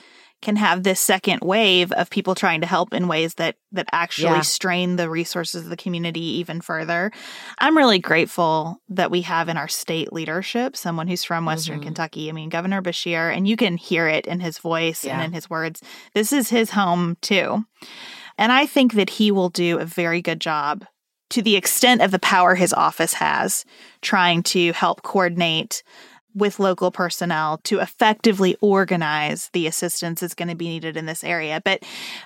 can 0.44 0.56
have 0.56 0.82
this 0.82 1.00
second 1.00 1.40
wave 1.42 1.90
of 1.92 2.10
people 2.10 2.34
trying 2.34 2.60
to 2.60 2.66
help 2.66 2.94
in 2.94 3.08
ways 3.08 3.34
that 3.34 3.56
that 3.72 3.88
actually 3.90 4.34
yeah. 4.34 4.40
strain 4.42 4.96
the 4.96 5.10
resources 5.10 5.64
of 5.64 5.70
the 5.70 5.76
community 5.76 6.38
even 6.38 6.60
further. 6.60 7.10
I'm 7.58 7.76
really 7.76 7.98
grateful 7.98 8.80
that 8.90 9.10
we 9.10 9.22
have 9.22 9.48
in 9.48 9.56
our 9.56 9.66
state 9.66 10.12
leadership 10.12 10.76
someone 10.76 11.08
who's 11.08 11.24
from 11.24 11.44
Western 11.44 11.76
mm-hmm. 11.76 11.86
Kentucky. 11.86 12.28
I 12.28 12.32
mean, 12.32 12.50
Governor 12.50 12.82
Beshear, 12.82 13.34
and 13.34 13.48
you 13.48 13.56
can 13.56 13.76
hear 13.76 14.06
it 14.06 14.26
in 14.26 14.38
his 14.38 14.58
voice 14.58 15.04
yeah. 15.04 15.14
and 15.14 15.24
in 15.24 15.32
his 15.32 15.50
words. 15.50 15.82
This 16.14 16.32
is 16.32 16.50
his 16.50 16.70
home 16.70 17.16
too. 17.20 17.64
And 18.38 18.52
I 18.52 18.66
think 18.66 18.94
that 18.94 19.10
he 19.10 19.30
will 19.30 19.48
do 19.48 19.78
a 19.78 19.84
very 19.84 20.22
good 20.22 20.40
job 20.40 20.84
to 21.30 21.42
the 21.42 21.56
extent 21.56 22.00
of 22.00 22.10
the 22.10 22.18
power 22.18 22.54
his 22.54 22.72
office 22.72 23.14
has 23.14 23.64
trying 24.02 24.42
to 24.42 24.72
help 24.72 25.02
coordinate 25.02 25.82
with 26.34 26.58
local 26.58 26.90
personnel 26.90 27.58
to 27.64 27.80
effectively 27.80 28.56
organize 28.60 29.50
the 29.52 29.66
assistance 29.66 30.20
that's 30.20 30.34
going 30.34 30.48
to 30.48 30.54
be 30.54 30.68
needed 30.68 30.96
in 30.96 31.06
this 31.06 31.24
area. 31.24 31.60
But 31.64 31.82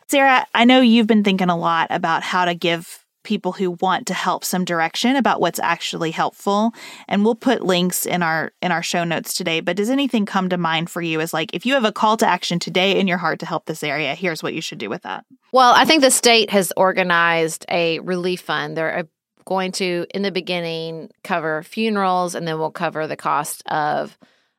Sarah, 0.09 0.47
I 0.55 0.65
know 0.65 0.81
you've 0.81 1.07
been 1.07 1.25
thinking 1.25 1.51
a 1.51 1.57
lot 1.57 1.89
about 1.91 2.23
how 2.23 2.45
to 2.45 2.55
give 2.55 3.05
people 3.25 3.53
who 3.53 3.73
want 3.73 4.07
to 4.07 4.15
help 4.15 4.45
some 4.45 4.65
direction 4.65 5.17
about 5.17 5.41
what's 5.41 5.59
actually 5.59 6.11
helpful 6.11 6.73
and 7.09 7.25
we'll 7.25 7.35
put 7.35 7.63
links 7.63 8.07
in 8.07 8.23
our 8.23 8.53
in 8.63 8.73
our 8.73 8.83
show 8.83 9.05
notes 9.05 9.35
today 9.35 9.61
but 9.61 9.77
does 9.77 9.91
anything 9.91 10.25
come 10.25 10.49
to 10.49 10.57
mind 10.57 10.89
for 10.89 11.03
you 11.03 11.21
as 11.21 11.35
like 11.35 11.53
if 11.53 11.67
you 11.67 11.75
have 11.75 11.85
a 11.85 11.93
call 11.93 12.17
to 12.17 12.27
action 12.27 12.59
today 12.59 12.99
in 12.99 13.07
your 13.07 13.19
heart 13.19 13.41
to 13.41 13.45
help 13.45 13.67
this 13.67 13.83
area 13.83 14.15
here's 14.15 14.43
what 14.43 14.55
you 14.55 14.63
should 14.63 14.79
do 14.79 14.89
with 14.89 15.03
that 15.03 15.27
well 15.53 15.75
i 15.75 15.85
think 15.85 16.01
the 16.01 16.11
state 16.11 16.49
has 16.49 16.73
organized 16.77 17.67
a 17.69 17.99
relief 17.99 18.41
fund 18.41 18.77
they're 18.77 19.07
going 19.49 19.73
to, 19.73 20.07
in 20.15 20.21
the 20.21 20.31
beginning, 20.31 21.11
cover 21.25 21.63
funerals 21.63 22.35
and 22.35 22.47
then 22.47 22.59
we'll 22.59 22.71
cover 22.71 23.07
the 23.07 23.17
cost 23.17 23.63
of 23.67 24.17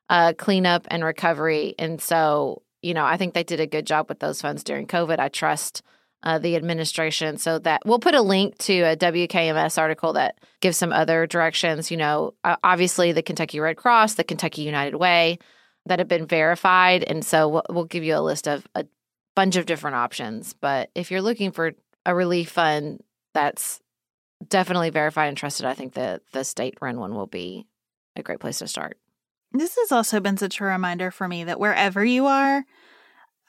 uh, 0.10 0.34
cleanup 0.36 0.88
and 0.90 1.04
recovery. 1.04 1.76
And 1.78 2.02
so, 2.02 2.64
you 2.82 2.96
know, 2.96 3.06
I 3.06 3.16
think 3.16 3.36
they 3.36 3.44
did 3.44 3.60
a 3.60 3.68
good 3.68 3.86
job 3.86 4.10
with 4.10 4.20
those 4.20 4.42
funds 4.42 4.64
during 4.64 4.88
COVID. 4.88 5.20
I 5.20 5.30
trust 5.30 5.84
uh, 6.24 6.40
the 6.40 6.56
administration. 6.56 7.38
So 7.38 7.60
that 7.60 7.84
we'll 7.86 8.00
put 8.00 8.16
a 8.16 8.22
link 8.22 8.58
to 8.60 8.82
a 8.82 8.98
WKMS 8.98 9.78
article 9.78 10.14
that 10.14 10.40
gives 10.60 10.78
some 10.78 10.92
other 10.92 11.28
directions. 11.28 11.92
You 11.92 11.98
know, 11.98 12.34
uh, 12.44 12.56
obviously 12.64 13.12
the 13.12 13.22
Kentucky 13.22 13.60
Red 13.60 13.78
Cross, 13.78 14.16
the 14.16 14.24
Kentucky 14.24 14.64
United 14.64 14.96
Way 14.96 15.38
that 15.86 16.00
have 16.00 16.08
been 16.08 16.26
verified. 16.26 17.04
And 17.04 17.24
so 17.24 17.48
we'll, 17.48 17.64
we'll 17.70 17.86
give 17.86 18.04
you 18.04 18.16
a 18.16 18.22
list 18.22 18.48
of 18.48 18.66
a 18.74 18.86
bunch 19.36 19.56
of 19.56 19.68
different 19.68 19.98
options. 19.98 20.56
But 20.60 20.90
if 20.96 21.12
you're 21.12 21.22
looking 21.22 21.52
for 21.52 21.74
a 22.08 22.16
relief 22.16 22.50
fund 22.50 23.04
that's 23.36 23.80
definitely 24.48 24.90
verified 24.90 25.28
and 25.28 25.38
trusted. 25.38 25.66
I 25.66 25.74
think 25.74 25.94
that 25.94 26.22
the 26.32 26.44
state 26.44 26.78
run 26.82 27.00
one 27.00 27.14
will 27.14 27.28
be 27.28 27.68
a 28.16 28.24
great 28.24 28.40
place 28.40 28.60
to 28.60 28.68
start. 28.68 28.98
This 29.52 29.76
has 29.78 29.92
also 29.92 30.20
been 30.20 30.38
such 30.38 30.62
a 30.62 30.66
reminder 30.66 31.12
for 31.12 31.28
me 31.28 31.44
that 31.44 31.60
wherever 31.60 32.06
you 32.06 32.28
are, 32.28 32.66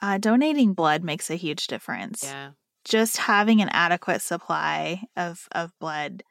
uh, 0.01 0.17
donating 0.17 0.73
blood 0.73 1.03
makes 1.03 1.29
a 1.29 1.35
huge 1.35 1.67
difference. 1.67 2.23
Yeah. 2.23 2.51
Just 2.83 3.17
having 3.17 3.61
an 3.61 3.69
adequate 3.69 4.21
supply 4.21 5.03
of, 5.15 5.47
of 5.51 5.71
blood 5.79 6.23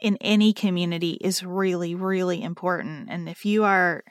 in 0.00 0.16
any 0.20 0.54
community 0.54 1.18
is 1.20 1.44
really, 1.44 1.94
really 1.94 2.42
important. 2.42 3.08
And 3.10 3.28
if 3.28 3.44
you 3.44 3.64
are 3.64 4.02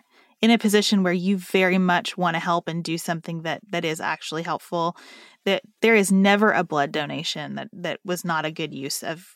in 0.41 0.51
a 0.51 0.57
position 0.57 1.03
where 1.03 1.13
you 1.13 1.37
very 1.37 1.77
much 1.77 2.17
want 2.17 2.35
to 2.35 2.39
help 2.39 2.67
and 2.67 2.83
do 2.83 2.97
something 2.97 3.41
that 3.43 3.61
that 3.71 3.85
is 3.85 3.99
actually 3.99 4.43
helpful, 4.43 4.95
that 5.45 5.63
there 5.81 5.95
is 5.95 6.11
never 6.11 6.51
a 6.51 6.63
blood 6.63 6.91
donation 6.91 7.55
that 7.55 7.69
that 7.73 7.99
was 8.05 8.23
not 8.23 8.45
a 8.45 8.51
good 8.51 8.73
use 8.73 9.03
of 9.03 9.35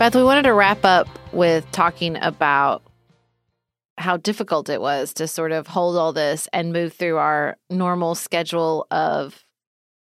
Beth, 0.00 0.14
we 0.14 0.24
wanted 0.24 0.44
to 0.44 0.54
wrap 0.54 0.82
up 0.86 1.06
with 1.30 1.70
talking 1.72 2.16
about 2.16 2.82
how 3.98 4.16
difficult 4.16 4.70
it 4.70 4.80
was 4.80 5.12
to 5.12 5.28
sort 5.28 5.52
of 5.52 5.66
hold 5.66 5.98
all 5.98 6.14
this 6.14 6.48
and 6.54 6.72
move 6.72 6.94
through 6.94 7.18
our 7.18 7.58
normal 7.68 8.14
schedule 8.14 8.86
of 8.90 9.44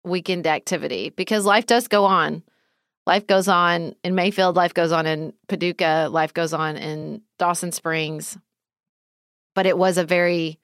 weekend 0.03 0.45
activity 0.45 1.09
because 1.09 1.43
life 1.43 1.65
does 1.65 1.87
go 1.87 2.05
on. 2.05 2.43
Life 3.07 3.25
goes 3.25 3.47
on 3.47 3.95
in 4.03 4.13
Mayfield, 4.13 4.55
life 4.55 4.75
goes 4.75 4.91
on 4.91 5.07
in 5.07 5.33
Paducah, 5.47 6.09
life 6.11 6.35
goes 6.35 6.53
on 6.53 6.77
in 6.77 7.23
Dawson 7.39 7.71
Springs. 7.71 8.37
But 9.55 9.65
it 9.65 9.75
was 9.75 9.97
a 9.97 10.05
very 10.05 10.59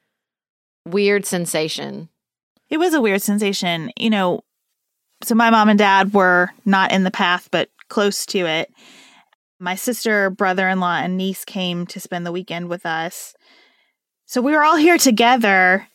weird 0.88 1.26
sensation. 1.26 2.10
It 2.70 2.78
was 2.78 2.94
a 2.94 3.02
weird 3.02 3.24
sensation. 3.24 3.92
You 3.98 4.12
know, 4.12 4.44
so 5.24 5.34
my 5.34 5.50
mom 5.50 5.70
and 5.70 5.80
dad 5.80 6.14
were 6.14 6.52
not 6.64 6.92
in 6.92 7.04
the 7.04 7.10
path, 7.10 7.50
but 7.50 7.72
close 7.90 8.28
to 8.28 8.46
it. 8.46 8.72
My 9.60 9.76
sister, 9.76 10.30
brother 10.30 10.68
in 10.68 10.80
law, 10.80 10.96
and 10.96 11.18
niece 11.18 11.46
came 11.46 11.86
to 11.88 12.00
spend 12.00 12.26
the 12.26 12.32
weekend 12.32 12.70
with 12.70 12.86
us. 12.86 13.34
So 14.26 14.42
we 14.42 14.52
were 14.52 14.64
all 14.64 14.76
here 14.76 14.98
together, 14.98 15.88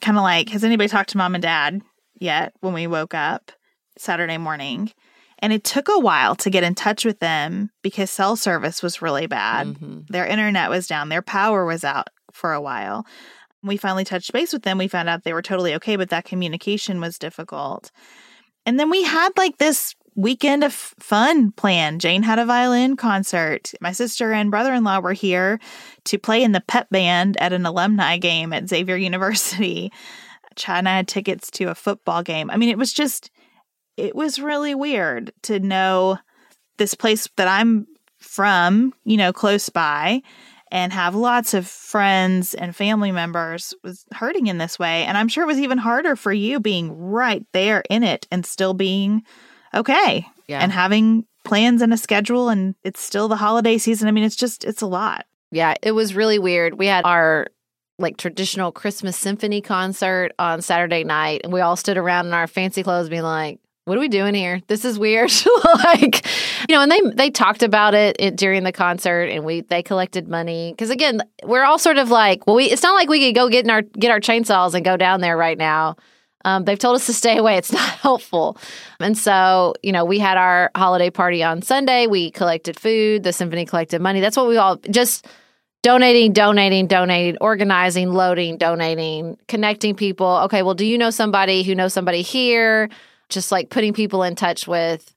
kind 0.00 0.16
of 0.16 0.22
like, 0.22 0.48
has 0.50 0.64
anybody 0.64 0.88
talked 0.88 1.10
to 1.10 1.18
mom 1.18 1.34
and 1.34 1.42
dad 1.42 1.82
yet 2.18 2.54
when 2.60 2.72
we 2.72 2.86
woke 2.86 3.14
up 3.14 3.52
Saturday 3.98 4.38
morning? 4.38 4.92
And 5.40 5.52
it 5.52 5.64
took 5.64 5.88
a 5.88 5.98
while 5.98 6.34
to 6.36 6.50
get 6.50 6.64
in 6.64 6.74
touch 6.74 7.04
with 7.04 7.18
them 7.18 7.70
because 7.82 8.10
cell 8.10 8.36
service 8.36 8.82
was 8.82 9.02
really 9.02 9.26
bad. 9.26 9.66
Mm-hmm. 9.66 10.00
Their 10.08 10.26
internet 10.26 10.70
was 10.70 10.86
down, 10.86 11.08
their 11.08 11.22
power 11.22 11.66
was 11.66 11.84
out 11.84 12.08
for 12.32 12.52
a 12.52 12.60
while. 12.60 13.04
We 13.62 13.76
finally 13.76 14.04
touched 14.04 14.32
base 14.32 14.52
with 14.52 14.62
them. 14.62 14.78
We 14.78 14.88
found 14.88 15.08
out 15.08 15.24
they 15.24 15.32
were 15.32 15.42
totally 15.42 15.74
okay, 15.74 15.96
but 15.96 16.10
that 16.10 16.24
communication 16.24 17.00
was 17.00 17.18
difficult. 17.18 17.90
And 18.66 18.78
then 18.78 18.90
we 18.90 19.02
had 19.02 19.30
like 19.36 19.58
this 19.58 19.94
weekend 20.16 20.64
of 20.64 20.72
fun 20.72 21.52
planned. 21.52 22.00
Jane 22.00 22.22
had 22.22 22.38
a 22.38 22.46
violin 22.46 22.96
concert. 22.96 23.72
My 23.80 23.92
sister 23.92 24.32
and 24.32 24.50
brother 24.50 24.72
in 24.72 24.84
law 24.84 25.00
were 25.00 25.12
here 25.12 25.58
to 26.04 26.18
play 26.18 26.42
in 26.42 26.52
the 26.52 26.60
pep 26.60 26.88
band 26.90 27.36
at 27.40 27.52
an 27.52 27.66
alumni 27.66 28.16
game 28.18 28.52
at 28.52 28.68
Xavier 28.68 28.96
University. 28.96 29.92
I 30.66 30.82
had 30.82 31.08
tickets 31.08 31.50
to 31.52 31.64
a 31.64 31.74
football 31.74 32.22
game. 32.22 32.50
I 32.50 32.56
mean, 32.56 32.68
it 32.68 32.78
was 32.78 32.92
just, 32.92 33.30
it 33.96 34.14
was 34.14 34.38
really 34.38 34.74
weird 34.74 35.32
to 35.42 35.58
know 35.58 36.18
this 36.76 36.94
place 36.94 37.28
that 37.36 37.48
I'm 37.48 37.86
from, 38.18 38.92
you 39.04 39.16
know, 39.16 39.32
close 39.32 39.68
by 39.68 40.22
and 40.70 40.92
have 40.92 41.14
lots 41.14 41.54
of 41.54 41.66
friends 41.66 42.54
and 42.54 42.74
family 42.74 43.12
members 43.12 43.74
was 43.82 44.04
hurting 44.12 44.46
in 44.46 44.58
this 44.58 44.78
way. 44.78 45.04
And 45.04 45.16
I'm 45.16 45.28
sure 45.28 45.44
it 45.44 45.48
was 45.48 45.60
even 45.60 45.78
harder 45.78 46.16
for 46.16 46.32
you 46.32 46.58
being 46.58 46.96
right 46.98 47.44
there 47.52 47.82
in 47.90 48.02
it 48.02 48.26
and 48.30 48.44
still 48.44 48.74
being 48.74 49.22
okay 49.74 50.26
Yeah. 50.46 50.60
and 50.60 50.72
having 50.72 51.26
plans 51.44 51.82
and 51.82 51.92
a 51.92 51.96
schedule. 51.96 52.48
And 52.48 52.74
it's 52.84 53.00
still 53.02 53.28
the 53.28 53.36
holiday 53.36 53.76
season. 53.78 54.08
I 54.08 54.10
mean, 54.12 54.24
it's 54.24 54.36
just, 54.36 54.64
it's 54.64 54.80
a 54.82 54.86
lot. 54.86 55.26
Yeah, 55.50 55.74
it 55.82 55.92
was 55.92 56.14
really 56.14 56.38
weird. 56.38 56.74
We 56.78 56.86
had 56.86 57.04
our 57.04 57.46
like 57.98 58.16
traditional 58.16 58.72
Christmas 58.72 59.16
symphony 59.16 59.60
concert 59.60 60.32
on 60.38 60.62
Saturday 60.62 61.04
night, 61.04 61.42
and 61.44 61.52
we 61.52 61.60
all 61.60 61.76
stood 61.76 61.96
around 61.96 62.26
in 62.26 62.32
our 62.32 62.48
fancy 62.48 62.82
clothes, 62.82 63.08
being 63.08 63.22
like, 63.22 63.60
"What 63.84 63.96
are 63.96 64.00
we 64.00 64.08
doing 64.08 64.34
here? 64.34 64.60
This 64.66 64.84
is 64.84 64.98
weird." 64.98 65.30
like, 65.84 66.26
you 66.68 66.74
know, 66.74 66.82
and 66.82 66.90
they 66.90 67.00
they 67.14 67.30
talked 67.30 67.62
about 67.62 67.94
it, 67.94 68.16
it 68.18 68.34
during 68.34 68.64
the 68.64 68.72
concert, 68.72 69.26
and 69.30 69.44
we 69.44 69.60
they 69.60 69.80
collected 69.80 70.26
money 70.26 70.72
because 70.72 70.90
again, 70.90 71.22
we're 71.44 71.62
all 71.62 71.78
sort 71.78 71.98
of 71.98 72.10
like, 72.10 72.44
well, 72.48 72.56
we 72.56 72.64
it's 72.64 72.82
not 72.82 72.94
like 72.94 73.08
we 73.08 73.20
could 73.26 73.34
go 73.36 73.48
get 73.48 73.64
in 73.64 73.70
our 73.70 73.82
get 73.82 74.10
our 74.10 74.18
chainsaws 74.20 74.74
and 74.74 74.84
go 74.84 74.96
down 74.96 75.20
there 75.20 75.36
right 75.36 75.58
now. 75.58 75.94
Um, 76.44 76.64
they've 76.64 76.78
told 76.78 76.96
us 76.96 77.06
to 77.06 77.12
stay 77.12 77.36
away. 77.36 77.56
It's 77.56 77.72
not 77.72 77.88
helpful. 78.00 78.56
And 79.00 79.16
so, 79.16 79.74
you 79.82 79.92
know, 79.92 80.04
we 80.04 80.18
had 80.18 80.36
our 80.36 80.70
holiday 80.76 81.10
party 81.10 81.42
on 81.42 81.62
Sunday. 81.62 82.06
We 82.06 82.30
collected 82.30 82.78
food. 82.78 83.22
The 83.22 83.32
symphony 83.32 83.64
collected 83.64 84.00
money. 84.00 84.20
That's 84.20 84.36
what 84.36 84.48
we 84.48 84.56
all 84.56 84.76
just 84.76 85.26
donating, 85.82 86.32
donating, 86.32 86.86
donating, 86.86 87.36
organizing, 87.40 88.12
loading, 88.12 88.56
donating, 88.56 89.36
connecting 89.48 89.94
people. 89.94 90.40
Okay, 90.44 90.62
well, 90.62 90.74
do 90.74 90.86
you 90.86 90.96
know 90.96 91.10
somebody 91.10 91.62
who 91.62 91.74
knows 91.74 91.92
somebody 91.92 92.22
here? 92.22 92.88
Just 93.28 93.52
like 93.52 93.70
putting 93.70 93.92
people 93.92 94.22
in 94.22 94.34
touch 94.34 94.66
with 94.66 95.14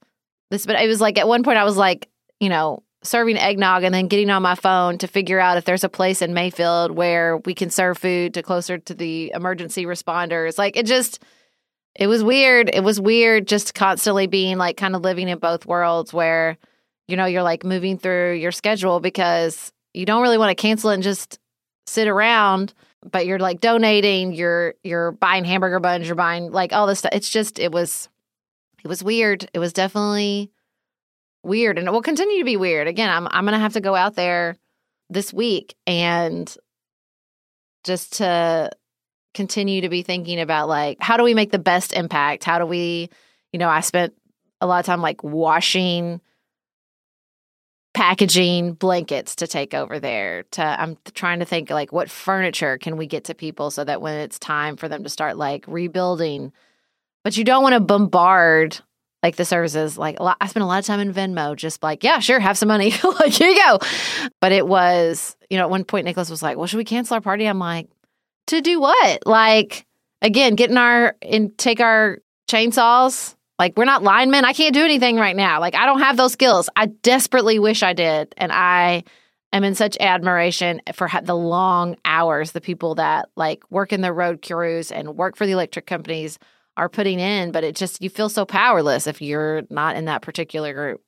this. 0.51 0.65
But 0.65 0.75
it 0.77 0.87
was 0.87 1.01
like 1.01 1.17
at 1.17 1.27
one 1.27 1.43
point, 1.43 1.57
I 1.57 1.63
was 1.63 1.77
like, 1.77 2.09
you 2.39 2.49
know, 2.49 2.83
serving 3.07 3.37
eggnog 3.37 3.83
and 3.83 3.93
then 3.93 4.07
getting 4.07 4.29
on 4.29 4.41
my 4.41 4.55
phone 4.55 4.97
to 4.99 5.07
figure 5.07 5.39
out 5.39 5.57
if 5.57 5.65
there's 5.65 5.83
a 5.83 5.89
place 5.89 6.21
in 6.21 6.33
Mayfield 6.33 6.91
where 6.91 7.37
we 7.37 7.53
can 7.53 7.69
serve 7.69 7.97
food 7.97 8.33
to 8.33 8.43
closer 8.43 8.77
to 8.77 8.93
the 8.93 9.31
emergency 9.33 9.85
responders. 9.85 10.57
Like 10.57 10.75
it 10.77 10.85
just, 10.85 11.23
it 11.95 12.07
was 12.07 12.23
weird. 12.23 12.69
It 12.73 12.83
was 12.83 12.99
weird 12.99 13.47
just 13.47 13.73
constantly 13.73 14.27
being 14.27 14.57
like 14.57 14.77
kind 14.77 14.95
of 14.95 15.01
living 15.01 15.29
in 15.29 15.39
both 15.39 15.65
worlds 15.65 16.13
where, 16.13 16.57
you 17.07 17.15
know, 17.15 17.25
you're 17.25 17.43
like 17.43 17.63
moving 17.63 17.97
through 17.97 18.33
your 18.33 18.51
schedule 18.51 18.99
because 18.99 19.71
you 19.93 20.05
don't 20.05 20.21
really 20.21 20.37
want 20.37 20.55
to 20.55 20.61
cancel 20.61 20.91
it 20.91 20.95
and 20.95 21.03
just 21.03 21.39
sit 21.87 22.07
around 22.07 22.73
but 23.11 23.25
you're 23.25 23.39
like 23.39 23.61
donating 23.61 24.33
you're 24.33 24.73
you're 24.83 25.11
buying 25.13 25.45
hamburger 25.45 25.79
buns 25.79 26.05
you're 26.05 26.15
buying 26.15 26.51
like 26.51 26.73
all 26.73 26.87
this 26.87 26.99
stuff 26.99 27.13
it's 27.13 27.29
just 27.29 27.59
it 27.59 27.71
was 27.71 28.09
it 28.83 28.87
was 28.87 29.03
weird 29.03 29.49
it 29.53 29.59
was 29.59 29.73
definitely 29.73 30.51
weird 31.43 31.77
and 31.77 31.87
it 31.87 31.91
will 31.91 32.01
continue 32.01 32.39
to 32.39 32.45
be 32.45 32.57
weird. 32.57 32.87
Again 32.87 33.09
i'm 33.09 33.27
i'm 33.31 33.45
gonna 33.45 33.59
have 33.59 33.73
to 33.73 33.81
go 33.81 33.95
out 33.95 34.15
there 34.15 34.57
this 35.09 35.33
week 35.33 35.75
and 35.85 36.55
just 37.83 38.17
to 38.17 38.71
continue 39.33 39.81
to 39.81 39.89
be 39.89 40.01
thinking 40.01 40.39
about 40.39 40.67
like 40.67 40.97
how 40.99 41.17
do 41.17 41.23
we 41.23 41.33
make 41.33 41.51
the 41.51 41.59
best 41.59 41.93
impact? 41.93 42.43
How 42.43 42.59
do 42.59 42.65
we 42.65 43.09
you 43.53 43.59
know 43.59 43.69
i 43.69 43.81
spent 43.81 44.13
a 44.61 44.67
lot 44.67 44.79
of 44.79 44.85
time 44.85 45.01
like 45.01 45.23
washing 45.23 46.21
packaging 47.93 48.73
blankets 48.73 49.37
to 49.37 49.47
take 49.47 49.73
over 49.73 49.99
there 49.99 50.43
to 50.51 50.61
i'm 50.61 50.97
trying 51.15 51.39
to 51.39 51.45
think 51.45 51.69
like 51.71 51.91
what 51.91 52.11
furniture 52.11 52.77
can 52.77 52.95
we 52.95 53.07
get 53.07 53.23
to 53.23 53.33
people 53.33 53.71
so 53.71 53.83
that 53.83 54.01
when 54.01 54.19
it's 54.19 54.37
time 54.37 54.77
for 54.77 54.87
them 54.87 55.03
to 55.03 55.09
start 55.09 55.37
like 55.37 55.65
rebuilding. 55.67 56.51
But 57.23 57.37
you 57.37 57.43
don't 57.43 57.63
want 57.63 57.73
to 57.73 57.79
bombard 57.79 58.79
like 59.27 59.35
the 59.35 59.43
services 59.43 59.97
like 59.97 60.19
lot, 60.21 60.37
i 60.39 60.47
spent 60.47 60.63
a 60.63 60.65
lot 60.65 60.79
of 60.79 60.85
time 60.85 61.01
in 61.01 61.13
venmo 61.13 61.53
just 61.53 61.83
like 61.83 62.01
yeah 62.01 62.19
sure 62.19 62.39
have 62.39 62.57
some 62.57 62.69
money 62.69 62.93
like 63.19 63.33
here 63.33 63.49
you 63.49 63.61
go 63.61 63.77
but 64.39 64.53
it 64.53 64.65
was 64.65 65.35
you 65.49 65.57
know 65.57 65.63
at 65.63 65.69
one 65.69 65.83
point 65.83 66.05
nicholas 66.05 66.29
was 66.29 66.41
like 66.41 66.57
well 66.57 66.65
should 66.65 66.77
we 66.77 66.85
cancel 66.85 67.15
our 67.15 67.21
party 67.21 67.45
i'm 67.45 67.59
like 67.59 67.89
to 68.47 68.61
do 68.61 68.79
what 68.79 69.25
like 69.25 69.85
again 70.21 70.55
getting 70.55 70.77
our 70.77 71.17
and 71.21 71.57
take 71.57 71.81
our 71.81 72.19
chainsaws 72.49 73.35
like 73.59 73.75
we're 73.75 73.85
not 73.85 74.03
linemen. 74.03 74.45
I 74.45 74.53
can't 74.53 74.73
do 74.73 74.83
anything 74.83 75.17
right 75.17 75.35
now. 75.35 75.59
Like 75.59 75.75
I 75.75 75.85
don't 75.85 75.99
have 75.99 76.15
those 76.15 76.33
skills. 76.33 76.69
I 76.75 76.85
desperately 76.85 77.57
wish 77.57 77.81
I 77.81 77.93
did, 77.93 78.33
and 78.37 78.51
I 78.51 79.03
am 79.51 79.63
in 79.63 79.75
such 79.75 79.97
admiration 79.99 80.81
for 80.93 81.09
the 81.23 81.35
long 81.35 81.95
hours 82.05 82.51
the 82.51 82.61
people 82.61 82.95
that 82.95 83.29
like 83.35 83.63
work 83.71 83.93
in 83.93 84.01
the 84.01 84.13
road 84.13 84.41
crews 84.45 84.91
and 84.91 85.15
work 85.15 85.35
for 85.35 85.45
the 85.45 85.53
electric 85.53 85.87
companies 85.87 86.37
are 86.77 86.87
putting 86.87 87.19
in. 87.19 87.51
But 87.51 87.63
it 87.63 87.75
just 87.75 88.01
you 88.01 88.09
feel 88.09 88.29
so 88.29 88.45
powerless 88.45 89.07
if 89.07 89.21
you're 89.21 89.63
not 89.69 89.95
in 89.95 90.05
that 90.05 90.21
particular 90.21 90.73
group. 90.73 91.01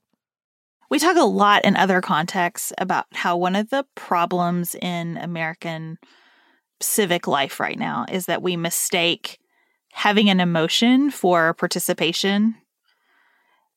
We 0.89 0.97
talk 0.99 1.15
a 1.15 1.24
lot 1.24 1.65
in 1.65 1.76
other 1.78 2.01
contexts 2.01 2.74
about 2.80 3.05
how 3.13 3.38
one 3.38 3.55
of 3.55 3.70
the 3.70 3.86
problems 3.95 4.76
in 4.76 5.17
American 5.17 5.99
civic 6.82 7.28
life 7.28 7.59
right 7.59 7.78
now 7.78 8.05
is 8.11 8.26
that 8.26 8.41
we 8.41 8.57
mistake 8.57 9.38
having 9.93 10.30
an 10.30 10.39
emotion 10.39 11.11
for 11.11 11.53
participation. 11.53 12.55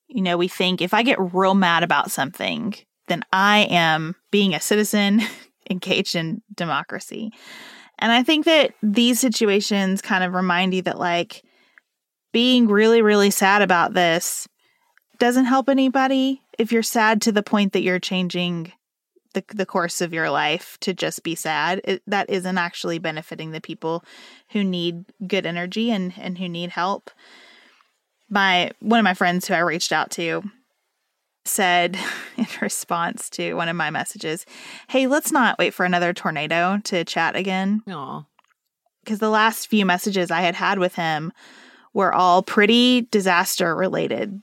You 0.09 0.23
know, 0.23 0.37
we 0.39 0.49
think 0.49 0.81
if 0.81 0.95
I 0.95 1.03
get 1.03 1.35
real 1.35 1.55
mad 1.55 1.83
about 1.83 2.11
something, 2.11 2.75
then 3.09 3.23
I 3.33 3.67
am 3.71 4.15
being 4.31 4.55
a 4.55 4.61
citizen 4.61 5.21
engaged 5.71 6.15
in 6.15 6.43
democracy. 6.55 7.31
And 7.99 8.11
I 8.11 8.23
think 8.23 8.47
that 8.47 8.75
these 8.83 9.21
situations 9.21 10.01
kind 10.01 10.25
of 10.25 10.33
remind 10.35 10.75
you 10.75 10.83
that, 10.83 10.99
like, 10.99 11.43
being 12.33 12.69
really, 12.69 13.03
really 13.03 13.31
sad 13.31 13.63
about 13.63 13.95
this 13.95 14.49
doesn't 15.19 15.45
help 15.45 15.69
anybody 15.69 16.43
if 16.59 16.73
you're 16.73 16.83
sad 16.83 17.23
to 17.23 17.33
the 17.33 17.43
point 17.43 17.73
that 17.73 17.83
you're 17.83 17.99
changing 17.99 18.73
the, 19.35 19.45
the 19.55 19.67
course 19.67 20.01
of 20.01 20.13
your 20.13 20.31
life 20.31 20.77
to 20.81 20.93
just 20.93 21.23
be 21.23 21.35
sad. 21.35 21.81
It, 21.85 22.03
that 22.07 22.29
isn't 22.29 22.59
actually 22.59 22.99
benefiting 22.99 23.51
the 23.51 23.61
people 23.61 24.05
who 24.51 24.65
need 24.65 25.05
good 25.27 25.47
energy 25.47 25.91
and 25.91 26.13
and 26.19 26.39
who 26.39 26.49
need 26.49 26.71
help. 26.71 27.11
My 28.29 28.73
one 28.81 28.99
of 28.99 29.05
my 29.05 29.15
friends 29.15 29.47
who 29.47 29.55
i 29.55 29.59
reached 29.59 29.93
out 29.93 30.11
to 30.13 30.43
said 31.45 31.99
in 32.37 32.47
response 32.61 33.29
to 33.31 33.55
one 33.55 33.69
of 33.69 33.77
my 33.77 33.91
messages 33.91 34.47
hey 34.89 35.07
let's 35.07 35.33
not 35.33 35.59
wait 35.59 35.75
for 35.75 35.85
another 35.85 36.13
tornado 36.13 36.79
to 36.85 37.05
chat 37.05 37.37
again. 37.37 37.83
Because 39.05 39.19
the 39.19 39.31
last 39.31 39.67
few 39.67 39.85
messages 39.85 40.31
i 40.31 40.41
had 40.41 40.55
had 40.55 40.79
with 40.79 40.95
him 40.95 41.33
were 41.95 42.13
all 42.15 42.43
pretty 42.43 43.03
disaster 43.11 43.75
related 43.77 44.41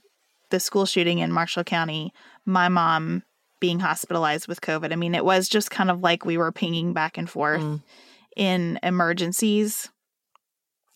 the 0.50 0.60
school 0.60 0.86
shooting 0.86 1.18
in 1.18 1.30
marshall 1.32 1.64
county 1.64 2.12
my 2.44 2.68
mom 2.68 3.22
being 3.60 3.78
hospitalized 3.80 4.48
with 4.48 4.62
COVID. 4.62 4.90
I 4.90 4.96
mean, 4.96 5.14
it 5.14 5.22
was 5.22 5.46
just 5.46 5.70
kind 5.70 5.90
of 5.90 6.00
like 6.00 6.24
we 6.24 6.38
were 6.38 6.50
pinging 6.50 6.94
back 6.94 7.18
and 7.18 7.28
forth 7.28 7.60
Mm. 7.60 7.82
in 8.34 8.78
emergencies. 8.82 9.90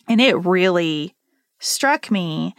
And 0.09 0.19
it 0.21 0.35
really 0.47 1.15
struck 1.61 2.11
me 2.11 2.55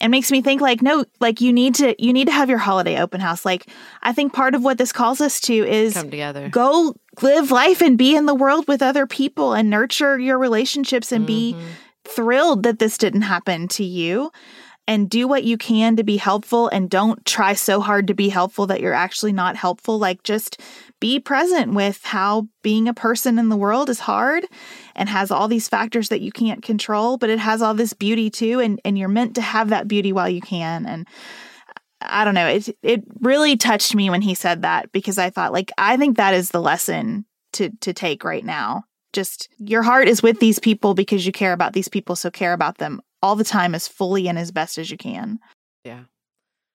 and 0.00 0.10
makes 0.10 0.30
me 0.30 0.40
think 0.42 0.60
like 0.62 0.80
no 0.82 1.04
like 1.20 1.40
you 1.42 1.52
need 1.52 1.74
to 1.76 1.94
you 2.02 2.12
need 2.14 2.26
to 2.26 2.32
have 2.32 2.48
your 2.50 2.58
holiday 2.58 2.98
open 3.00 3.20
house 3.20 3.44
like 3.46 3.66
i 4.02 4.12
think 4.12 4.32
part 4.32 4.54
of 4.54 4.62
what 4.64 4.76
this 4.76 4.92
calls 4.92 5.20
us 5.20 5.40
to 5.40 5.54
is 5.54 5.94
Come 5.94 6.10
together. 6.10 6.48
go 6.48 6.94
live 7.22 7.50
life 7.50 7.80
and 7.80 7.96
be 7.96 8.16
in 8.16 8.26
the 8.26 8.34
world 8.34 8.66
with 8.68 8.82
other 8.82 9.06
people 9.06 9.52
and 9.54 9.70
nurture 9.70 10.18
your 10.18 10.38
relationships 10.38 11.12
and 11.12 11.24
be 11.26 11.54
Mhm. 11.54 11.62
Thrilled 12.04 12.62
that 12.64 12.78
this 12.78 12.98
didn't 12.98 13.22
happen 13.22 13.68
to 13.68 13.84
you. 13.84 14.30
And 14.88 15.08
do 15.08 15.28
what 15.28 15.44
you 15.44 15.56
can 15.56 15.94
to 15.94 16.02
be 16.02 16.16
helpful 16.16 16.66
and 16.66 16.90
don't 16.90 17.24
try 17.24 17.52
so 17.52 17.80
hard 17.80 18.08
to 18.08 18.14
be 18.14 18.28
helpful 18.28 18.66
that 18.66 18.80
you're 18.80 18.92
actually 18.92 19.32
not 19.32 19.54
helpful. 19.54 19.96
Like 19.96 20.24
just 20.24 20.60
be 20.98 21.20
present 21.20 21.72
with 21.72 22.02
how 22.02 22.48
being 22.62 22.88
a 22.88 22.94
person 22.94 23.38
in 23.38 23.48
the 23.48 23.56
world 23.56 23.88
is 23.88 24.00
hard 24.00 24.44
and 24.96 25.08
has 25.08 25.30
all 25.30 25.46
these 25.46 25.68
factors 25.68 26.08
that 26.08 26.20
you 26.20 26.32
can't 26.32 26.64
control 26.64 27.16
but 27.16 27.30
it 27.30 27.38
has 27.38 27.62
all 27.62 27.74
this 27.74 27.92
beauty 27.92 28.28
too. 28.28 28.58
And 28.58 28.80
and 28.84 28.98
you're 28.98 29.08
meant 29.08 29.36
to 29.36 29.40
have 29.40 29.68
that 29.68 29.86
beauty 29.86 30.12
while 30.12 30.28
you 30.28 30.40
can. 30.40 30.84
And 30.84 31.06
I 32.00 32.24
don't 32.24 32.34
know. 32.34 32.48
It 32.48 32.76
it 32.82 33.04
really 33.20 33.56
touched 33.56 33.94
me 33.94 34.10
when 34.10 34.22
he 34.22 34.34
said 34.34 34.62
that 34.62 34.90
because 34.90 35.16
I 35.16 35.30
thought 35.30 35.52
like 35.52 35.70
I 35.78 35.96
think 35.96 36.16
that 36.16 36.34
is 36.34 36.50
the 36.50 36.60
lesson 36.60 37.24
to 37.52 37.70
to 37.82 37.92
take 37.92 38.24
right 38.24 38.44
now 38.44 38.84
just 39.12 39.48
your 39.58 39.82
heart 39.82 40.08
is 40.08 40.22
with 40.22 40.40
these 40.40 40.58
people 40.58 40.94
because 40.94 41.26
you 41.26 41.32
care 41.32 41.52
about 41.52 41.72
these 41.72 41.88
people 41.88 42.16
so 42.16 42.30
care 42.30 42.52
about 42.52 42.78
them 42.78 43.00
all 43.22 43.36
the 43.36 43.44
time 43.44 43.74
as 43.74 43.86
fully 43.86 44.28
and 44.28 44.38
as 44.38 44.50
best 44.50 44.78
as 44.78 44.90
you 44.90 44.96
can 44.96 45.38
Yeah. 45.84 46.04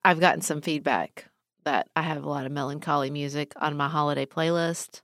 I've 0.03 0.21
gotten 0.21 0.41
some 0.41 0.61
feedback 0.61 1.25
that 1.67 1.89
I 1.97 2.01
have 2.01 2.23
a 2.23 2.29
lot 2.29 2.45
of 2.45 2.51
melancholy 2.53 3.11
music 3.11 3.51
on 3.57 3.75
my 3.75 3.89
holiday 3.89 4.25
playlist. 4.25 5.01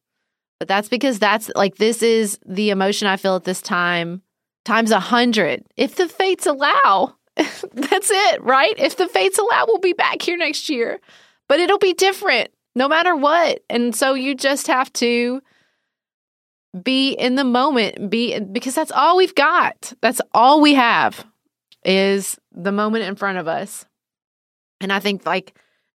But 0.59 0.69
that's 0.69 0.87
because 0.87 1.19
that's 1.19 1.51
like 1.55 1.75
this 1.75 2.01
is 2.01 2.39
the 2.45 2.69
emotion 2.69 3.05
I 3.09 3.17
feel 3.17 3.35
at 3.35 3.43
this 3.43 3.61
time 3.61 4.21
times 4.63 4.91
a 4.91 4.99
hundred, 5.01 5.65
if 5.75 5.95
the 5.95 6.07
fates 6.07 6.45
allow. 6.45 7.15
that's 7.35 8.11
it, 8.11 8.41
right? 8.41 8.73
If 8.77 8.95
the 8.95 9.09
fates 9.09 9.37
allow, 9.37 9.65
we'll 9.67 9.79
be 9.79 9.91
back 9.91 10.21
here 10.21 10.37
next 10.37 10.69
year, 10.69 11.01
but 11.49 11.59
it'll 11.59 11.79
be 11.79 11.93
different 11.93 12.49
no 12.75 12.87
matter 12.87 13.13
what. 13.13 13.61
And 13.69 13.93
so 13.93 14.13
you 14.13 14.33
just 14.33 14.67
have 14.67 14.93
to 14.93 15.41
be 16.81 17.11
in 17.11 17.35
the 17.35 17.43
moment, 17.43 18.09
be 18.09 18.39
because 18.39 18.73
that's 18.75 18.91
all 18.91 19.17
we've 19.17 19.35
got. 19.35 19.93
That's 20.01 20.21
all 20.33 20.61
we 20.61 20.73
have 20.73 21.25
is 21.85 22.37
the 22.51 22.71
moment 22.71 23.05
in 23.05 23.15
front 23.15 23.37
of 23.37 23.47
us. 23.47 23.85
And 24.81 24.91
I 24.91 24.99
think 24.99 25.25
like 25.25 25.55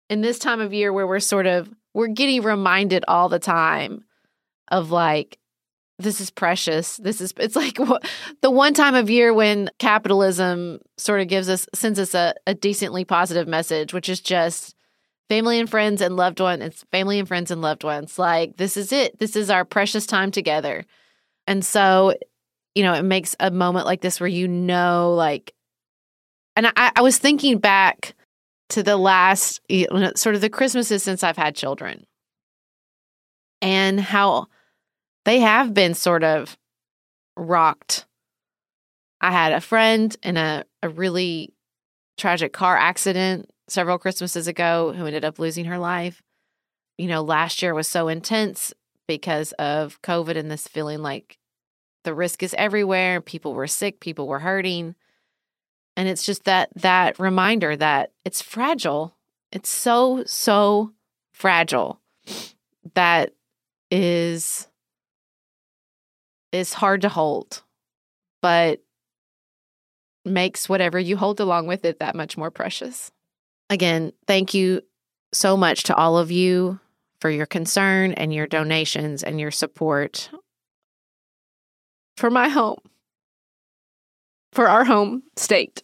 in 0.09 0.21
this 0.21 0.39
time 0.39 0.61
of 0.61 0.73
year 0.73 0.93
where 0.93 1.07
we're 1.07 1.19
sort 1.19 1.47
of 1.47 1.69
we're 1.93 2.07
getting 2.07 2.43
reminded 2.43 3.03
all 3.07 3.30
the 3.30 3.39
time 3.39 4.05
of 4.69 4.91
like 4.91 5.39
this 5.99 6.21
is 6.21 6.30
precious. 6.30 6.97
This 6.97 7.21
is 7.21 7.34
it's 7.38 7.55
like 7.55 7.80
the 8.41 8.51
one 8.51 8.73
time 8.73 8.93
of 8.93 9.09
year 9.09 9.34
when 9.34 9.69
capitalism 9.80 10.80
sort 10.97 11.21
of 11.21 11.28
gives 11.28 11.49
us 11.49 11.67
sends 11.73 11.99
us 11.99 12.13
a, 12.13 12.36
a 12.45 12.53
decently 12.53 13.03
positive 13.03 13.47
message, 13.47 13.93
which 13.93 14.09
is 14.09 14.21
just 14.21 14.75
family 15.30 15.59
and 15.59 15.69
friends 15.69 16.01
and 16.01 16.15
loved 16.15 16.39
ones. 16.39 16.63
It's 16.63 16.84
family 16.91 17.19
and 17.19 17.28
friends 17.28 17.51
and 17.51 17.61
loved 17.61 17.84
ones. 17.84 18.17
Like 18.17 18.57
this 18.57 18.78
is 18.78 18.91
it. 18.91 19.19
This 19.19 19.36
is 19.36 19.49
our 19.49 19.65
precious 19.65 20.05
time 20.05 20.32
together. 20.32 20.86
And 21.45 21.63
so, 21.63 22.13
you 22.75 22.84
know, 22.84 22.93
it 22.93 23.03
makes 23.03 23.36
a 23.39 23.51
moment 23.51 23.86
like 23.86 24.01
this 24.01 24.19
where 24.19 24.28
you 24.28 24.47
know, 24.47 25.13
like, 25.15 25.53
and 26.55 26.67
I, 26.67 26.91
I 26.95 27.01
was 27.01 27.17
thinking 27.17 27.57
back 27.59 28.15
to 28.69 28.84
the 28.84 28.97
last 28.97 29.61
you 29.69 29.88
know, 29.91 30.11
sort 30.15 30.36
of 30.36 30.41
the 30.41 30.49
Christmases 30.49 31.03
since 31.03 31.23
I've 31.23 31.38
had 31.38 31.55
children 31.55 32.05
and 33.61 33.99
how 33.99 34.47
they 35.25 35.39
have 35.39 35.73
been 35.73 35.93
sort 35.93 36.23
of 36.23 36.57
rocked. 37.36 38.05
I 39.21 39.32
had 39.32 39.53
a 39.53 39.61
friend 39.61 40.15
in 40.21 40.38
a, 40.38 40.63
a 40.84 40.89
really 40.89 41.53
tragic 42.17 42.53
car 42.53 42.78
accident 42.78 43.49
several 43.68 43.97
Christmases 43.97 44.47
ago 44.47 44.93
who 44.93 45.05
ended 45.05 45.26
up 45.26 45.39
losing 45.39 45.65
her 45.65 45.78
life. 45.78 46.22
You 46.97 47.07
know, 47.07 47.22
last 47.22 47.61
year 47.61 47.74
was 47.74 47.88
so 47.88 48.07
intense 48.07 48.74
because 49.07 49.51
of 49.53 50.01
COVID 50.01 50.38
and 50.38 50.49
this 50.49 50.68
feeling 50.68 51.01
like 51.01 51.38
the 52.03 52.13
risk 52.13 52.43
is 52.43 52.55
everywhere. 52.57 53.22
People 53.22 53.53
were 53.53 53.68
sick, 53.68 53.99
people 53.99 54.28
were 54.28 54.39
hurting. 54.39 54.95
And 55.95 56.07
it's 56.07 56.26
just 56.26 56.45
that 56.45 56.70
that 56.76 57.20
reminder 57.20 57.76
that 57.76 58.11
it's 58.24 58.41
fragile. 58.41 59.15
It's 59.51 59.70
so, 59.70 60.24
so 60.26 60.93
fragile 61.32 61.99
that 62.95 63.34
is 63.91 64.68
is 66.51 66.74
hard 66.74 67.01
to 67.01 67.09
hold, 67.09 67.63
but 68.41 68.82
makes 70.24 70.70
whatever 70.70 70.99
you 70.99 71.18
hold 71.18 71.39
along 71.39 71.68
with 71.68 71.86
it 71.86 71.99
that 71.99 72.15
much 72.15 72.38
more 72.38 72.51
precious. 72.51 73.11
Again, 73.70 74.13
thank 74.28 74.53
you 74.53 74.82
so 75.34 75.57
much 75.57 75.84
to 75.84 75.95
all 75.95 76.18
of 76.18 76.32
you 76.32 76.80
for 77.20 77.30
your 77.30 77.45
concern 77.45 78.13
and 78.13 78.34
your 78.34 78.47
donations 78.47 79.24
and 79.24 79.39
your 79.39 79.51
support 79.51 80.30
for 82.15 82.30
my 82.30 82.49
home, 82.49 82.80
for 84.53 84.68
our 84.68 84.86
home 84.86 85.24
state. 85.36 85.84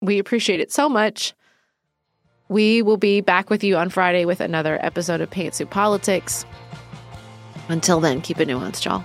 We 0.00 0.18
appreciate 0.18 0.60
it 0.60 0.72
so 0.72 0.88
much. 0.88 1.34
We 2.48 2.82
will 2.82 2.96
be 2.96 3.20
back 3.20 3.50
with 3.50 3.64
you 3.64 3.76
on 3.76 3.88
Friday 3.88 4.24
with 4.24 4.40
another 4.40 4.78
episode 4.84 5.20
of 5.20 5.30
Pantsuit 5.30 5.70
Politics. 5.70 6.44
Until 7.68 8.00
then, 8.00 8.20
keep 8.20 8.38
it 8.38 8.48
nuanced, 8.48 8.84
y'all. 8.84 9.04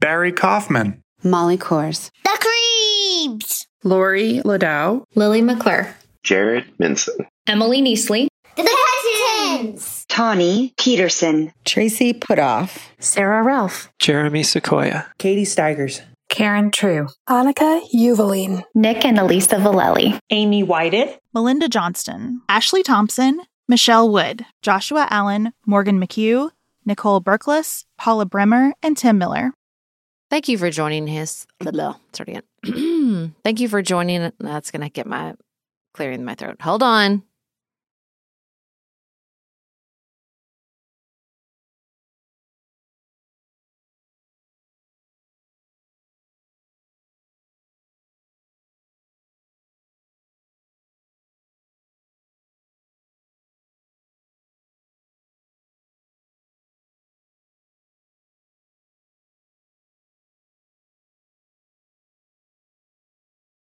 Barry 0.00 0.32
Kaufman, 0.32 1.02
Molly 1.22 1.58
Kors, 1.58 2.10
The 2.24 2.38
Creeps, 2.40 3.66
Lori 3.84 4.40
Ladow, 4.46 5.04
Lily 5.14 5.42
McClure, 5.42 5.94
Jared 6.22 6.64
Minson, 6.78 7.26
Emily 7.46 7.82
Neasley, 7.82 8.28
The 8.56 8.78
Cousins, 9.58 10.06
Tawny 10.08 10.72
Peterson, 10.78 11.52
Tracy 11.66 12.14
Putoff, 12.14 12.78
Sarah 12.98 13.42
Ralph, 13.42 13.90
Jeremy 13.98 14.42
Sequoia, 14.42 15.06
Katie 15.18 15.44
Steigers. 15.44 16.00
Karen 16.30 16.70
True, 16.70 17.08
Annika 17.28 17.82
Uvaline, 17.92 18.62
Nick 18.74 19.04
and 19.04 19.18
Elisa 19.18 19.56
Valelli, 19.56 20.18
Amy 20.30 20.62
Whited, 20.62 21.18
Melinda 21.34 21.68
Johnston, 21.68 22.40
Ashley 22.48 22.82
Thompson, 22.82 23.42
Michelle 23.68 24.08
Wood, 24.08 24.46
Joshua 24.62 25.08
Allen, 25.10 25.52
Morgan 25.66 26.00
McHugh, 26.00 26.50
Nicole 26.86 27.20
Berkless, 27.20 27.84
Paula 27.98 28.24
Bremer, 28.24 28.72
and 28.82 28.96
Tim 28.96 29.18
Miller. 29.18 29.52
Thank 30.30 30.48
you 30.48 30.56
for 30.58 30.70
joining 30.70 31.06
his. 31.06 31.46
Start 32.12 32.28
again. 32.28 33.34
Thank 33.44 33.60
you 33.60 33.68
for 33.68 33.82
joining. 33.82 34.32
That's 34.38 34.70
going 34.70 34.82
to 34.82 34.88
get 34.88 35.06
my 35.06 35.34
clearing 35.92 36.24
my 36.24 36.34
throat. 36.36 36.62
Hold 36.62 36.82
on. 36.82 37.24